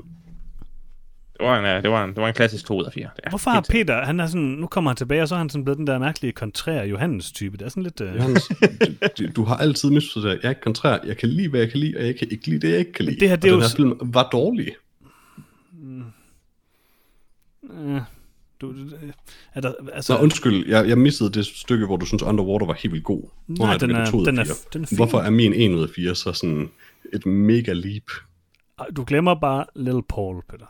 [1.39, 3.09] Det var en, øh, det var en, det var en klassisk 2 ud af 4.
[3.15, 5.39] Det er Hvorfor har Peter, han er sådan, nu kommer han tilbage, og så er
[5.39, 7.57] han sådan blevet den der mærkelige kontrære Johannes-type.
[7.57, 8.01] Det er sådan lidt...
[8.01, 8.07] Uh...
[8.15, 8.51] Johannes,
[9.19, 10.31] du, du har altid misforstået det.
[10.43, 10.97] Jeg er ikke kontrær.
[11.05, 12.93] Jeg kan lide, hvad jeg kan lide, og jeg kan ikke lide det, jeg ikke
[12.93, 13.19] kan lide.
[13.19, 14.75] det her, det er og jo den her film var dårlig.
[17.63, 18.01] Uh,
[18.61, 19.09] du, øh,
[19.53, 20.67] er der, altså, Nå, undskyld.
[20.67, 23.23] Jeg, jeg missede det stykke, hvor du synes Underwater var helt vildt god.
[23.45, 24.97] Hvor Nej, er den er- ud af den er- den er fin.
[24.97, 26.69] Hvorfor er min 1 ud af 4 så sådan
[27.13, 28.03] et mega leap?
[28.95, 30.65] du glemmer bare Little Paul, Peter.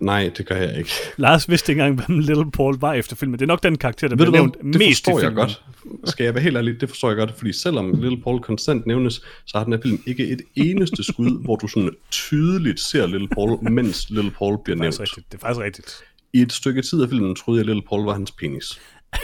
[0.00, 0.90] Nej, det gør jeg ikke.
[1.16, 3.38] Lars vidste ikke engang, hvem Little Paul var efter filmen.
[3.38, 5.26] Det er nok den karakter, der Ved blev du nævnt det mest i forstår jeg
[5.28, 5.36] filmen.
[5.36, 5.62] godt.
[6.04, 9.14] Skal jeg være helt ærlig, det forstår jeg godt, fordi selvom Little Paul konstant nævnes,
[9.46, 13.28] så har den her film ikke et eneste skud, hvor du sådan tydeligt ser Little
[13.28, 15.00] Paul, mens Little Paul bliver Det er nævnt.
[15.00, 15.32] rigtigt.
[15.32, 15.94] Det er faktisk rigtigt.
[16.32, 18.64] I et stykke tid af filmen troede jeg, at Little Paul var hans penis.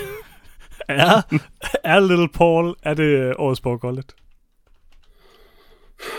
[0.89, 1.23] Er,
[1.85, 3.79] er Little Paul, er det øh, årets Paul?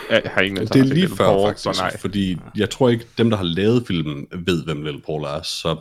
[0.10, 1.98] Jeg har ingen Det er lige før Paul, faktisk, nej.
[1.98, 5.78] fordi jeg tror ikke, dem der har lavet filmen, ved, hvem Little Paul er, så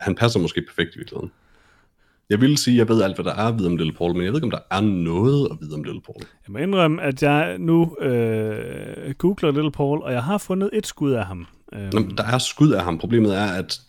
[0.00, 1.32] han passer måske perfekt i virkeligheden.
[2.30, 4.14] Jeg vil sige, at jeg ved alt, hvad der er at vide om Little Paul,
[4.14, 6.16] men jeg ved ikke, om der er noget at vide om Little Paul.
[6.20, 10.86] Jeg må indrømme, at jeg nu øh, googler Little Paul, og jeg har fundet et
[10.86, 11.46] skud af ham.
[11.72, 12.98] Øh, Nå, der er skud af ham.
[12.98, 13.80] Problemet er, at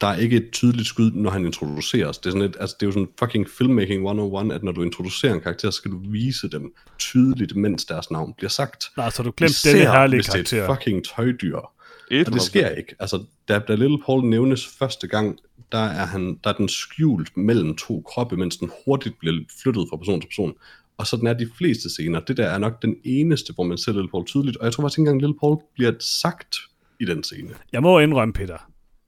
[0.00, 2.18] der er ikke et tydeligt skud, når han introduceres.
[2.18, 4.82] Det er, sådan et, altså, det er jo sådan fucking filmmaking 101, at når du
[4.82, 8.84] introducerer en karakter, så skal du vise dem tydeligt, mens deres navn bliver sagt.
[8.96, 11.56] Lars, har du glemt Især denne herlige hvis det er et fucking tøjdyr.
[11.56, 11.72] Og
[12.12, 12.34] 100%.
[12.34, 12.94] det sker ikke.
[13.00, 15.38] Altså, da, da Little Paul nævnes første gang,
[15.72, 19.86] der er, han, der er den skjult mellem to kroppe, mens den hurtigt bliver flyttet
[19.90, 20.54] fra person til person.
[20.98, 22.20] Og sådan er de fleste scener.
[22.20, 24.56] Det der er nok den eneste, hvor man ser Little Paul tydeligt.
[24.56, 26.56] Og jeg tror faktisk ikke engang, Little Paul bliver sagt
[27.00, 27.50] i den scene.
[27.72, 28.58] Jeg må indrømme, Peter.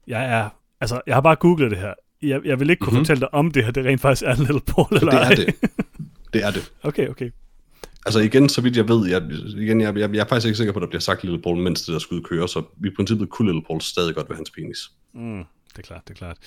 [0.07, 0.49] Jeg er...
[0.81, 1.93] Altså, jeg har bare googlet det her.
[2.21, 3.05] Jeg, jeg vil ikke kunne mm-hmm.
[3.05, 5.35] fortælle dig om det her, det rent faktisk er Little Paul, eller Det er ej.
[5.35, 5.55] det.
[6.33, 6.71] Det er det.
[6.83, 7.31] Okay, okay.
[8.05, 9.21] Altså igen, så vidt jeg ved, jeg,
[9.57, 11.57] igen, jeg, jeg, jeg er faktisk ikke sikker på, at der bliver sagt Little Paul,
[11.57, 14.51] mens det der skud kører, så i princippet kunne Little Paul stadig godt være hans
[14.51, 14.77] penis.
[15.13, 16.37] Mm, det er klart, det er klart.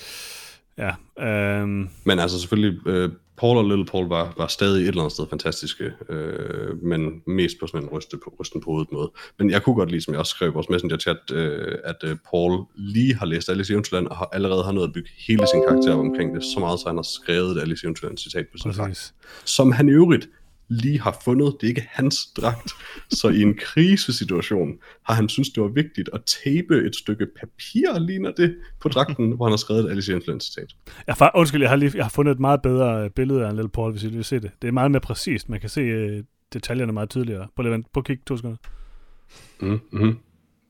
[0.77, 5.01] Ja, øhm, Men altså selvfølgelig, øh, Paul og Little Paul var, var stadig et eller
[5.01, 9.11] andet sted fantastiske, øh, men mest på sådan en ryste på, rysten på hovedet måde.
[9.39, 12.17] Men jeg kunne godt lide, som jeg også skrev i vores messenger-chat, øh, at øh,
[12.31, 15.47] Paul lige har læst Alice i Eventyrland, og har allerede har nået at bygge hele
[15.47, 18.45] sin karakter omkring det, så meget, så han har skrevet et Alice i Eventyrland citat
[18.51, 19.13] på sin præcis.
[19.45, 20.29] som han i øvrigt
[20.67, 21.55] lige har fundet.
[21.61, 22.71] Det er ikke hans dragt.
[23.09, 24.69] Så i en krisesituation
[25.05, 29.31] har han synes det var vigtigt at tape et stykke papir, ligner det, på dragten,
[29.31, 30.75] hvor han har skrevet et Alice Eventyrland citat.
[31.07, 33.55] Jeg, har, undskyld, jeg har, lige, jeg har fundet et meget bedre øh, billede af
[33.55, 34.51] Little Paul, hvis I vil se det.
[34.61, 35.49] Det er meget mere præcist.
[35.49, 37.47] Man kan se øh, detaljerne meget tydeligere.
[37.55, 38.57] Prøv lige at at kigge to sekunder.
[39.59, 40.17] Mm, mm.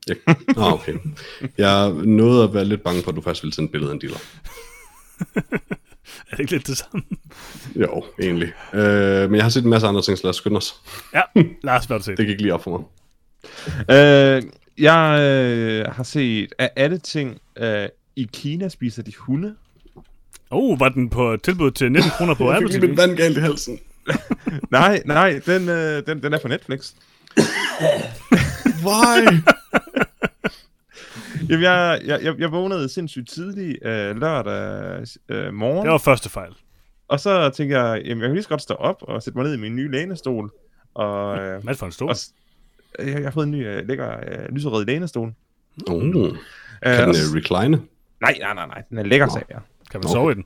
[0.08, 0.14] Ja.
[0.56, 0.94] Ah, okay.
[1.58, 3.94] Jeg nåede at være lidt bange for, at du faktisk ville sende et billede af
[3.94, 4.18] en dealer.
[6.30, 7.02] Er det ikke lidt det samme?
[7.76, 8.52] Jo, egentlig.
[8.72, 10.74] Øh, men jeg har set en masse andre ting, så lad os skynde os.
[11.14, 12.18] ja, hvad har du set?
[12.18, 12.84] Det gik lige op for mig.
[13.96, 14.42] Øh,
[14.78, 19.54] jeg øh, har set, af alle ting, øh, i Kina spiser de hunde.
[20.50, 22.86] Oh, var den på tilbud til 19 kroner på Jeg Apple fik TV?
[22.86, 23.78] lidt vand galt i halsen.
[24.70, 26.92] nej, nej, den, øh, den, den er på Netflix.
[28.84, 29.38] Why?
[31.48, 36.28] Jamen, jeg, jeg, jeg, jeg vågnede sindssygt tidligt øh, lørdag øh, morgen, Det var første
[36.30, 36.52] fejl.
[37.08, 39.44] og så tænkte jeg, jamen, jeg kan lige så godt stå op og sætte mig
[39.46, 40.50] ned i min nye lænestol.
[40.94, 42.08] Og, øh, Hvad for en stol?
[42.08, 42.32] og s-
[42.98, 45.32] jeg, jeg har fået en ny øh, lækker øh, lyserød lænestol.
[45.90, 46.02] Oh.
[46.04, 46.10] Øh,
[46.82, 47.80] Kan den øh, s- recline?
[48.20, 49.60] nej, nej, nej, nej, den er lækker, sagde jeg.
[49.90, 50.44] Kan man sove i den?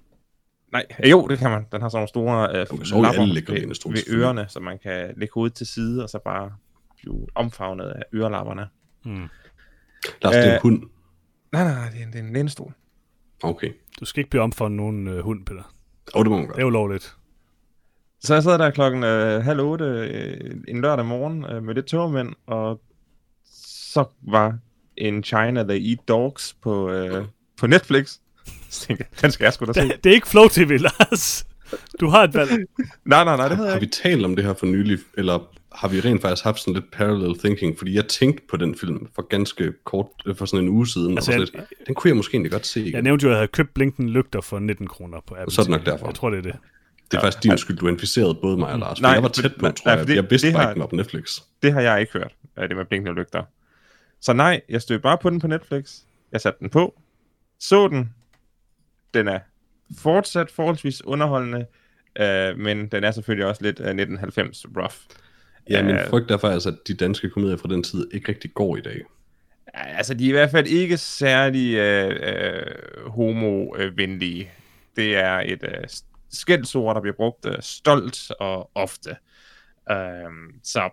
[0.72, 1.66] Nej, øh, jo, det kan man.
[1.72, 3.22] Den har sådan nogle store øh, kan lapper
[3.52, 6.52] ved, ved ørerne, så man kan lægge hovedet til side, og så bare
[6.96, 8.66] blive omfavnet af ørelapperne.
[9.04, 9.28] Hmm.
[10.22, 10.82] Lars, det er en Øh, hund.
[11.52, 12.72] Nej, nej, nej, det er en, det er en lænestol.
[13.42, 13.72] Okay.
[14.00, 15.62] Du skal ikke blive omfavnet nogen øh, hund, Peter.
[15.62, 16.56] Og oh, det må man godt.
[16.56, 17.14] Det er ulovligt.
[18.20, 21.86] Så jeg sad der klokken øh, halv otte øh, en lørdag morgen øh, med lidt
[21.86, 22.80] tørmænd, og
[23.54, 24.58] så var
[24.96, 27.24] en China They Eat Dogs på, øh,
[27.56, 28.18] på Netflix.
[28.70, 29.80] Så tænkte jeg, den skal jeg sgu da se.
[29.80, 31.46] Det, det er ikke Flow TV, Lars.
[32.00, 32.50] Du har et valg.
[33.04, 35.50] Nej, nej, nej, det havde jeg Har vi talt om det her for nylig, eller
[35.72, 37.78] har vi rent faktisk haft sådan lidt parallel thinking?
[37.78, 41.16] Fordi jeg tænkte på den film for ganske kort, øh, for sådan en uge siden,
[41.18, 42.92] Altså, altså, og jeg- var lidt, den kunne jeg måske egentlig godt se igen.
[42.92, 45.60] Jeg nævnte jo, at jeg havde købt Blinken lygter for 19 kroner på Apple Så
[45.60, 46.06] er det nok derfor.
[46.06, 46.56] Jeg tror, det er det.
[47.10, 48.98] Det er faktisk din skyld, du inficerede både mig og Lars.
[48.98, 50.06] For Nej, jeg var tæt på, nej, tror jeg.
[50.06, 51.40] det- jeg vidste det bare har- ikke, den var på Netflix.
[51.62, 53.42] Det har jeg ikke hørt, øh, det med blinkende lygter.
[54.20, 55.94] Så nej, jeg stødte bare på den på Netflix.
[56.32, 57.00] Jeg satte den på.
[57.60, 58.10] Så den.
[59.14, 59.38] Den er
[59.98, 61.66] fortsat forholdsvis underholdende,
[62.20, 64.94] øh, men den er selvfølgelig også lidt øh, 1990 rough.
[65.70, 68.54] Ja, min Øh, frygt er faktisk, at de danske komedier fra den tid ikke rigtig
[68.54, 69.00] går i dag.
[69.74, 74.50] Altså, de er i hvert fald ikke særlig øh, øh, homo-venlige.
[74.96, 75.84] Det er et øh,
[76.30, 79.10] skældsord, der bliver brugt øh, stolt og ofte.
[79.90, 79.96] Øh,
[80.64, 80.90] så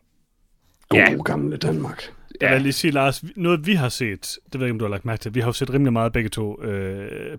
[0.90, 1.16] God Ja.
[1.26, 2.04] gamle Danmark.
[2.42, 2.54] Jeg Ja.
[2.54, 4.90] vil lige sige, Lars, noget vi har set, det ved jeg ikke, om du har
[4.90, 6.66] lagt mærke til, vi har jo set rimelig meget begge to, uh,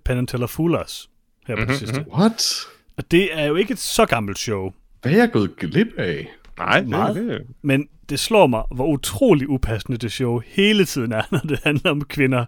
[0.05, 1.11] Penn and Teller Fool Us,
[1.47, 2.05] her på Mhm, det sidste.
[2.15, 2.57] What?
[2.97, 6.29] Og det er jo ikke et så gammelt show, Hvad er jeg gået glip af?
[6.59, 7.15] nej, det, Meget.
[7.17, 11.61] det, men det slår mig, hvor utrolig upassende det show hele tiden er, når det
[11.65, 12.45] handler om kvinder.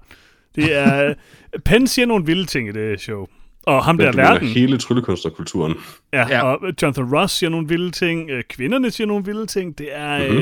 [0.55, 1.15] Det er...
[1.65, 3.27] Penn siger nogle vilde ting i det show.
[3.67, 5.75] Og ham der verden, hele tryllekunstnerkulturen.
[6.13, 6.43] ja, Ja.
[6.43, 9.79] og Jonathan Ross siger nogle vilde ting, øh, kvinderne siger nogle vilde ting.
[9.79, 10.19] Det er...
[10.29, 10.37] Mhm.
[10.37, 10.41] Øh,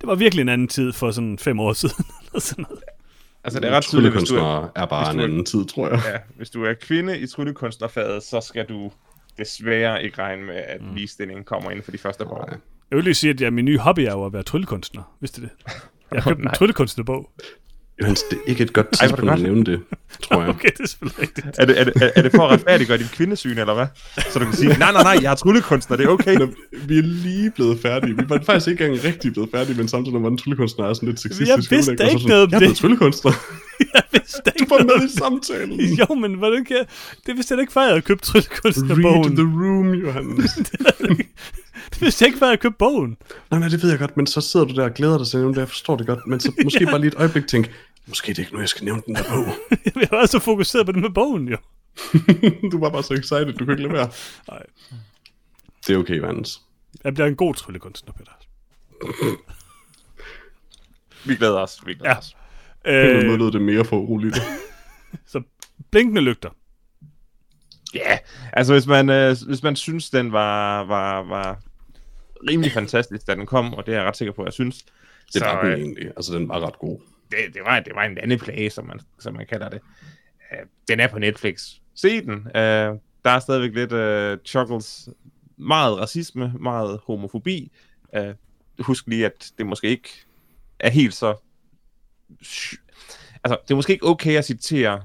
[0.00, 2.04] det var virkelig en anden tid for sådan fem år siden.
[2.26, 2.82] eller sådan noget.
[3.44, 5.44] Altså, det er ret tydeligt, hvis du er, er bare hvis en du er- anden
[5.44, 6.00] tid, tror jeg.
[6.12, 8.92] ja, hvis du er kvinde i tryllekunstnerfaget, så skal du
[9.38, 10.94] desværre ikke regne med, at mm.
[10.94, 12.48] ligestillingen kommer inden for de første par år.
[12.90, 15.16] Jeg vil lige sige, at ja, min nye hobby er jo at være tryllekunstner.
[15.20, 15.50] Vidste det?
[16.12, 16.54] Jeg har købt en nej.
[16.54, 17.30] tryllekunstnerbog.
[18.00, 19.80] Johannes, det er ikke et godt Ej, hvor er det tidspunkt at nævne det,
[20.22, 20.48] tror jeg.
[20.54, 21.46] Okay, det er selvfølgelig rigtigt.
[21.58, 23.86] Er det, er, det, er, er det for at retfærdiggøre dit kvindesyn, eller hvad?
[24.30, 26.34] Så du kan sige, nej, nej, nej, jeg er tryllekunstner, det er okay.
[26.36, 26.46] Nå,
[26.86, 28.16] Vi er lige blevet færdige.
[28.16, 31.08] Vi var faktisk ikke engang rigtig blevet færdige, men samtidig man en tryllekunstner er sådan
[31.08, 31.50] lidt sexistisk.
[31.50, 33.32] Jeg vidste ikke sådan, noget om Jeg er det." blevet tryllekunstner.
[33.94, 35.80] Jeg vidste Du ikke var med i samtalen.
[35.80, 36.86] Jo, men hvordan kan jeg...
[37.26, 39.36] Det vidste jeg ikke, før jeg havde købt Read tryllekunstnerbogen.
[39.36, 40.58] the room, Johannes.
[41.90, 43.16] Det vidste jeg ikke, før jeg købte bogen.
[43.50, 45.36] nej, nej, det ved jeg godt, men så sidder du der og glæder dig til
[45.36, 45.60] at nævne det.
[45.60, 47.70] Jeg forstår det godt, men så måske bare lige et øjeblik tænk,
[48.06, 49.44] måske det er ikke nu, jeg skal nævne den der bog.
[50.02, 51.56] Jeg var så fokuseret på det med bogen, jo.
[52.72, 54.10] du var bare så excited, du kunne ikke lade være.
[54.50, 54.62] Nej.
[55.86, 56.60] Det er okay, Johannes.
[57.04, 58.32] Jeg bliver en god tryllekunstner, Peter.
[61.26, 62.18] Vi glæder os, vi glæder Ja.
[62.18, 62.36] os.
[62.84, 64.42] På en måde Øh, lød det mere for uroligt.
[65.26, 65.42] så
[65.90, 66.48] blinkende lygter.
[67.94, 68.18] Ja,
[68.52, 71.60] altså hvis man, øh, hvis man synes, den var, var, var
[72.50, 74.84] rimelig fantastisk, da den kom, og det er jeg ret sikker på, at jeg synes,
[75.34, 76.06] Det var den øh, egentlig.
[76.16, 77.00] Altså, den var ret god.
[77.30, 79.80] det, det, var, det var en landeplage, som man, som man kalder det.
[80.52, 81.74] Uh, den er på Netflix.
[81.94, 82.34] Se den.
[82.34, 85.08] Uh, der er stadigvæk lidt uh, chuckles.
[85.56, 87.72] Meget racisme, meget homofobi.
[88.18, 88.22] Uh,
[88.78, 90.08] husk lige, at det måske ikke
[90.78, 91.34] er helt så...
[93.44, 95.02] Altså, det er måske ikke okay at citere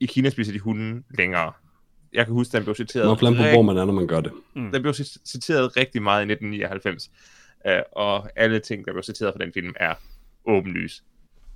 [0.00, 1.52] i Kina spiser de hunden længere.
[2.14, 3.04] Jeg kan huske, den blev citeret...
[3.20, 4.32] Det må på, hvor man er, når man gør det.
[4.54, 7.10] den blev cit- citeret rigtig meget i 1999.
[7.64, 9.94] Uh, og alle ting, der blev citeret fra den film, er
[10.46, 11.04] åbenlys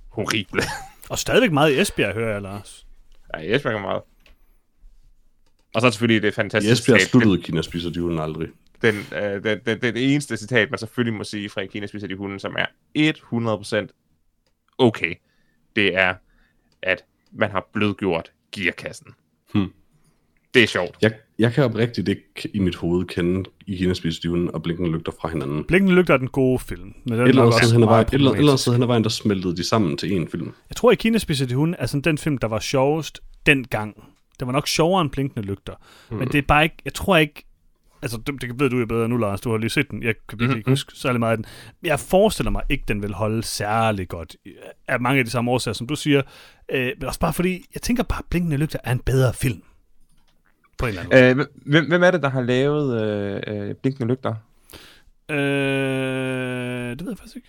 [0.09, 0.61] horrible.
[1.09, 2.87] Og stadigvæk meget i Esbjerg, hører jeg, Lars.
[3.33, 4.01] Ja, i Esbjerg er meget.
[5.75, 7.09] Og så selvfølgelig det I fantastiske Esbjerg citat.
[7.09, 8.47] sluttede Kina spiser de hunden aldrig.
[8.81, 12.07] Den, øh, den, den, den, det eneste citat, man selvfølgelig må sige fra Kina spiser
[12.07, 12.65] de hunden, som er
[12.97, 13.87] 100%
[14.77, 15.15] okay,
[15.75, 16.15] det er,
[16.81, 19.13] at man har blødgjort gearkassen.
[19.53, 19.73] Hmm.
[20.53, 20.97] Det er sjovt.
[21.01, 24.63] Jeg, jeg kan oprigtigt ikke i mit hoved kende i Kina spiser de hunden og
[24.63, 25.63] blinkende lygter fra hinanden.
[25.63, 26.93] Blinkende lygter er den gode film.
[27.05, 28.81] Men den Et er eller andet også sted hen ad vejen, et eller, sted hen
[28.83, 30.51] ad vejen, der smeltede de sammen til en film.
[30.69, 34.03] Jeg tror, at Kina spiser de hunde er sådan den film, der var sjovest dengang.
[34.39, 35.73] Det var nok sjovere end Blinkende Lygter.
[36.11, 36.17] Mm.
[36.17, 37.45] Men det er bare ikke, jeg tror ikke,
[38.01, 40.03] altså det, det ved du jo bedre nu, Lars, du har lige set den.
[40.03, 40.71] Jeg kan virkelig ikke Mhm.
[40.71, 41.45] huske særlig meget af den.
[41.83, 44.35] Jeg forestiller mig ikke, den vil holde særlig godt.
[44.87, 46.21] Af mange af de samme årsager, som du siger.
[46.71, 49.61] Øh, men også bare fordi, jeg tænker bare, at Blinkende Lygter er en bedre film.
[50.79, 51.45] På en eller anden måde.
[51.45, 54.35] Øh, hvem, hvem er det, der har lavet øh, øh, Blinkende Lygter?
[55.29, 57.47] Øh, det ved jeg faktisk ikke.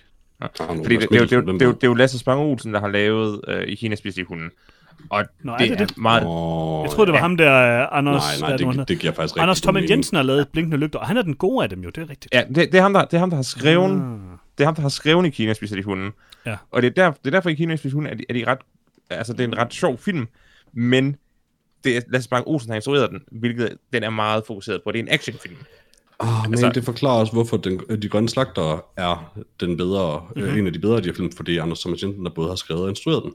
[0.57, 2.41] Fordi det, det, er jo- det, er det, er jo- det er jo Lasse Spang
[2.41, 4.51] Olsen, der har lavet øh, i Kina spiser de hunden.
[5.11, 5.99] Og Nå, er det, det er det?
[5.99, 6.23] meget...
[6.27, 7.23] Oh, Jeg tror, det var ja.
[7.23, 8.23] ham der, øh, Anders...
[8.41, 9.91] Nej, nej, er det det, det giver faktisk rigtig Anders mening.
[9.91, 12.11] Jensen har lavet Blinkende Lygter, og han er den gode af dem jo, det er
[12.11, 12.35] rigtigt.
[12.35, 13.91] Ja, det, det, er ham, der, det er ham, der har skrevet...
[13.91, 14.19] Ah.
[14.59, 16.11] Det er ham, der har skrevet i Kina spiser de hunden.
[16.47, 16.57] Ja.
[16.71, 18.35] Og det er, der, det er derfor, i Kina spiser de hunden, er de, er
[18.35, 18.59] de ret...
[19.11, 20.29] Altså, det er en ret sjov film,
[20.73, 21.17] men
[21.85, 24.93] det er Lasse Spang Olsen, der har instrueret den, hvilket den er meget fokuseret på.
[24.93, 25.57] Det er en actionfilm.
[26.19, 30.51] Oh, men Altså- det forklarer også, hvorfor den, de grønne slagtere er den bedre, mm-hmm.
[30.51, 32.49] øh, en af de bedre af de her film, fordi Anders Thomas Jensen, der både
[32.49, 33.33] har skrevet og instrueret den.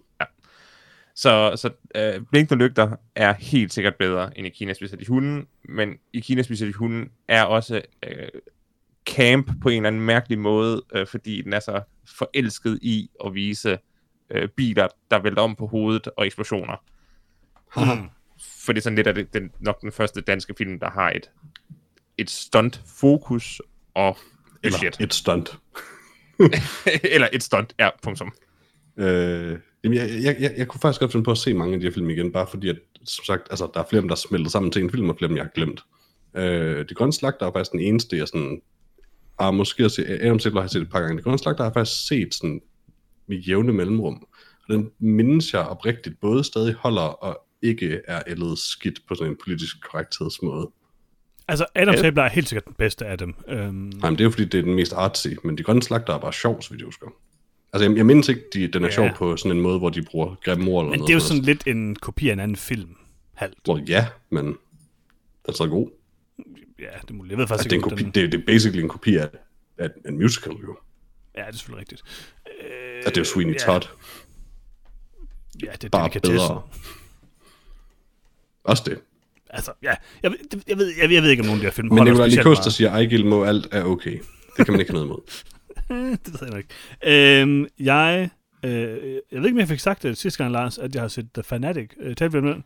[1.15, 5.47] Så, så øh, Blinkende Lygter er helt sikkert bedre end i Kina spiser de hunden,
[5.63, 8.27] men i Kina spiser de hunden er også øh,
[9.05, 11.81] camp på en eller anden mærkelig måde, øh, fordi den er så
[12.17, 13.77] forelsket i at vise
[14.29, 16.83] øh, biler, der vælter om på hovedet og eksplosioner.
[17.77, 18.09] Mm.
[18.65, 21.11] For det er sådan lidt af det, den, nok den første danske film, der har
[21.11, 21.29] et,
[22.17, 23.61] et stunt fokus
[23.93, 24.17] og
[24.63, 24.97] Eller budget.
[24.99, 25.59] et stunt.
[27.13, 28.33] Eller et stunt, ja, punktum.
[28.97, 31.79] Øh, jamen, jeg, jeg, jeg, jeg kunne faktisk godt finde på at se mange af
[31.79, 34.09] de her film igen, bare fordi, at, som sagt, altså, der er flere af dem,
[34.09, 35.83] der er smeltet sammen til en film, og flere af dem, jeg har glemt.
[36.35, 38.61] Øh, de grønne slagter er faktisk den eneste, jeg sådan...
[39.39, 41.17] Ah, måske har set, Adam Sandler har jeg set et par gange.
[41.17, 42.61] De grønne slagter har jeg faktisk set sådan
[43.27, 44.27] med jævne mellemrum.
[44.67, 49.31] Og den mindes jeg oprigtigt både stadig holder og ikke er ældet skidt på sådan
[49.31, 50.69] en politisk korrekthedsmåde.
[51.47, 51.97] Altså, Adam.
[51.97, 53.35] Sandler er helt sikkert den bedste af dem.
[53.47, 55.83] Øhm, Nej, men det er jo fordi, det er den mest artsy, men de grønne
[55.83, 57.07] slagter er bare sjov, så vidt jeg husker.
[57.73, 58.93] Altså, jeg, jeg mindes ikke, de, den er Ja.
[58.93, 61.07] sjov på sådan en måde, hvor de bruger grimme ord eller men noget.
[61.07, 62.95] det er jo sådan lidt en kopi af en anden film.
[63.33, 63.57] Halvt.
[63.63, 64.55] Hvor ja, men den
[65.47, 65.89] er så god.
[66.79, 68.11] Ja, det må jeg ved faktisk Altså, det, er en ikke, kopi, den...
[68.11, 69.29] det, det er basically en kopi af,
[69.77, 70.77] af en musical, jo.
[71.37, 72.01] Ja, det er selvfølgelig rigtigt.
[72.47, 73.83] Øh, Altså, det er jo Sweeney ja, Todd,
[75.63, 76.37] Ja, det er bare delikatessen.
[76.49, 76.61] bedre.
[78.65, 78.99] Også det.
[79.49, 79.93] Altså, ja,
[80.23, 81.87] jeg, ved- det- jeg, ved, jeg, jeg ved ikke, om nogen af de her film
[81.87, 82.73] Men holder Nicolai specielt Likos, der meget.
[82.73, 84.19] siger, ej Gilmo, alt er okay.
[84.57, 85.21] Det kan man ikke have noget imod.
[86.25, 87.41] det ved jeg nok ikke.
[87.41, 88.29] Øhm, jeg,
[88.63, 91.07] øh, jeg ved ikke, om jeg fik sagt det sidste gang, Lars, at jeg har
[91.07, 91.89] set The Fanatic.
[91.99, 92.63] Øh, talte vi om den?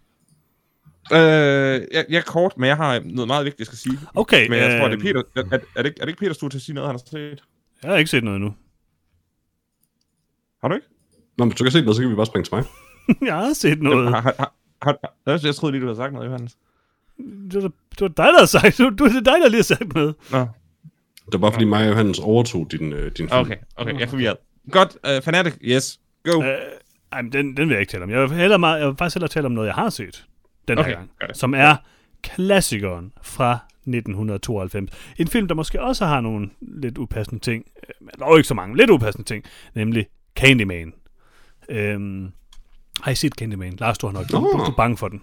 [1.13, 1.17] Øh,
[1.91, 3.99] jeg, jeg er kort, men jeg har noget meget vigtigt, jeg skal sige.
[4.15, 4.49] Okay.
[4.49, 5.43] Men jeg tror, det er øhm, Peter.
[5.51, 6.95] Er, er, er, det, ikke- er det ikke Peter, du til at sige noget, han
[6.95, 7.43] har set?
[7.84, 8.53] Jeg har ikke set noget endnu.
[10.61, 10.88] Har du ikke?
[11.38, 12.63] Nå, men hvis du kan se noget, så kan vi bare springe til mig.
[13.30, 14.09] jeg har set noget.
[14.09, 14.53] Har, har, har, har,
[14.85, 16.57] jeg, jeg troede lige, du havde sagt noget, Johannes.
[17.51, 19.57] Det var, det var dig, der har sagt du, du, det er dig, der lige
[19.57, 20.15] har sagt noget.
[20.31, 23.30] Nå, Det var bare fordi mig og Johannes overtog din, øh, din film.
[23.31, 24.38] okay, okay, jeg er forvirret.
[24.72, 26.43] Godt, uh, Fanatic, yes, go.
[26.43, 26.57] Øh,
[27.11, 28.10] ej, men den, den vil jeg ikke tale om.
[28.10, 30.26] Jeg vil, hellere meget, jeg vil faktisk hellere tale om noget, jeg har set
[30.68, 31.10] den her Okay, gang.
[31.19, 31.38] gør det.
[31.38, 31.76] Som er
[32.23, 33.53] klassikeren fra
[33.85, 34.91] 1992.
[35.18, 37.65] En film, der måske også har nogle lidt upassende ting.
[37.84, 38.77] øh, Men dog ikke så mange.
[38.77, 39.43] Lidt upassende ting.
[39.76, 40.93] Nemlig Candyman.
[41.69, 42.31] Øhm,
[43.01, 43.73] har I set Candyman?
[43.80, 44.31] Lars, du har nok.
[44.31, 44.47] Du, Nå.
[44.65, 45.21] du er bange for den.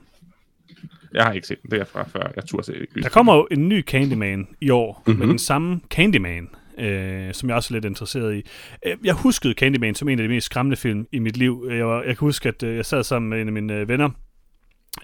[1.14, 2.32] Jeg har ikke set den, det er fra før.
[2.36, 3.02] Jeg turde se det.
[3.02, 5.10] Der kommer jo en ny Candyman i år, Mhm.
[5.12, 5.18] mm-hmm.
[5.20, 6.48] med den samme Candyman,
[6.78, 8.42] øh, som jeg også er lidt interesseret i.
[8.86, 11.68] Øh, Jeg huskede Candyman som en af de mest skræmmende film i mit liv.
[11.70, 13.88] Jeg, var, jeg kan huske, at øh, jeg sad sammen med en af mine øh,
[13.88, 14.10] venner,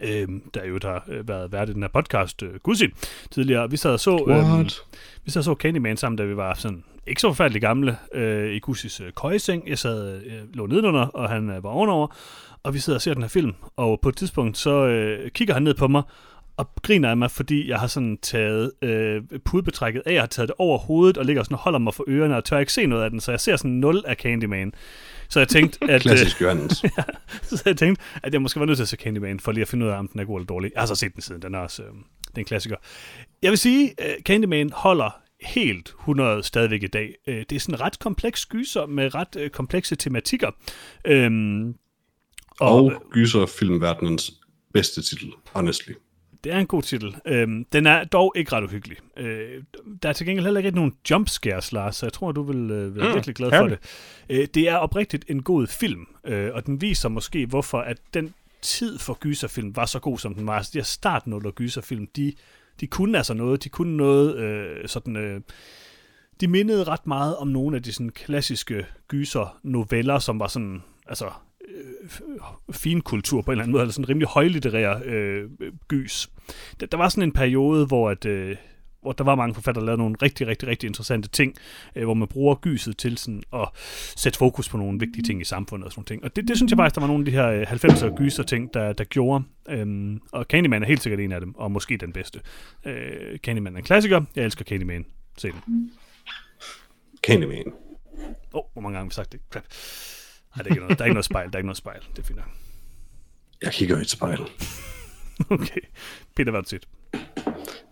[0.03, 2.87] øh, der jo har øh, været vært i den her podcast, øh, Gussi,
[3.31, 3.71] tidligere.
[3.71, 4.65] Vi sad og så, øh,
[5.25, 8.53] vi sad og så Candyman sammen, da vi var sådan ikke så forfærdeligt gamle øh,
[8.55, 9.69] i Gussis øh, køjeseng.
[9.69, 12.17] Jeg sad øh, lå nedenunder, og han øh, var ovenover,
[12.63, 13.55] og vi sidder og ser den her film.
[13.77, 16.03] Og på et tidspunkt, så øh, kigger han ned på mig,
[16.57, 20.49] og griner af mig, fordi jeg har sådan taget øh, pudebetrækket af, jeg har taget
[20.49, 22.87] det over hovedet, og ligger sådan og holder mig for ørerne, og tør ikke se
[22.87, 24.73] noget af den, så jeg ser sådan 0 af Candyman.
[25.29, 26.73] Så jeg tænkte, at, øh, Klassisk Johannes.
[27.43, 29.69] så jeg tænkte, at jeg måske var nødt til at se Candyman, for lige at
[29.69, 30.71] finde ud af, om den er god eller dårlig.
[30.75, 32.77] Jeg har så set den siden, den er også øh, det er en klassiker.
[33.43, 37.15] Jeg vil sige, at Candyman holder helt 100 stadigvæk i dag.
[37.27, 40.51] Øh, det er sådan en ret kompleks gyser med ret øh, komplekse tematikker.
[41.05, 41.75] Øhm,
[42.63, 44.33] og, Og gyserfilmverdenens
[44.75, 45.93] bedste titel, honestly.
[46.45, 47.17] det er en god titel.
[47.27, 48.97] Øhm, den er dog ikke ret uhyggelig.
[49.17, 49.63] Øh,
[50.03, 52.97] der er til gengæld heller ikke nogen jumpscares, Lars, så jeg tror, du vil øh,
[52.97, 53.79] være Mm, virkelig glad for det.
[54.31, 58.35] Øh, det er oprigtigt en god film, øh, og den viser måske, hvorfor at den
[58.63, 60.57] tid for gyserfilm var så god, som den var.
[60.57, 62.33] Altså, de her startnuller gyserfilm, de,
[62.81, 63.65] de kunne altså noget.
[63.65, 65.17] De kunne noget øh, sådan...
[65.17, 65.41] Øh,
[66.41, 71.31] de mindede ret meget om nogle af de sådan klassiske gyser-noveller, som var sådan, altså,
[71.69, 75.51] øh, fin kultur på en eller anden måde, eller sådan rimelig højlitterær øh,
[75.89, 76.31] gys.
[76.81, 78.57] Der, der var sådan en periode, hvor at, øh,
[79.03, 81.55] hvor der var mange forfattere, der lavede nogle rigtig, rigtig, rigtig interessante ting,
[81.97, 83.69] øh, hvor man bruger gyset til sådan at
[84.17, 86.25] sætte fokus på nogle vigtige ting i samfundet og sådan nogle ting.
[86.25, 88.43] Og det, det synes jeg faktisk, der var nogle af de her øh, 90'er gyser
[88.43, 89.45] ting, der, der gjorde.
[89.69, 92.41] Øhm, og Candyman er helt sikkert en af dem, og måske den bedste.
[92.87, 94.23] Øh, Candyman er en klassiker.
[94.37, 95.07] Jeg elsker Candyman.
[95.39, 95.91] Se den.
[97.23, 97.65] Candyman.
[98.55, 99.41] Åh, oh, hvor mange gange har vi sagt det?
[99.51, 99.65] Crap.
[100.57, 101.47] Ej, det er ikke noget, der er ikke noget spejl.
[101.47, 102.01] Der er ikke noget spejl.
[102.17, 102.45] Det er nok.
[103.63, 104.41] Jeg kigger i et spejl.
[105.51, 105.81] Okay.
[106.37, 106.89] Peter, hvad har du set?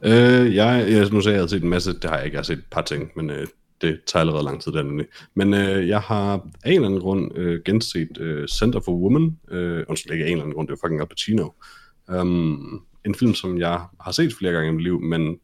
[0.04, 2.34] Øh, jeg, jeg, nu sagde jeg, at jeg set en masse, det har jeg ikke,
[2.34, 3.46] jeg har set et par ting, men øh,
[3.80, 6.32] det tager allerede lang tid, den Men øh, jeg har
[6.64, 10.28] af en eller anden grund øh, genset øh, Center for Women, øh, undskyld, ikke af
[10.28, 11.48] en eller anden grund, det var fucking Al Pacino.
[12.08, 15.38] Um, en film, som jeg har set flere gange i mit liv, men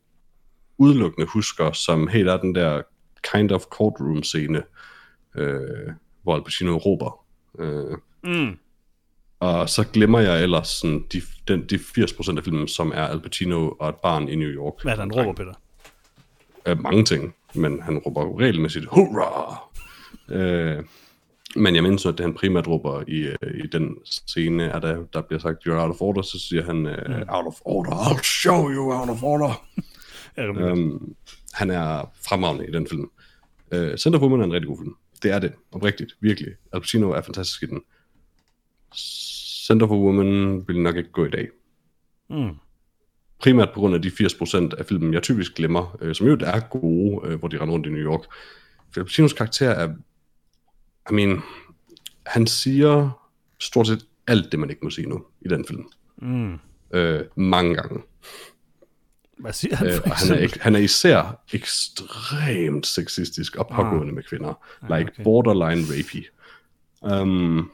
[0.78, 2.82] udelukkende husker som, hey, der er den der
[3.32, 4.62] kind of courtroom scene,
[5.36, 5.92] øh,
[6.26, 7.24] hvor Al Pacino råber.
[7.58, 8.56] Øh, Mm.
[9.40, 13.20] og så glemmer jeg ellers sådan, de, den, de 80% af filmen, som er Al
[13.20, 14.82] Pacino og et barn i New York.
[14.82, 15.52] Hvad er der, han råber, Peter?
[16.66, 19.62] øh, mange ting, men han råber regelmæssigt, hurra!
[20.28, 20.84] Øh,
[21.56, 25.04] men jeg mindes, at det han primært råber i, øh, i den scene, er der,
[25.12, 28.22] der bliver sagt, you're out of order, så siger han, øh, out of order, I'll
[28.22, 29.64] show you out of order.
[30.38, 31.14] Øhm,
[31.52, 33.10] han er fremragende i den film.
[33.76, 34.94] Uh, Center for Women er en rigtig god film.
[35.26, 36.54] Det er det, oprigtigt, virkelig.
[36.72, 37.82] Al Pacino er fantastisk i den.
[39.66, 41.48] Center for Women vil nok ikke gå i dag.
[42.30, 42.50] Mm.
[43.38, 46.60] Primært på grund af de 80% af filmen, jeg typisk glemmer, øh, som jo er
[46.60, 48.20] gode, øh, hvor de render rundt i New York.
[48.96, 49.94] Al Pacinos karakter er,
[51.10, 51.40] I mean,
[52.26, 53.10] han siger
[53.60, 55.88] stort set alt det, man ikke må sige nu i den film.
[56.16, 56.58] Mm.
[56.90, 58.02] Øh, mange gange.
[59.38, 64.64] Hvad siger han Øh, han, er, han er især ekstremt sexistisk og pågående med kvinder.
[64.82, 65.00] Like Ah.
[65.02, 65.22] okay.
[65.24, 66.26] borderline rapey.
[67.22, 67.70] Um,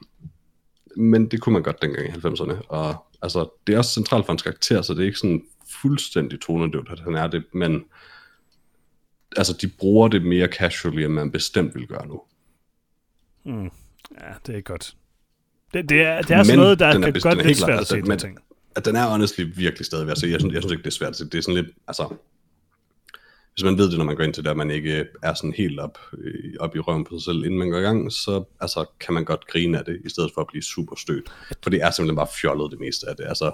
[0.96, 2.66] men det kunne man godt dengang i 90'erne.
[2.68, 5.42] Og altså, det er også centralt for hans karakter, så det er ikke sådan
[5.82, 7.84] fuldstændig tonedøvt, at han er det, men
[9.36, 12.22] altså, de bruger det mere casually, end man bestemt vil gøre nu.
[13.44, 13.64] Mm.
[14.20, 14.94] Ja, det er godt.
[15.74, 17.78] Det, det er, det er sådan Men noget, der er kan godt lidt svært at
[17.78, 18.38] altså, se men- ting
[18.76, 20.26] at den er honestly virkelig stadig værd Så.
[20.26, 21.24] Jeg synes, jeg synes ikke, det er svært Så.
[21.24, 22.14] Det er sådan lidt, altså...
[23.54, 25.52] Hvis man ved det, når man går ind til det, at man ikke er sådan
[25.52, 28.44] helt op, øh, op i røven på sig selv, inden man går i gang, så
[28.60, 31.32] altså, kan man godt grine af det, i stedet for at blive super stødt.
[31.62, 33.24] For det er simpelthen bare fjollet det meste af det.
[33.24, 33.44] Altså,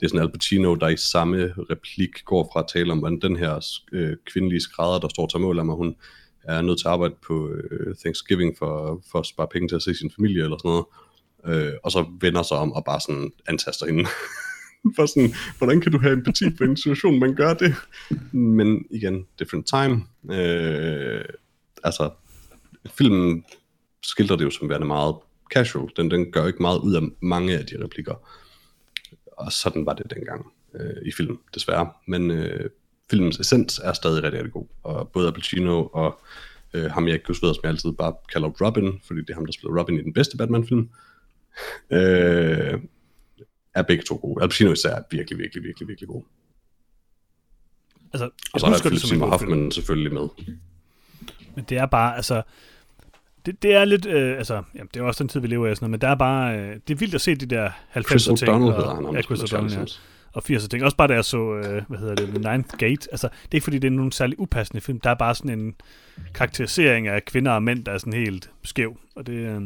[0.00, 3.20] det er sådan Al Pacino, der i samme replik går fra at tale om, hvordan
[3.20, 5.96] den her øh, kvindelige skrædder, der står til mål om, at hun
[6.44, 9.82] er nødt til at arbejde på øh, Thanksgiving for, for at spare penge til at
[9.82, 10.86] se sin familie eller sådan noget.
[11.46, 14.06] Øh, og så vender sig om og bare sådan antaster hende.
[14.96, 17.74] for sådan, hvordan kan du have empati på en situation, man gør det?
[18.32, 20.04] Men igen, different time.
[20.36, 21.24] Øh,
[21.84, 22.10] altså,
[22.98, 23.44] filmen
[24.02, 25.14] skildrer det jo som værende meget
[25.54, 25.88] casual.
[25.96, 28.14] Den, den gør ikke meget ud af mange af de replikker.
[29.32, 31.90] Og sådan var det dengang øh, i film, desværre.
[32.06, 32.70] Men øh,
[33.10, 34.66] filmens essens er stadig rigtig, rigtig god.
[34.82, 36.20] Og både Al Pacino og
[36.74, 39.46] øh, ham, jeg ikke husker, som jeg altid bare kalder Robin, fordi det er ham,
[39.46, 40.88] der spiller Robin i den bedste Batman-film,
[41.90, 42.80] øh,
[43.74, 44.42] er begge to gode.
[44.42, 46.22] Al Pacino især er virkelig, virkelig, virkelig, virkelig god.
[48.12, 49.28] Altså, Og jeg så er der Philip Seymour.
[49.28, 50.28] Hoffman selvfølgelig med.
[51.54, 52.42] Men det er bare, altså...
[53.46, 55.70] Det, det er lidt, øh, altså, jamen, det er også den tid, vi lever i
[55.70, 57.70] og sådan noget, men der er bare, øh, det er vildt at se de der
[57.96, 58.42] 90'er Chris ting.
[58.42, 59.84] O'Donnell og, han, ja, Chris O'Donnell, ja.
[60.32, 60.84] Og 80'er ting.
[60.84, 63.08] Også bare da jeg så, øh, hvad hedder det, Ninth Gate.
[63.10, 65.00] Altså, det er ikke fordi, det er nogen særlig upassende film.
[65.00, 65.74] Der er bare sådan en
[66.34, 69.00] karakterisering af kvinder og mænd, der er sådan helt skæv.
[69.16, 69.62] Og det, øh,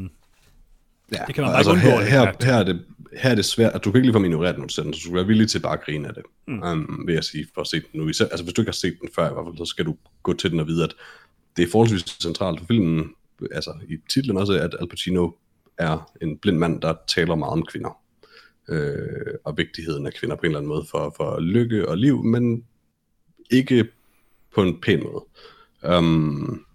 [1.13, 2.85] Ja, Det kan man og bare ikke undgå her, her, her, er det,
[3.17, 4.95] her er det svært, at du kan ikke ligefrem ignorere den, når du ser den,
[4.95, 6.63] så du skal være villig til bare at grine af det, mm.
[6.63, 8.09] um, vil jeg sige, for at se den nu.
[8.09, 9.97] Især, altså hvis du ikke har set den før i hvert fald, så skal du
[10.23, 10.95] gå til den og vide, at
[11.57, 13.11] det er forholdsvis centralt for filmen,
[13.53, 15.31] altså i titlen også, at Al Pacino
[15.79, 18.01] er en blind mand, der taler meget om kvinder.
[18.69, 22.25] Øh, og vigtigheden af kvinder på en eller anden måde for, for lykke og liv,
[22.25, 22.65] men
[23.51, 23.89] ikke
[24.55, 25.25] på en pæn måde.
[25.97, 26.67] Um,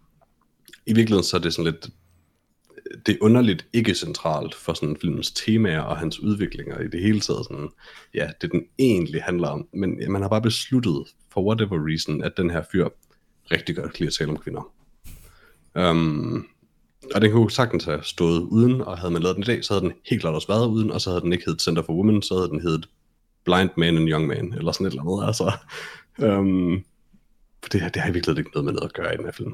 [0.86, 1.90] I virkeligheden så er det sådan lidt,
[3.06, 7.20] det er underligt ikke centralt for sådan filmens temaer og hans udviklinger i det hele
[7.20, 7.46] taget.
[7.46, 7.70] Sådan,
[8.14, 9.68] ja, det den egentlig handler om.
[9.74, 11.04] Men ja, man har bare besluttet,
[11.34, 12.88] for whatever reason, at den her fyr
[13.52, 14.74] rigtig godt kan lide at tale om kvinder.
[15.76, 16.48] Um,
[17.16, 19.74] og den kunne sagtens have stået uden, og havde man lavet den i dag, så
[19.74, 21.94] havde den helt klart også været uden, og så havde den ikke heddet Center for
[21.94, 22.90] Women, så havde den heddet
[23.46, 25.28] Blind Man and Young Man, eller sådan et eller andet.
[25.28, 25.52] Altså,
[26.18, 26.86] um,
[27.64, 29.32] for det, det har i virkeligheden ikke noget med noget at gøre i den her
[29.32, 29.54] film.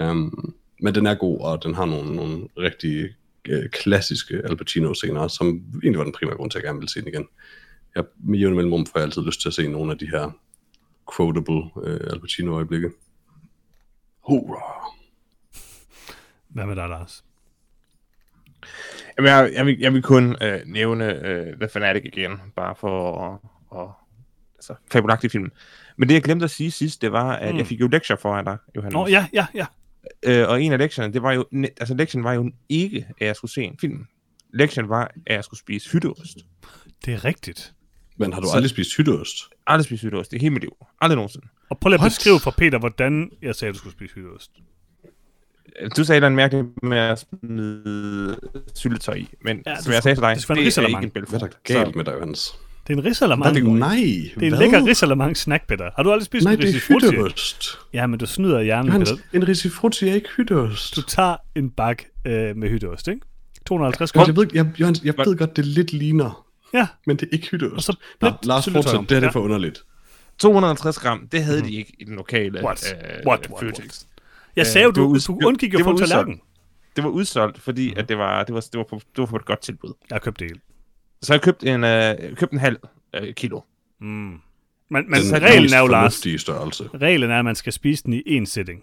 [0.00, 3.08] Um, men den er god, og den har nogle, nogle rigtig
[3.48, 6.90] øh, klassiske Al Pacino-scener, som egentlig var den primære grund til, at jeg gerne ville
[6.92, 7.26] se den igen.
[7.94, 10.30] Jeg, med jævne mellemrum får jeg altid lyst til at se nogle af de her
[11.16, 12.90] quotable øh, Al Pacino-øjeblikke.
[14.26, 14.84] Hurra!
[16.48, 17.24] hvad med dig, Lars?
[19.18, 23.20] Jamen, jeg, jeg, vil, jeg vil kun øh, nævne øh, The Fanatic igen, bare for
[23.26, 23.38] at...
[23.80, 23.88] at
[24.56, 25.52] altså, fabelagtig film.
[25.96, 27.58] Men det, jeg glemte at sige sidst, det var, at Mm.
[27.58, 28.94] jeg fik jo lektier foran dig, Johannes.
[28.94, 29.66] Nå, ja, ja, ja.
[30.26, 31.44] Øh, og en af lektierne, det var jo,
[31.80, 34.06] altså lektien var jo ikke, at jeg skulle se en film.
[34.54, 36.38] Lektien var, at jeg skulle spise hytteost.
[37.04, 37.74] Det er rigtigt.
[38.16, 39.36] Men har du Så- aldrig spist hytteost?
[39.66, 40.76] Aldrig spist hytteost i hele mit liv.
[41.00, 41.46] Aldrig nogensinde.
[41.70, 44.50] Og prøv lige at beskrive for Peter, hvordan jeg sagde, at du skulle spise hytteost.
[45.96, 48.36] Du sagde, der en mærkelig med at smide
[48.74, 49.28] syltetøj i.
[49.44, 51.56] Men Ja, som jeg sagde til dig, det det er ikke en Hvad er der
[51.64, 52.54] galt med dig, Johannes?
[52.86, 53.60] Det er en risalamande.
[53.78, 54.58] Nej, Det er en hvad?
[54.58, 55.90] lækker risalamande snack, Peter.
[55.96, 57.06] Har du aldrig spist Nej, en det er risifrutti?
[57.10, 57.78] hytteost.
[57.92, 59.22] Ja, men du snyder hjernen, Johannes, Peter.
[59.32, 60.96] en risifrutti er ikke hytteost.
[60.96, 63.20] Du tager en bak øh, med hytteost, ikke?
[63.66, 64.36] 250 Johannes, gram.
[64.36, 67.48] jeg ved, jeg, Johannes, jeg ved godt, det lidt ligner, Ja, men det er ikke
[67.50, 67.74] hytteost.
[67.76, 68.92] Og så Nå, lidt Lars, fortsæt.
[68.92, 69.28] Det her det er Ja.
[69.30, 69.82] for underligt.
[70.38, 72.94] 250 gram, det havde de ikke i den lokale What?
[72.94, 73.78] øh, What, what, Føtex.
[73.78, 74.06] what?
[74.56, 76.10] jeg sagde jo, det var du, ud- du undgik at det få var en udsolgt.
[76.10, 76.40] tallerken.
[76.96, 77.98] Det var udsolgt, fordi Mhm.
[77.98, 79.92] at det var, det var, det var, på, det var på et godt tilbud.
[80.10, 80.60] Jeg har købt det hele.
[81.24, 82.76] Så jeg købte en, øh, købt en halv
[83.14, 83.60] øh, kilo.
[84.00, 84.06] Mm.
[84.06, 84.40] Men,
[84.90, 86.88] men Den reglen er jo, Lars, størrelse.
[86.94, 88.82] reglen er, at man skal spise den i én sitting.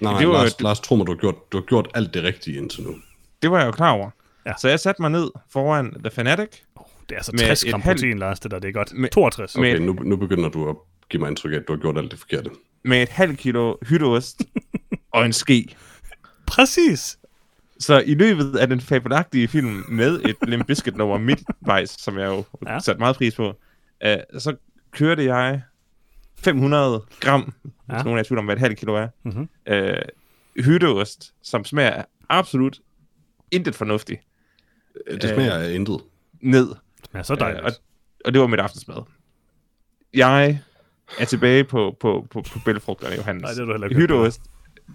[0.00, 2.14] Nej, nej, Det var Lars, Lars, tro mig, du har, gjort, du har gjort alt
[2.14, 2.94] det rigtige indtil nu.
[3.42, 4.10] Det var jeg jo klar over.
[4.46, 4.52] Ja.
[4.58, 6.48] Så jeg satte mig ned foran The Fanatic.
[6.76, 8.58] Oh, det er altså Med 60 et gram halvt- protein, Lars, det der.
[8.58, 8.92] Det er godt.
[8.94, 9.56] Med- 62.
[9.56, 10.76] med- Okay, nu, nu begynder du at
[11.10, 12.50] give mig indtryk af, at du har gjort alt det forkerte.
[12.84, 14.42] med et halvt kilo hytteost
[15.14, 15.76] og en ske.
[16.46, 17.18] Præcis.
[17.82, 22.26] Så i løbet af den fabelagtige film med et Limp Bizkit nummer midtvejs, som jeg
[22.26, 22.78] jo Ja.
[22.80, 23.54] satte meget pris på,
[24.04, 24.56] øh, så
[24.90, 25.62] kørte jeg
[26.38, 27.52] 500 gram,
[27.88, 27.94] ja.
[27.94, 29.48] Hvis nogen er i tvivl om, hvad et halvt kilo er, Mhm.
[29.68, 29.94] øh,
[30.64, 32.80] hytteost, som smager absolut
[33.50, 34.20] intet fornuftigt,
[35.10, 36.00] Det smager af intet.
[36.40, 36.66] ned.
[36.68, 37.60] Det smager så dejligt.
[37.60, 37.72] Øh, og,
[38.24, 38.96] og det var mit aftensmad.
[40.14, 40.60] Jeg
[41.18, 43.42] er tilbage på, på, på, på bælfrugterne, Johannes.
[43.42, 44.00] Nej, det er du heller ikke.
[44.00, 44.40] Hytteost,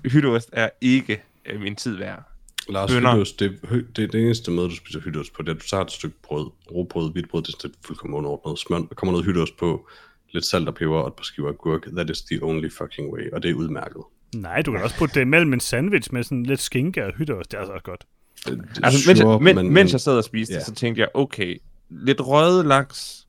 [0.05, 2.23] hytteost er ikke øh, min tid værd.
[2.69, 5.41] Lars, hytteost, det, er det er den eneste måde, du spiser hytteost på.
[5.41, 8.17] Det er, at du tager et stykke brød, råbrød, hvidt brød, det er sådan fuldkommen
[8.17, 8.59] underordnet.
[8.59, 9.87] Smør, der kommer noget hytteost på,
[10.31, 11.81] lidt salt og peber og et par skiver agurk.
[11.95, 14.01] That is the only fucking way, og det er udmærket.
[14.35, 17.51] Nej, du kan også putte det imellem en sandwich med sådan lidt skinke og hytteost.
[17.51, 18.05] Det er altså også godt.
[18.45, 20.63] Det- det- Altså, mens, sure, jeg, men, men- mens jeg sad og spiste, yeah.
[20.65, 21.57] så tænkte jeg, okay,
[21.89, 23.26] lidt røget laks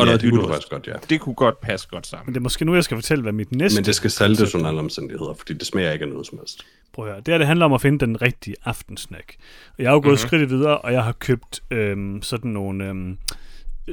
[0.00, 0.92] og ja, noget det kunne faktisk godt, ja.
[1.10, 2.34] Det kunne godt passe godt Men sammen.
[2.34, 3.78] det er måske nu, jeg skal fortælle, hvad mit næste...
[3.80, 6.66] Men det skal saltes under alle omstændigheder, fordi det smager ikke af noget som helst.
[6.92, 7.20] Prøv at høre.
[7.20, 9.34] Det her, det handler om at finde den rigtige aftensnack.
[9.68, 10.10] Og jeg har jo gået Mhm.
[10.10, 10.28] mm-hmm.
[10.28, 13.18] skridtet videre, og jeg har købt øhm, sådan nogle øhm,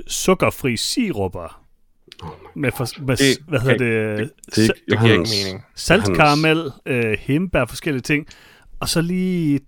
[0.07, 1.61] sukkerfri siruper.
[2.23, 4.31] Oh Med, for, med Det hvad hedder det?
[4.55, 5.63] Det er ikke, Det giver ikke mening.
[5.75, 8.27] Saltkaramel, øh, hembær, forskellige ting.
[8.79, 9.59] Og så lige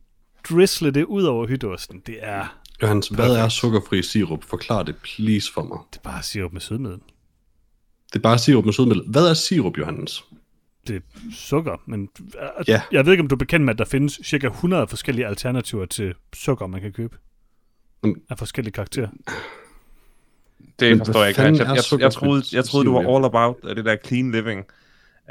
[0.49, 2.01] drisle det ud over hytteosten.
[2.07, 4.43] Det er, Johannes, hvad er sukkerfri sirup?
[4.43, 5.77] Forklar det please for mig.
[5.93, 6.99] det er bare sirup med sødmiddel.
[8.13, 9.03] Det er bare sirup med sødmiddel.
[9.07, 10.23] Hvad er sirup, Johannes?
[10.87, 10.99] Det er
[11.35, 12.81] sukker, men øh, Ja.
[12.91, 15.85] jeg ved ikke, om du er bekendt med, at der findes cirka 100 forskellige alternativer
[15.85, 17.17] til sukker, man kan købe.
[18.03, 19.09] Men- Af forskellige karakterer.
[20.79, 21.41] Det Men forstår jeg ikke.
[21.41, 24.65] Jeg, jeg, jeg, sukkerfrit troede, jeg troede, du var all about det der clean living.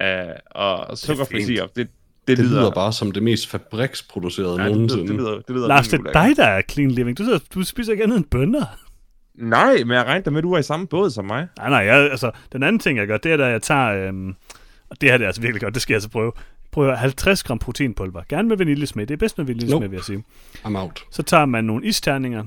[0.00, 0.04] Uh,
[0.50, 1.88] og sukkerfri sirup, det,
[2.28, 2.60] det, Det lyder...
[2.60, 5.06] lyder bare som det mest fabriksproducerede det, lyder, nogensinde.
[5.08, 7.18] det, lyder, det lyder Lars, det er dig, der er clean living.
[7.18, 8.64] Du, sidder, du spiser ikke andet end bønner.
[9.34, 11.46] Nej, men jeg regnede med, at du var i samme båd som mig.
[11.58, 14.34] Nej, nej, jeg, altså, den anden ting, jeg gør, det er, at jeg tager, øhm,
[14.90, 16.32] og det her det er altså virkelig godt, det skal jeg altså prøve.
[16.72, 18.22] Prøv at høre, 50 gram proteinpulver.
[18.28, 19.08] Gerne med vaniljesmag.
[19.08, 19.90] Det er bedst med vaniljesmag, Nope.
[19.90, 20.24] vil jeg sige.
[20.66, 21.04] I'm out.
[21.10, 22.44] Så tager man nogle isterninger,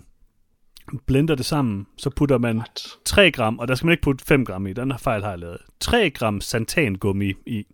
[1.05, 2.87] blender det sammen, så putter man What?
[3.05, 5.29] 3 gram, og der skal man ikke putte 5 gram i, den her fejl har
[5.29, 5.57] jeg lavet.
[5.79, 7.65] 3 gram santangummi i,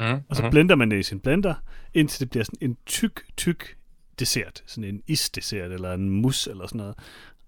[0.00, 0.20] Mm.
[0.28, 1.54] og så blender man det i sin blender,
[1.94, 3.76] indtil det bliver sådan en tyk, tyk
[4.18, 4.62] dessert.
[4.66, 6.94] Sådan en isdessert, eller en mus, eller sådan noget.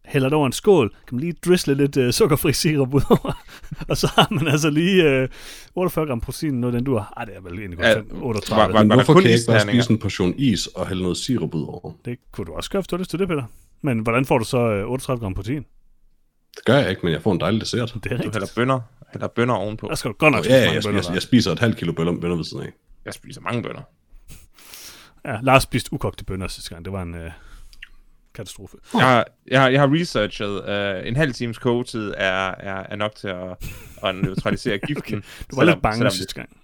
[0.04, 3.42] Hælder det over en skål, kan man lige drisle lidt uh, sukkerfri sirup ud over,
[3.90, 5.28] og så har man altså lige uh,
[5.74, 7.12] 48 gram protein, noget den du har.
[7.16, 8.60] Ej, det er vel egentlig kun Ja, fem- 38.
[8.62, 11.16] var- var- der hvorfor kan jeg ikke bare spise en portion is og hælde noget
[11.16, 11.92] sirup ud over?
[12.04, 13.42] Det kunne du også gøre, hvis du har lyst til det, Peter.
[13.82, 15.64] Men hvordan får du så uh, 38 gram protein?
[16.56, 17.94] Det gør jeg ikke, men jeg får en dejlig dessert.
[17.94, 18.34] Det er Du rigtigt.
[18.34, 18.80] hælder bønner,
[19.12, 19.88] hælder bønner ovenpå.
[19.88, 21.52] Der skal du godt nok Og spise ja, ja, mange jeg, bønner, jeg, jeg spiser
[21.52, 22.72] et halvt kilo bønner, bønner ved siden af.
[23.04, 23.82] Jeg spiser mange bønner.
[25.24, 26.84] Ja, Lars spiste ukogte bønner sidste gang.
[26.84, 27.30] Det var en uh,
[28.34, 28.76] katastrofe.
[28.94, 30.50] Jeg, har, jeg, har, jeg har researchet,
[31.00, 33.70] uh, en halv times kogetid er, er, er nok til at,
[34.04, 35.18] at neutralisere giften.
[35.18, 36.56] Okay, Du var lidt bange sidste gang.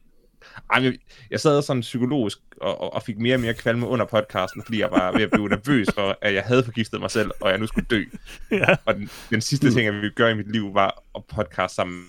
[0.72, 0.98] Ej, men jeg,
[1.30, 4.80] jeg sad sådan psykologisk og, og, og fik mere og mere kvalme under podcasten, fordi
[4.80, 7.58] jeg var ved at blive nervøs for, at jeg havde forgiftet mig selv, og jeg
[7.58, 8.04] nu skulle dø.
[8.50, 11.74] Ja, Og den, den sidste ting, jeg ville gøre i mit liv, var at podcast
[11.74, 12.04] sammen.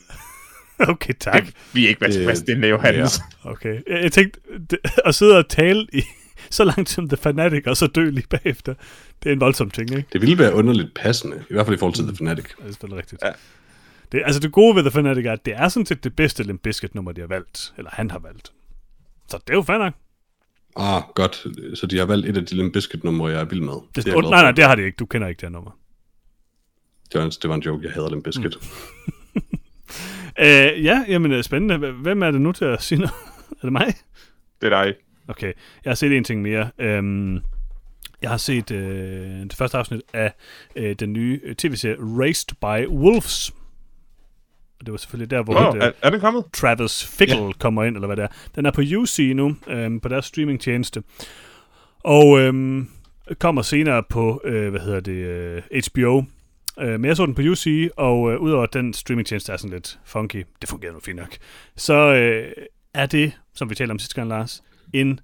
[0.94, 1.46] okay, tak.
[1.46, 3.22] Det, vi er ikke været Det- tilfredsstillende, Johannes.
[3.44, 3.82] Okay.
[3.88, 4.40] Jeg, jeg tænkte,
[4.70, 6.02] det, at sidde og tale i
[6.50, 8.74] så langt som The Fanatic, og så dø lige bagefter,
[9.24, 10.10] det er en voldsom ting, ikke?
[10.14, 12.46] Det ville være underligt passende, i hvert fald i forhold til The Fanatic.
[12.46, 13.22] Det er selvfølgelig rigtigt.
[13.26, 13.32] Ja.
[14.12, 16.44] Det, altså det gode ved The Fanatic er, at det er sådan set det bedste
[16.44, 17.74] Limp Bizkit nummer, de har valgt.
[17.78, 18.52] Eller han har valgt.
[19.30, 19.94] Så det er jo nok.
[20.76, 21.46] Ah, godt.
[21.74, 23.74] Så de har valgt et af de Limp Bizkit-numre, jeg er vild med.
[23.96, 24.96] Det, er jeg oh, nej, nej, det har de ikke.
[24.96, 25.72] Du kender ikke det her nummer.
[27.12, 28.56] Det var, en, det var en joke, jeg hader Limp Bizkit.
[28.62, 29.14] Mm.
[30.42, 31.92] Uh, ja, jamen øh, spændende.
[31.92, 33.14] Hvem er det nu til at sige noget?
[33.62, 33.94] er det mig?
[34.62, 34.94] Det er dig.
[35.28, 35.54] Okay,
[35.86, 36.70] jeg har set en ting mere.
[36.80, 37.40] Øhm,
[38.22, 40.34] jeg har set øh, det første afsnit af
[40.76, 43.52] øh, den nye øh, tv-serie Raced by Wolves.
[44.80, 46.46] Og det var selvfølgelig der, hvor oh, er, er den kommet?
[46.54, 47.52] Travis Fickle ja.
[47.60, 48.28] kommer ind, eller hvad det er.
[48.56, 51.04] Den er på UC nu, øhm, på deres streamingtjeneste.
[52.00, 52.90] Og øhm,
[53.40, 56.24] kommer senere på, øh, hvad hedder det, øh, HBO.
[56.80, 59.74] Øh, men jeg så den på UC, og øh, udover at den streamingtjeneste er sådan
[59.74, 61.38] lidt funky, det fungerer nu fint nok,
[61.76, 62.52] så øh,
[62.94, 65.20] er det, som vi talte om sidste gang, Lars, en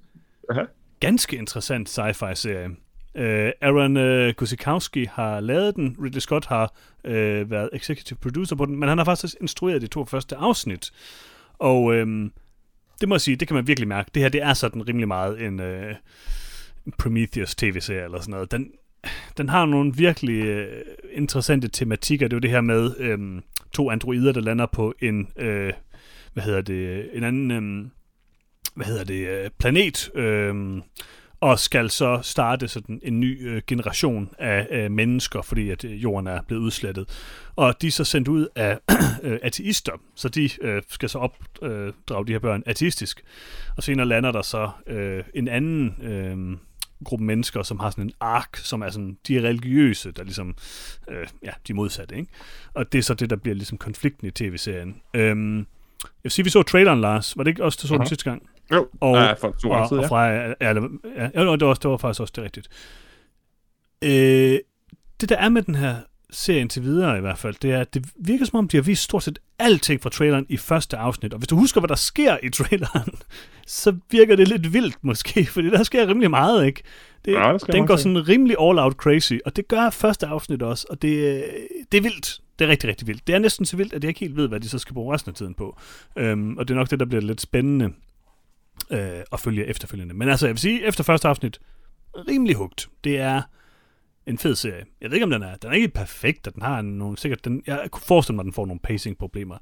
[0.50, 0.64] Aha.
[1.00, 2.70] ganske interessant sci-fi-serie.
[3.16, 6.74] Øh, Aaron øh, Kusikowski har lavet den, Ridley Scott har
[7.04, 10.92] øh, været executive producer på den, men han har faktisk instrueret de to første afsnit.
[11.60, 12.30] Og øh,
[13.02, 14.12] det må jeg sige, det kan man virkelig mærke.
[14.14, 15.96] Det her, det er sådan rimelig meget en, øh,
[16.98, 18.52] Prometheus tv-serie eller sådan noget.
[18.52, 18.72] Den,
[19.38, 20.82] den har nogle virkelig øh,
[21.14, 22.28] interessante tematikker.
[22.28, 23.42] Det er jo det her med øh,
[23.74, 25.74] to androider, der lander på en, øh,
[26.34, 27.86] hvad hedder det, en anden, øh,
[28.76, 30.82] hvad hedder det, øh, planet, øh,
[31.40, 36.04] og skal så starte sådan en ny øh, generation af øh, mennesker, fordi at øh,
[36.04, 37.10] jorden er blevet udslettet.
[37.56, 38.78] Og de er så sendt ud af
[39.24, 43.24] øh, ateister, så de øh, skal så opdrage øh, de her børn ateistisk.
[43.78, 45.96] Og senere lander der så øh, en anden...
[46.04, 46.58] Øh,
[47.04, 50.56] gruppe mennesker, som har sådan en ark, som er sådan, de er religiøse, der ligesom,
[51.10, 52.32] øh, ja, de er modsatte, ikke?
[52.74, 55.02] Og det er så det, der bliver ligesom konflikten i tv-serien.
[55.14, 55.66] Øhm, jeg
[56.24, 57.38] vil sige, vi så traileren, Lars.
[57.38, 57.98] Var det ikke også, der så uh-huh.
[57.98, 58.50] den sidste gang?
[58.74, 60.04] Jo, og, ja, for to og, tid, ja.
[60.04, 62.68] og fra, ja, ja, ja, det, var også, det var faktisk også det rigtigt.
[64.02, 64.60] Øh,
[65.22, 65.96] det der er med den her
[66.30, 68.82] serie indtil videre i hvert fald, det er, at det virker som om, de har
[68.82, 71.34] vist stort set alting fra traileren i første afsnit.
[71.34, 73.12] Og hvis du husker, hvad der sker i traileren,
[73.68, 76.84] så virker det lidt vildt måske, fordi der sker rimelig meget, ikke?
[77.26, 80.62] Det, Ja, det den går sådan rimelig all out crazy, og det gør første afsnit
[80.62, 81.44] også, og det,
[81.92, 82.40] det er vildt.
[82.60, 83.28] Det er rigtig, rigtig vildt.
[83.28, 85.14] Det er næsten så vildt, at jeg ikke helt ved, hvad de så skal bruge
[85.14, 85.80] resten af tiden på.
[86.16, 87.94] Øhm, og det er nok det, der bliver lidt spændende
[88.92, 90.14] øh, at følge efterfølgende.
[90.14, 91.60] Men altså, jeg vil sige, efter første afsnit,
[92.16, 92.90] rimelig hugt.
[93.04, 93.42] Det er
[94.28, 94.86] en fed serie.
[95.02, 97.46] Jeg ved ikke, om den er, den er ikke perfekt, og den har nogle, sikkert,
[97.46, 99.58] den, jeg kunne forestille mig, at den får nogle pacing-problemer.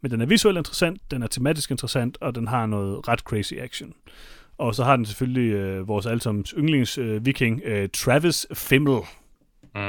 [0.00, 3.54] Men den er visuelt interessant, den er tematisk interessant, og den har noget ret crazy
[3.54, 3.92] action.
[4.58, 9.00] Og så har den selvfølgelig øh, vores allesammens yndlings øh, viking, øh, Travis Fimmel.
[9.74, 9.80] Mm.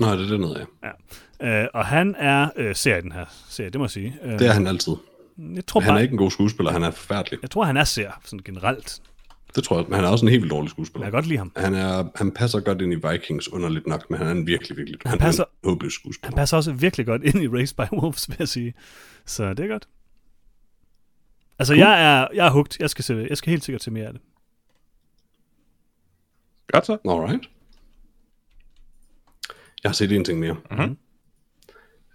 [0.00, 1.62] Nej, det er det noget af.
[1.62, 4.16] Øh, og han er øh, ser i den her serie, det må jeg sige.
[4.22, 4.92] Øh, Det er han altid.
[5.54, 7.38] jeg tror Han bare, er ikke en god skuespiller, han er forfærdelig.
[7.42, 9.02] jeg tror, han er ser, sådan generelt.
[9.54, 11.04] Det tror jeg, men han er også en helt vildt dårlig Jeg skuespiller.
[11.06, 11.52] kan godt lide ham.
[11.56, 14.76] Han, er, han passer godt ind i Vikings, underligt nok, men han er en virkelig,
[14.76, 16.36] virkelig han passer- er en håbløs Han skuespiller.
[16.36, 18.74] passer også virkelig godt ind i Raised by Wolves, vil jeg sige.
[19.26, 19.88] Så det er godt.
[21.58, 21.78] Altså, Cool.
[21.78, 22.76] jeg er, jeg er hugt.
[22.80, 24.22] Jeg skal, se, jeg skal helt sikkert se mere af det.
[26.72, 26.98] Godt så.
[27.08, 27.48] Alright.
[29.82, 30.56] Jeg har set en ting mere.
[30.70, 30.96] Mhm.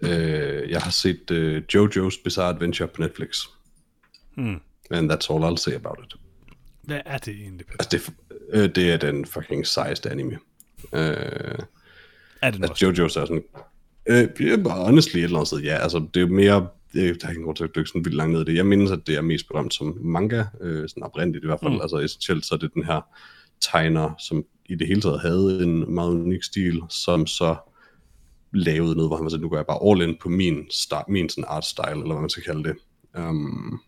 [0.04, 3.46] Øh, jeg har set uh, JoJo's Bizarre Adventure på Netflix.
[4.36, 4.62] Hmm.
[4.92, 6.16] And that's all I'll say about it.
[6.92, 7.66] Hvad er det egentlig?
[7.66, 7.78] Peter?
[7.80, 8.08] Altså, det,
[8.54, 10.38] er- øh, det er den fucking sejeste anime.
[10.94, 11.00] Øh,
[12.42, 13.44] Er det altså, JoJo's er sådan...
[14.06, 15.76] Øh, honestly, et eller andet sted, ja.
[15.78, 16.68] Altså, det er mere...
[16.94, 18.56] Det, der er ikke en grund til at dykke sådan vildt langt ned i det.
[18.56, 21.74] Jeg mindes, at det er mest berømt som manga, øh, sådan oprindeligt i hvert fald.
[21.74, 21.82] Mm.
[21.82, 23.02] Altså, essentielt så er det den her
[23.62, 27.56] tegner, som i det hele taget havde en meget unik stil, som så
[28.54, 31.06] lavede noget, hvor han var sådan, nu går jeg bare all in på min, start,
[31.10, 32.76] min sådan art style, eller hvad man skal kalde det.
[33.20, 33.82] Um,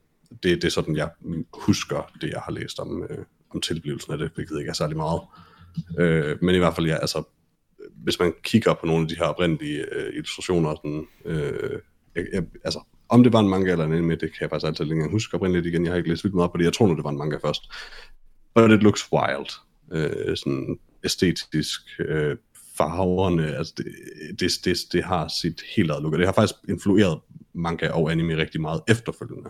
[0.43, 1.09] det, det er sådan, jeg
[1.53, 4.97] husker det, jeg har læst om, øh, om tilblivelsen af det, hvilket ikke er særlig
[4.97, 5.21] meget.
[5.99, 7.23] Øh, men i hvert fald, ja, altså,
[8.03, 11.79] hvis man kigger på nogle af de her oprindelige øh, illustrationer, sådan, øh,
[12.15, 12.79] jeg, jeg, altså,
[13.09, 15.35] om det var en manga eller en anime, det kan jeg faktisk altid længere huske
[15.35, 15.85] oprindeligt igen.
[15.85, 16.63] Jeg har ikke læst vildt meget på det.
[16.63, 17.71] Jeg tror nu, det var en manga først.
[18.55, 19.49] But it looks wild.
[19.91, 22.37] Øh, sådan æstetisk, øh,
[22.77, 23.85] farverne, altså det,
[24.39, 27.19] det, det, det har sit helt eget look, og det har faktisk influeret
[27.53, 29.49] manga og anime rigtig meget efterfølgende.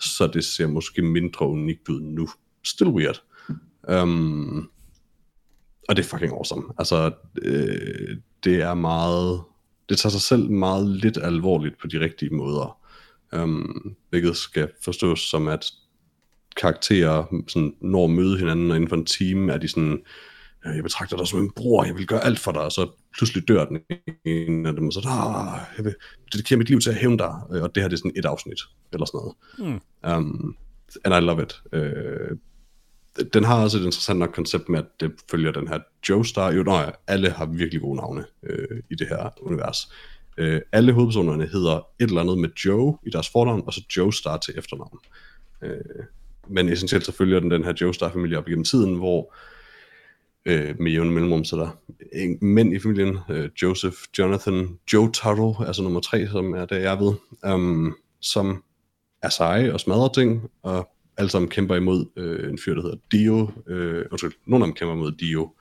[0.00, 2.28] Så det ser måske mindre unikt ud nu.
[2.64, 3.22] Still weird.
[4.02, 4.70] Um,
[5.88, 6.62] og det er fucking awesome.
[6.78, 7.12] Altså,
[7.42, 9.40] øh, det er meget...
[9.88, 12.78] Det tager sig selv meget lidt alvorligt på de rigtige måder.
[13.36, 15.72] Um, hvilket skal forstås som, at
[16.56, 20.02] karakterer sådan, når at møde hinanden, og inden for en time er de sådan,
[20.64, 23.48] jeg betragter dig som en bror, jeg vil gøre alt for dig, og så pludselig
[23.48, 23.80] dør den
[24.24, 25.94] ene af dem, og så, ah, jeg vil
[26.32, 28.60] dedikere mit liv til at hævne dig, og det her det er sådan et afsnit,
[28.92, 29.34] eller sådan noget.
[29.58, 29.80] Mm.
[30.10, 30.56] Um,
[31.04, 31.62] and I love it.
[31.72, 32.36] Uh,
[33.34, 35.78] den har også et interessant nok koncept med, at det følger den her
[36.08, 36.52] Joestar.
[36.52, 39.92] Jo, nej, alle har virkelig gode navne øh, i det her univers.
[40.38, 44.36] Øh, alle hovedpersonerne hedder et eller andet med Joe i deres fornavn, og så Joestar
[44.36, 44.98] til efternavn.
[45.62, 46.04] Øh,
[46.48, 49.57] men essentielt så følger den den her Joestar-familie op igennem tiden, hvor øh,
[50.48, 51.68] Øh, med jævne mellemrum, så der
[52.12, 56.64] er en mænd i familien, øh, Joseph, Jonathan, Joe Tuttle, altså nummer tre, som er
[56.64, 57.14] det, jeg ved,
[57.54, 58.64] um, som
[59.22, 62.96] er seje og smadrer ting, og alle sammen kæmper imod øh, en fyr, der hedder
[63.12, 63.50] Dio.
[63.66, 65.54] Øh, undskyld, nogle af dem kæmper imod Dio,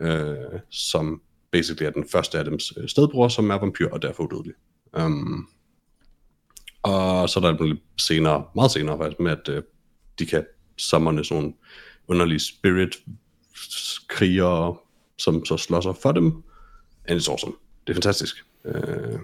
[0.00, 4.22] øh, som basically er den første af dems øh, stedbror, som er vampyr og derfor
[4.22, 4.54] udødelig.
[4.98, 5.48] Um,
[6.82, 9.62] og så er der lidt senere, meget senere faktisk, med at øh,
[10.18, 10.44] de kan
[10.76, 11.54] summone sådan nogle
[12.08, 12.96] underlige spirit
[14.08, 14.76] krigere,
[15.18, 16.42] som så slår sig for dem.
[17.08, 17.52] And it's awesome.
[17.86, 18.44] Det er fantastisk.
[18.64, 19.18] Øh,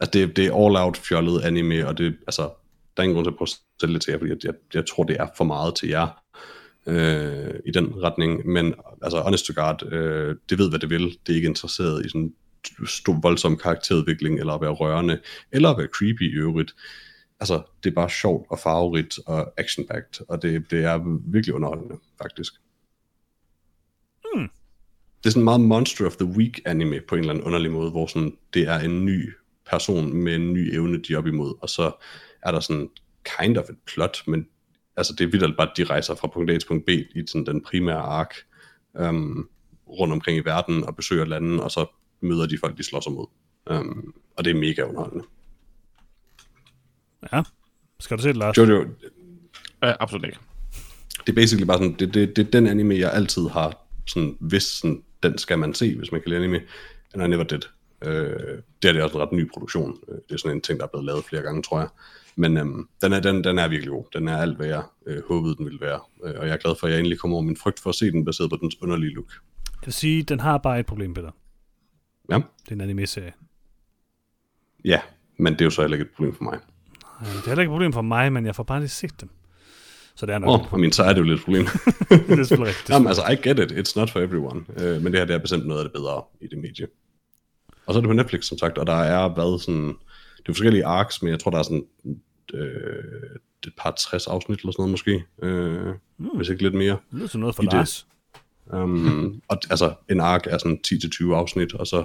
[0.00, 2.42] altså det, det er all out fjollet anime, og det, altså,
[2.96, 4.54] der er ingen grund til at prøve at sælge det til jer, fordi jeg, jeg,
[4.74, 6.08] jeg tror, det er for meget til jer
[6.86, 8.46] øh, i den retning.
[8.46, 11.18] Men altså, honest to God, øh, det ved, hvad det vil.
[11.26, 12.34] Det er ikke interesseret i sådan
[12.86, 15.20] stor, voldsom karakterudvikling, eller at være rørende,
[15.52, 16.74] eller at være creepy i øvrigt.
[17.40, 19.86] Altså, det er bare sjovt og farverigt og action
[20.28, 22.54] og det, det er virkelig underholdende, faktisk.
[25.24, 27.90] Det er sådan meget Monster of the Week anime på en eller anden underlig måde,
[27.90, 29.32] hvor sådan, det er en ny
[29.70, 31.92] person med en ny evne, de er op imod, og så
[32.42, 32.90] er der sådan
[33.38, 34.46] kind of et plot, men
[34.96, 37.24] altså det er vildt bare, at de rejser fra punkt A til punkt B i
[37.26, 38.34] sådan den primære ark
[38.96, 39.48] øhm,
[39.88, 41.86] rundt omkring i verden og besøger landen, og så
[42.20, 43.26] møder de folk, de slår sig mod.
[43.70, 45.24] Øhm, og det er mega underholdende.
[47.32, 47.42] Ja.
[48.00, 48.56] Skal du se det, Lars?
[48.56, 48.86] Jojo,
[49.82, 50.38] Ja, absolut ikke.
[51.26, 54.36] det er basically bare sådan, det, det, det er den anime, jeg altid har sådan,
[54.40, 56.60] vidst, sådan, den skal man se, hvis man kan lide anime,
[57.14, 57.60] and I never did.
[58.04, 59.98] Øh, det er det også en ret ny produktion.
[60.08, 61.88] Øh, Det er sådan en ting, der er blevet lavet flere gange, tror jeg.
[62.36, 64.04] Men øhm, den, er, den, den er virkelig god.
[64.12, 66.00] Den er alt, hvad jeg øh, håbede, den ville være.
[66.24, 67.96] Øh, og jeg er glad for, at jeg endelig kommer over min frygt for at
[67.96, 69.32] se den, baseret på dens underlige look.
[69.82, 71.30] Jeg vil sige, den har bare et problem, Peter.
[72.30, 73.32] Ja, Det er en anime-serie.
[74.84, 75.00] ja
[75.38, 76.58] men det er jo så heller ikke et problem for mig.
[77.20, 79.20] Øh, Det er heller ikke et problem for mig, men jeg får bare lige set
[79.20, 79.28] dem.
[80.16, 80.80] Så det er nok oh.
[80.80, 81.64] min så er det jo lidt et problem.
[82.28, 82.90] det er selvfølgelig rigtigt.
[82.90, 83.72] Jamen, altså, I get it.
[83.72, 84.64] It's not for everyone.
[84.80, 86.86] Øh, men det her, det er bestemt noget af det bedre i det medie.
[87.86, 89.88] Og så er det på Netflix, som sagt, og der er hvad sådan...
[90.36, 91.86] Det er forskellige arcs, men jeg tror, der er sådan
[92.54, 95.24] øh, et par 60 afsnit eller sådan noget måske.
[95.42, 96.28] Øh, mm.
[96.36, 96.96] Hvis ikke lidt mere.
[97.10, 97.72] Det lyder som noget for i det.
[97.72, 98.06] Lars.
[98.72, 102.04] Um, og altså, en arc er sådan 10-20 afsnit, og så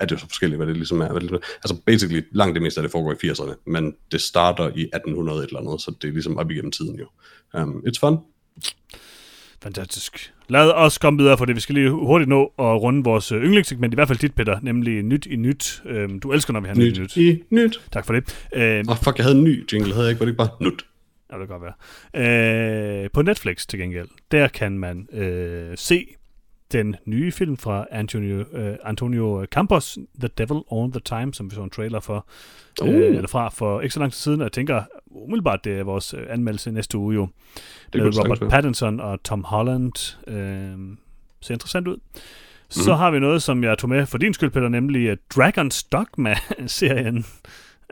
[0.00, 1.08] er det jo så forskelligt, hvad det ligesom er.
[1.10, 4.64] Hvad det, altså, basically, langt det meste af det foregår i 80'erne, men det starter
[4.64, 7.06] i 1800 et eller andet, så det er ligesom op igennem tiden jo.
[7.60, 8.16] Um, it's fun.
[9.62, 10.32] Fantastisk.
[10.48, 13.42] Lad os komme videre, for det vi skal lige hurtigt nå at runde vores øh,
[13.42, 15.82] yndlingssegment, i hvert fald dit, Peter, nemlig nyt i nyt.
[15.86, 17.36] Øhm, du elsker, når vi har nyt, Nyt i nyt.
[17.36, 17.80] i nyt.
[17.92, 18.48] Tak for det.
[18.54, 20.20] Øhm, oh, fuck, jeg havde en ny jingle, havde jeg ikke?
[20.20, 20.86] Var det ikke bare nut?
[21.32, 21.74] Ja, det kan godt
[22.14, 23.04] være.
[23.04, 26.06] Øh, på Netflix til gengæld, der kan man øh, se
[26.72, 31.54] den nye film fra Antonio, øh, Antonio Campos, The Devil All the Time, som vi
[31.54, 32.26] så en trailer for,
[32.82, 32.88] uh.
[32.88, 32.94] Uh.
[32.94, 35.82] øh, eller fra for ikke så lang tid siden, og jeg tænker umiddelbart, det er
[35.84, 37.28] vores øh, anmeldelse næste uge jo,
[37.92, 38.50] Det med Robert.
[38.50, 40.16] Pattinson og Tom Holland.
[40.26, 40.96] Øh,
[41.40, 41.96] ser interessant ud.
[42.68, 42.98] Så Mhm.
[42.98, 47.24] har vi noget, som jeg tog med for din skyld, Peter, nemlig uh, Dragon's Dogma-serien.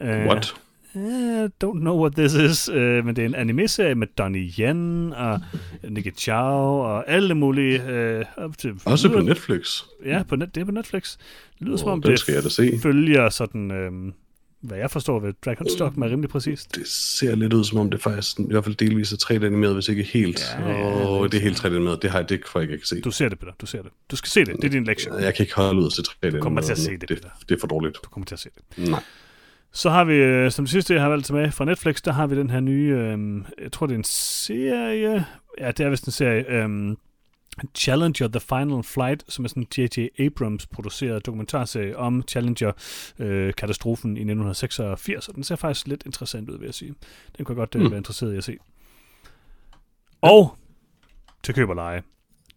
[0.00, 0.55] Øh, What?
[0.94, 5.12] I don't know what this is, øh, men det er en anime-serie med Donnie Yen
[5.12, 5.40] og
[5.89, 7.86] Nicky Chow og alle mulige.
[7.90, 9.82] Øh, op til, Også på lyder- Netflix.
[10.05, 11.16] Ja, på net, det er på Netflix.
[11.59, 12.78] Det lyder Åh, som om, det skal jeg da se.
[12.82, 14.12] følger sådan, øh,
[14.60, 16.74] hvad jeg forstår ved Dragon's Dogma er rimelig præcist.
[16.77, 19.89] Det ser lidt ud, som om det faktisk i hvert fald delvis er 3D-animeret, hvis
[19.89, 20.56] ikke helt.
[20.59, 22.02] Ja, Ja, og det- det er helt 3D-animeret.
[22.02, 23.01] Det har jeg det får jeg ikke kan se.
[23.01, 23.52] Du ser det, Peter.
[23.60, 23.90] Du ser det.
[24.10, 24.56] Du skal se det.
[24.56, 25.15] Det er din lektie.
[25.15, 26.43] Jeg kan ikke holde ud se 3D-animeret.
[26.43, 27.28] kommer til at se det, det, Peter.
[27.48, 27.97] det er for dårligt.
[28.05, 28.89] Du kommer til at se det.
[28.90, 29.02] Nej.
[29.72, 32.26] Så har vi, øh, som det sidste, jeg har valgt med fra Netflix, der har
[32.26, 35.26] vi den her nye, øh, jeg tror det er en serie,
[35.58, 36.96] ja, det er vist en serie, øh,
[37.74, 40.08] Challenger The Final Flight, som er sådan en J.J.
[40.18, 46.64] Abrams produceret dokumentarserie om Challenger-katastrofen i 1986, og den ser faktisk lidt interessant ud, vil
[46.64, 46.94] jeg sige.
[47.36, 47.90] Den kunne jeg godt øh, Hmm.
[47.90, 48.56] være interesseret i at se.
[50.20, 50.56] Og
[51.42, 52.02] til køb og leje,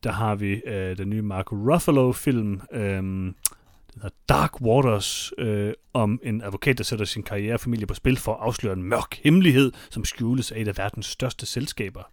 [0.04, 3.34] der har vi øh, den nye Mark Ruffalo-film, øh,
[3.94, 7.94] den hedder Dark Waters, øh, om en advokat, der sætter sin karriere og familie på
[7.94, 12.04] spil for at afsløre en mørk hemmelighed, som skjules af et af verdens største selskaber.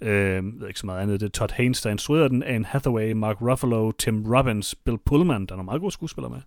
[0.00, 1.20] Øh, jeg ved ikke så meget andet.
[1.20, 5.46] Det er Todd Haynes, der instruerede den, Anne Hathaway, Mark Ruffalo, Tim Robbins, Bill Pullman,
[5.46, 6.40] der er nogle meget gode skuespillere med.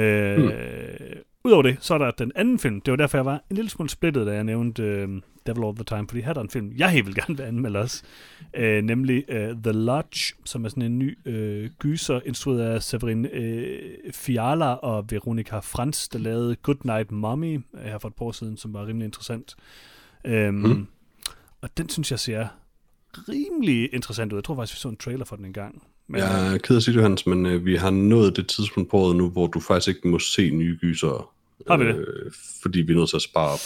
[0.00, 0.50] Øh, mm.
[1.44, 2.80] Udover det, så er der den anden film.
[2.80, 5.08] Det var derfor, jeg var en lille smule splittet, da jeg nævnte øh,
[5.46, 7.42] Devil All the Time, fordi her er der en film, jeg helt vil gerne vil
[7.44, 8.02] anmelde også,
[8.54, 13.26] øh, nemlig øh, The Lodge, som er sådan en ny øh, gyser, instrueret af Severin
[13.26, 18.24] øh, Fiala og Veronica Frans, der lavede Good Night Mommy øh, her for et par
[18.24, 19.56] år siden, som var rimelig interessant.
[20.24, 20.86] Øhm, Mhm.
[21.62, 22.46] Og den synes jeg ser
[23.28, 24.36] rimelig interessant ud.
[24.38, 25.82] Jeg tror faktisk, vi så en trailer for den en gang.
[26.10, 28.48] Men, Jeg er ked af at sige det, Hans, men øh, vi har nået det
[28.48, 31.32] tidspunkt på året nu, hvor du faktisk ikke må se nye gyser.
[31.68, 31.96] Har vi det?
[31.96, 32.32] Øh,
[32.62, 33.60] fordi vi er nødt til at spare op.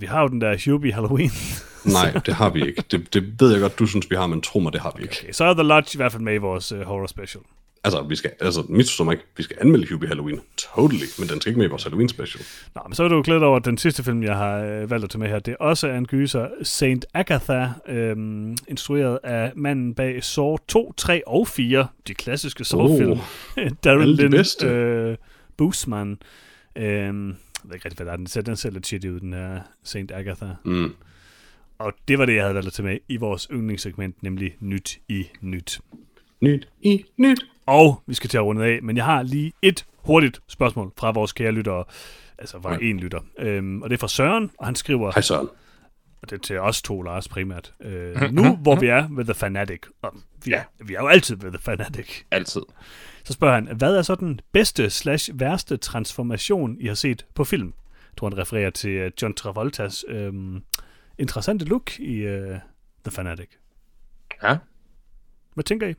[0.00, 1.30] Vi har jo den der Hubie Halloween.
[1.98, 2.84] Nej, det har vi ikke.
[2.90, 5.02] Det, det ved jeg godt, du synes, vi har, men tro mig, det har vi
[5.02, 5.16] ikke.
[5.22, 7.42] Okay, så er The Lodge i hvert fald med i vores uh, horror special.
[7.84, 10.40] Altså, vi skal, altså, misforstå mig ikke, vi skal anmelde Hubie Halloween.
[10.56, 12.44] Totally, men den skal ikke med i vores Halloween special.
[12.74, 15.04] Nå, men så er du glædet over, at den sidste film, jeg har øh, valgt
[15.04, 19.94] at tage med her, det er også en gyser, Saint Agatha, øhm, instrueret af manden
[19.94, 23.10] bag Saw 2, 3 og 4, de klassiske Saw-film.
[23.10, 23.18] Oh,
[23.84, 24.34] Darren Lynn
[24.64, 25.16] øh,
[25.56, 26.18] Boosman.
[26.76, 27.34] Øhm, jeg
[27.64, 28.16] ved ikke rigtig, hvad der er.
[28.16, 30.46] Den ser, den ser lidt shitty ud, den her Saint Agatha.
[30.64, 30.94] mm.
[31.78, 34.98] Og det var det, jeg havde valgt at tage med i vores yndlingssegment, nemlig Nyt
[35.08, 35.80] i Nyt.
[36.40, 37.46] Nyt i nyt.
[37.70, 41.10] Og vi skal til at runde af, men jeg har lige et hurtigt spørgsmål fra
[41.10, 41.84] vores kære lyttere.
[42.38, 42.76] Altså Ja.
[42.82, 43.20] en lytter.
[43.38, 45.48] Øhm, og det er fra Søren, og han skriver, Hej Søren.
[46.22, 47.74] og det er til os to, Lars, primært.
[47.80, 50.14] Øh, nu, hvor vi er ved The Fanatic, og
[50.44, 52.62] vi er, vi er jo altid ved The Fanatic, Altid.
[53.24, 57.44] så spørger han, hvad er så den bedste slash værste transformation, I har set på
[57.44, 57.66] film?
[57.66, 60.62] Jeg tror, han refererer til uh, John Travoltas øhm,
[61.18, 62.32] interessante look i uh,
[63.04, 63.48] The Fanatic.
[64.42, 64.56] Ja.
[65.54, 65.94] Hvad tænker I?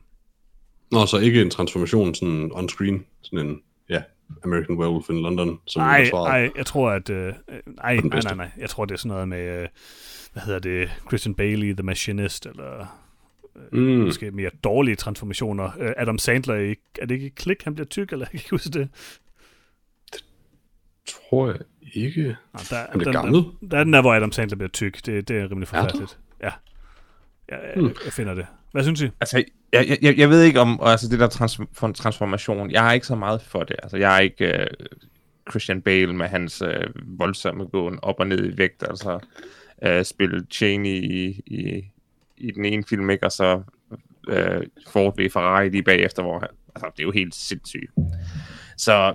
[0.92, 3.04] Nå, så ikke en transformation sådan on screen.
[3.22, 4.02] Sådan en, ja,
[4.44, 7.10] American Werewolf in London, som Nej, er nej, jeg tror, at...
[7.10, 7.32] Øh,
[7.66, 8.50] nej, nej, nej, nej.
[8.58, 9.62] Jeg tror, det er sådan noget med...
[9.62, 9.68] Øh,
[10.32, 10.90] hvad hedder det?
[11.08, 12.98] Christian Bailey, The Machinist, eller
[13.72, 13.78] Mm.
[13.80, 15.70] måske mere dårlige transformationer.
[15.80, 18.50] Øh, Adam Sandler, er det ikke i klik, han bliver tyk, eller jeg kan ikke
[18.50, 18.88] huske det?
[21.08, 21.58] Tror jeg
[21.92, 22.22] ikke.
[22.22, 23.34] Nej, der, Han bliver den, gammel.
[23.34, 25.06] Der, der er den der, hvor Adam Sandler bliver tyk.
[25.06, 26.18] Det, det er rimelig Er forfærdeligt.
[26.42, 26.50] Ja.
[27.50, 27.94] Ja, jeg, Hmm.
[28.04, 28.46] jeg finder det.
[28.72, 29.08] Hvad synes I?
[29.20, 32.70] Altså, jeg, jeg, jeg ved ikke om altså det der trans, for en transformation.
[32.70, 33.76] Jeg er ikke så meget for det.
[33.82, 34.66] Altså, jeg er ikke øh,
[35.50, 36.86] Christian Bale med hans øh,
[37.18, 38.84] voldsomme gåen op og ned i vægt.
[38.88, 39.18] Altså,
[39.82, 41.84] øh, spille Cheney i, i,
[42.36, 43.26] i den ene film, ikke?
[43.26, 43.62] Og så
[44.28, 47.90] øh, Ford ved Ferrari lige bagefter, hvor han, altså, det er jo helt sindssygt.
[48.76, 49.14] Så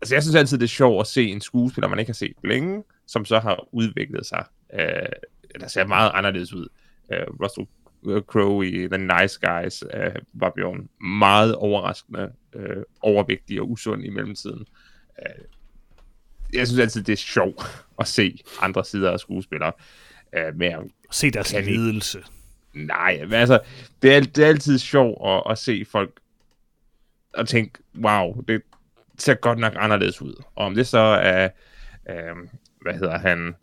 [0.00, 2.34] altså, jeg synes altid, det er sjovt at se en skuespiller, man ikke har set
[2.44, 4.44] længe, som så har udviklet sig.
[4.74, 6.68] Øh, der ser meget anderledes ud.
[7.12, 7.66] Øh, Russell
[8.26, 10.52] Crowe i The Nice Guys øh, var
[11.04, 14.66] meget overraskende øh, overvægtig og usund i mellemtiden.
[15.18, 15.44] Øh,
[16.52, 19.72] jeg synes altid, det er sjovt at se andre sider af skuespillere.
[20.36, 22.22] Øh, med at Se deres Kan lidelse.
[22.74, 23.60] Nej, men altså,
[24.02, 26.20] det er, det er altid sjovt at, at se folk
[27.34, 28.62] og tænke, wow, det
[29.18, 30.42] ser godt nok anderledes ud.
[30.54, 31.48] Og om det så er,
[32.10, 32.36] øh,
[32.82, 33.56] hvad hedder han,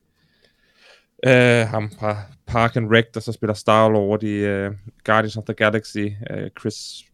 [1.25, 2.17] øh, ham fra
[2.47, 4.71] Park and Rec, der så spiller Star-Lord i øh,
[5.03, 5.97] Guardians of the Galaxy,
[6.31, 7.05] øh, Chris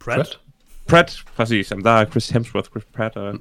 [0.00, 0.40] Pratt.
[0.88, 1.70] Pratt, præcis.
[1.70, 3.34] Jamen, der er Chris Hemsworth, Chris Pratt og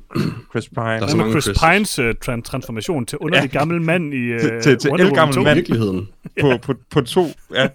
[0.51, 0.83] Chris Pine.
[0.83, 1.59] Der er så mange Chris.
[1.59, 3.57] Pines uh, tran- transformation til underlig Ja.
[3.59, 5.41] gammel mand i uh, Til- til- til Wonder Woman ældgammel 2?
[5.41, 5.55] I mand.
[5.55, 6.09] virkeligheden.
[6.41, 7.25] på, på, på to.
[7.53, 7.67] Ja.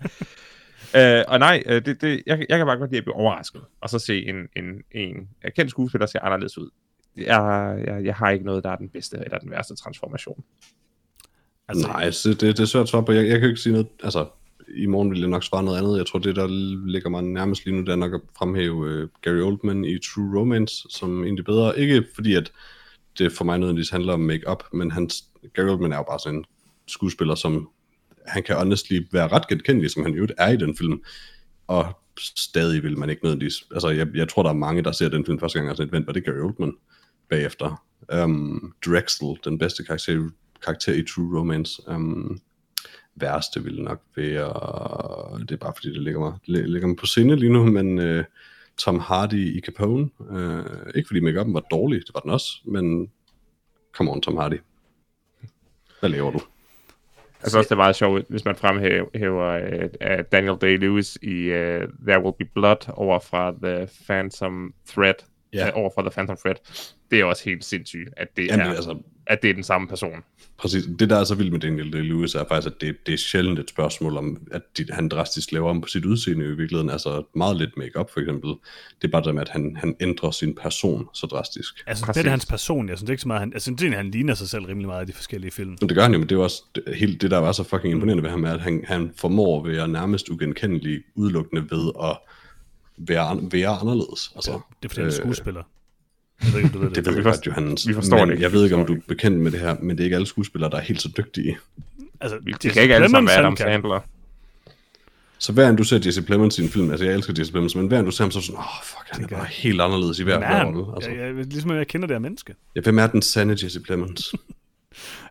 [1.19, 3.61] Øh, og nej, øh, det, det, jeg, jeg kan bare godt lide at blive overrasket,
[3.81, 6.70] og så se en, en, en kendt skuespiller se anderledes ud.
[7.17, 10.45] Jeg, jeg, jeg har ikke noget, der er den bedste eller den værste transformation.
[11.69, 13.13] Altså, Nej, så det, det er svært at svare på.
[13.13, 14.27] Jeg, jeg kan jo ikke sige noget, altså
[14.77, 15.99] i morgen vil jeg nok svare noget andet.
[15.99, 16.47] Jeg tror, det der
[16.87, 20.41] ligger mig nærmest lige nu, det er nok at fremhæve uh, Gary Oldman i True
[20.41, 21.79] Romance, som egentlig bedre.
[21.79, 22.53] Ikke fordi, at
[23.19, 25.25] det for mig nødvendigvis handler om make-up, men hans,
[25.55, 26.45] Gary Oldman er jo bare sådan en
[26.87, 27.71] skuespiller, som
[28.27, 31.03] han kan honestly være ret genkendelig, som han jo er i den film.
[31.67, 31.99] Og
[32.37, 33.65] stadig vil man ikke nødvendigvis...
[33.71, 35.93] Altså, jeg, jeg tror, der er mange, der ser den film første gang, og sådan,
[35.93, 36.73] vent, var det Gary Oldman
[37.28, 37.85] bagefter?
[38.24, 40.31] Um, Drexel, den bedste karakter,
[40.65, 41.82] karakter i True Romance.
[41.89, 42.40] Um,
[43.15, 47.07] værste ville nok være, det er bare fordi det ligger mig, det ligger mig på
[47.07, 48.24] sinde lige nu, men uh,
[48.78, 53.11] Tom Hardy i Capone, uh, ikke fordi make var dårlig, det var den også, men
[53.93, 54.61] come on Tom Hardy.
[56.01, 56.40] Hvad laver du?
[57.43, 59.57] Altså også det er meget sjovt, hvis man fremhæver
[60.01, 65.15] uh, Daniel Day-Lewis i uh, There Will Be Blood over fra The Phantom Thread.
[65.52, 65.70] Ja.
[65.70, 66.55] Over fra The Phantom Thread.
[67.10, 69.89] Det er også helt sindssygt, at det, Jamen, er, altså, at det er den samme
[69.89, 70.24] person.
[70.59, 73.18] præcis, det der er så vildt med Daniel Day-Lewis er faktisk, at det, det er
[73.18, 76.90] sjældent et spørgsmål om, at de, han drastisk laver om på sit udseende i virkeligheden,
[76.90, 78.51] altså meget lidt make-up for eksempel.
[79.02, 81.82] Det er bare det med, at han, han ændrer sin person så drastisk.
[81.86, 82.27] altså det præcis.
[82.27, 82.89] er hans person.
[82.89, 84.64] Jeg synes det er ikke så meget, han, jeg synes egentlig, han ligner sig selv
[84.64, 85.77] rimelig meget i de forskellige film.
[85.81, 87.62] Men det gør han jo, men det er også det, helt det, der var så
[87.64, 91.93] fucking imponerende ved ham, er, at han, han formår at være nærmest ugenkendelig udelukkende ved
[92.02, 92.18] at
[92.98, 94.32] være, være anderledes.
[94.35, 95.62] Altså, Det er fordi, han er skuespiller.
[96.44, 96.97] Jeg ved ikke, om du ved det.
[97.05, 97.89] det ved Vi godt, Johannes.
[97.89, 98.43] vi forstår men det ikke.
[98.44, 100.27] Jeg ved ikke, om du er bekendt med det her, men det er ikke alle
[100.27, 101.59] skuespillere, der er helt så dygtige.
[102.20, 103.56] altså, Det kan ikke alle sammen være Adam.
[103.56, 104.01] Sandler.
[105.39, 107.74] Så hver gang du ser Jesse Plemons i en film, altså jeg elsker Jesse Plemons,
[107.77, 109.28] men hver gang du ser ham, så er du sådan, åh oh, fuck, han er
[109.28, 110.94] bare helt anderledes i hver, hver rolle.
[110.94, 111.10] Altså.
[111.10, 112.55] jeg, jeg, ligesom jeg kender det her menneske.
[112.77, 114.35] Ja, hvem er den sande Jesse Plemons?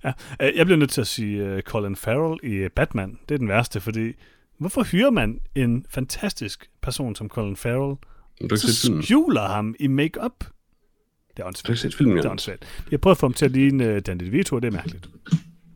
[0.04, 0.12] Ja,
[0.42, 3.18] øh, jeg bliver nødt til at sige uh, Colin Farrell i øh, Batman.
[3.30, 4.14] Det er den værste, fordi
[4.58, 7.96] hvorfor hyrer man en fantastisk person som Colin Farrell,
[8.58, 10.44] set så skjuler ham i makeup?
[11.38, 11.70] Det er åndssvagt.
[11.70, 12.62] ikke set filmen, Det er åndssvagt.
[12.62, 14.72] Jeg har prøvet at få ham til at ligne uh, Danny DeVito, og det er
[14.72, 15.10] mærkeligt.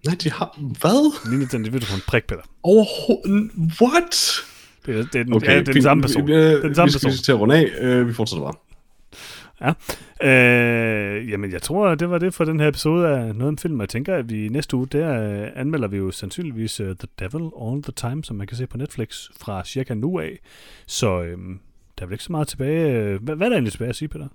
[0.05, 0.59] Nej, de har...
[0.79, 1.29] Hvad?
[1.29, 2.43] Ligne Danny DeVito på en prikpiller.
[2.63, 3.51] Overhovedet...
[3.81, 4.43] What?
[4.85, 6.27] Det er, det er, den, Okay, ja, det er den samme person.
[6.27, 7.23] Vi, Det er vi, den samme vi skal, person.
[7.23, 7.99] til at runde af.
[8.01, 8.53] Uh, vi fortsætter bare.
[9.61, 9.73] Ja.
[10.23, 13.81] Øh, jamen, jeg tror, det var det for den her episode af Noget om Film.
[13.81, 17.49] Jeg tænker, at vi næste uge, der øh, anmelder vi jo sandsynligvis uh, The Devil
[17.61, 20.39] All the Time, som man kan se på Netflix fra cirka nu af.
[20.87, 21.37] Så øh,
[21.97, 22.93] der er vel ikke så meget tilbage.
[22.93, 24.27] Øh, hvad, hvad er der egentlig tilbage at sige, Peter?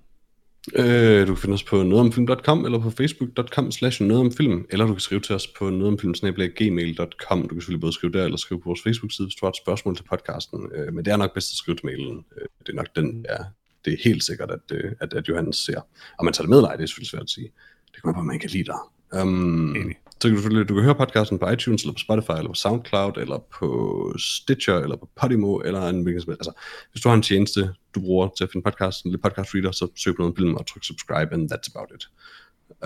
[0.75, 4.99] Øh, du kan finde os på nogetomfilm.com eller på facebook.com slash nogetomfilm, eller du kan
[4.99, 7.41] skrive til os på nogetomfilm.gmail.com.
[7.41, 9.57] Du kan selvfølgelig både skrive der eller skrive på vores Facebook-side, hvis du har et
[9.57, 10.69] spørgsmål til podcasten.
[10.75, 12.25] Øh, men det er nok bedst at skrive til mailen.
[12.37, 13.43] Øh, det er nok den, ja,
[13.85, 15.79] det er helt sikkert, at, øh, at, at Johannes ser.
[16.17, 17.51] Og man tager det med, nej, det er selvfølgelig svært at sige.
[17.93, 18.79] Det kommer bare, man kan lide dig.
[19.21, 19.95] Um, Enig.
[20.21, 23.17] så kan du, du kan høre podcasten på iTunes, eller på Spotify, eller på SoundCloud,
[23.17, 23.69] eller på
[24.17, 26.31] Stitcher, eller på Podimo, eller en hvilken som.
[26.31, 26.51] Altså,
[26.91, 29.87] hvis du har en tjeneste, du bruger til at finde podcasten, eller podcast reader, så
[29.95, 32.03] søg på noget film og tryk subscribe, and that's about it.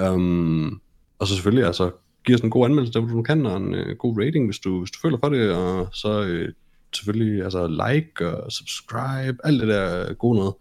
[0.05, 0.81] Um,
[1.19, 1.91] og så selvfølgelig, altså,
[2.26, 4.59] giv os en god anmeldelse, der hvor du kan, og en uh, god rating, hvis
[4.59, 6.53] du, hvis du føler for det, og så uh,
[6.95, 10.53] selvfølgelig, altså, like og subscribe, alt det der gode noget.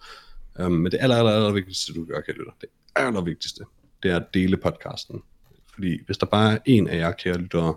[0.59, 3.65] Um, men det aller, aller, aller vigtigste, du gør, kære lytter, det aller vigtigste,
[4.03, 5.23] det er at dele podcasten.
[5.75, 7.75] Fordi hvis der bare er en af jer, kære lyttere,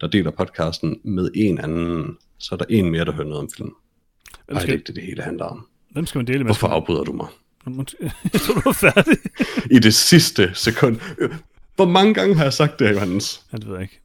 [0.00, 3.48] der deler podcasten med en anden, så er der en mere, der hører noget om
[3.56, 3.68] film.
[3.68, 3.76] Hvem
[4.48, 5.66] Ej, det er skal, ikke det, det hele handler om.
[5.90, 6.46] hvem skal man dele med?
[6.46, 7.26] Hvorfor afbryder du mig?
[8.32, 9.16] Jeg tror, du var færdig.
[9.70, 10.96] I det sidste sekund.
[11.76, 13.42] Hvor mange gange har jeg sagt det, Johannes?
[13.52, 14.00] Ja, det ved jeg ikke.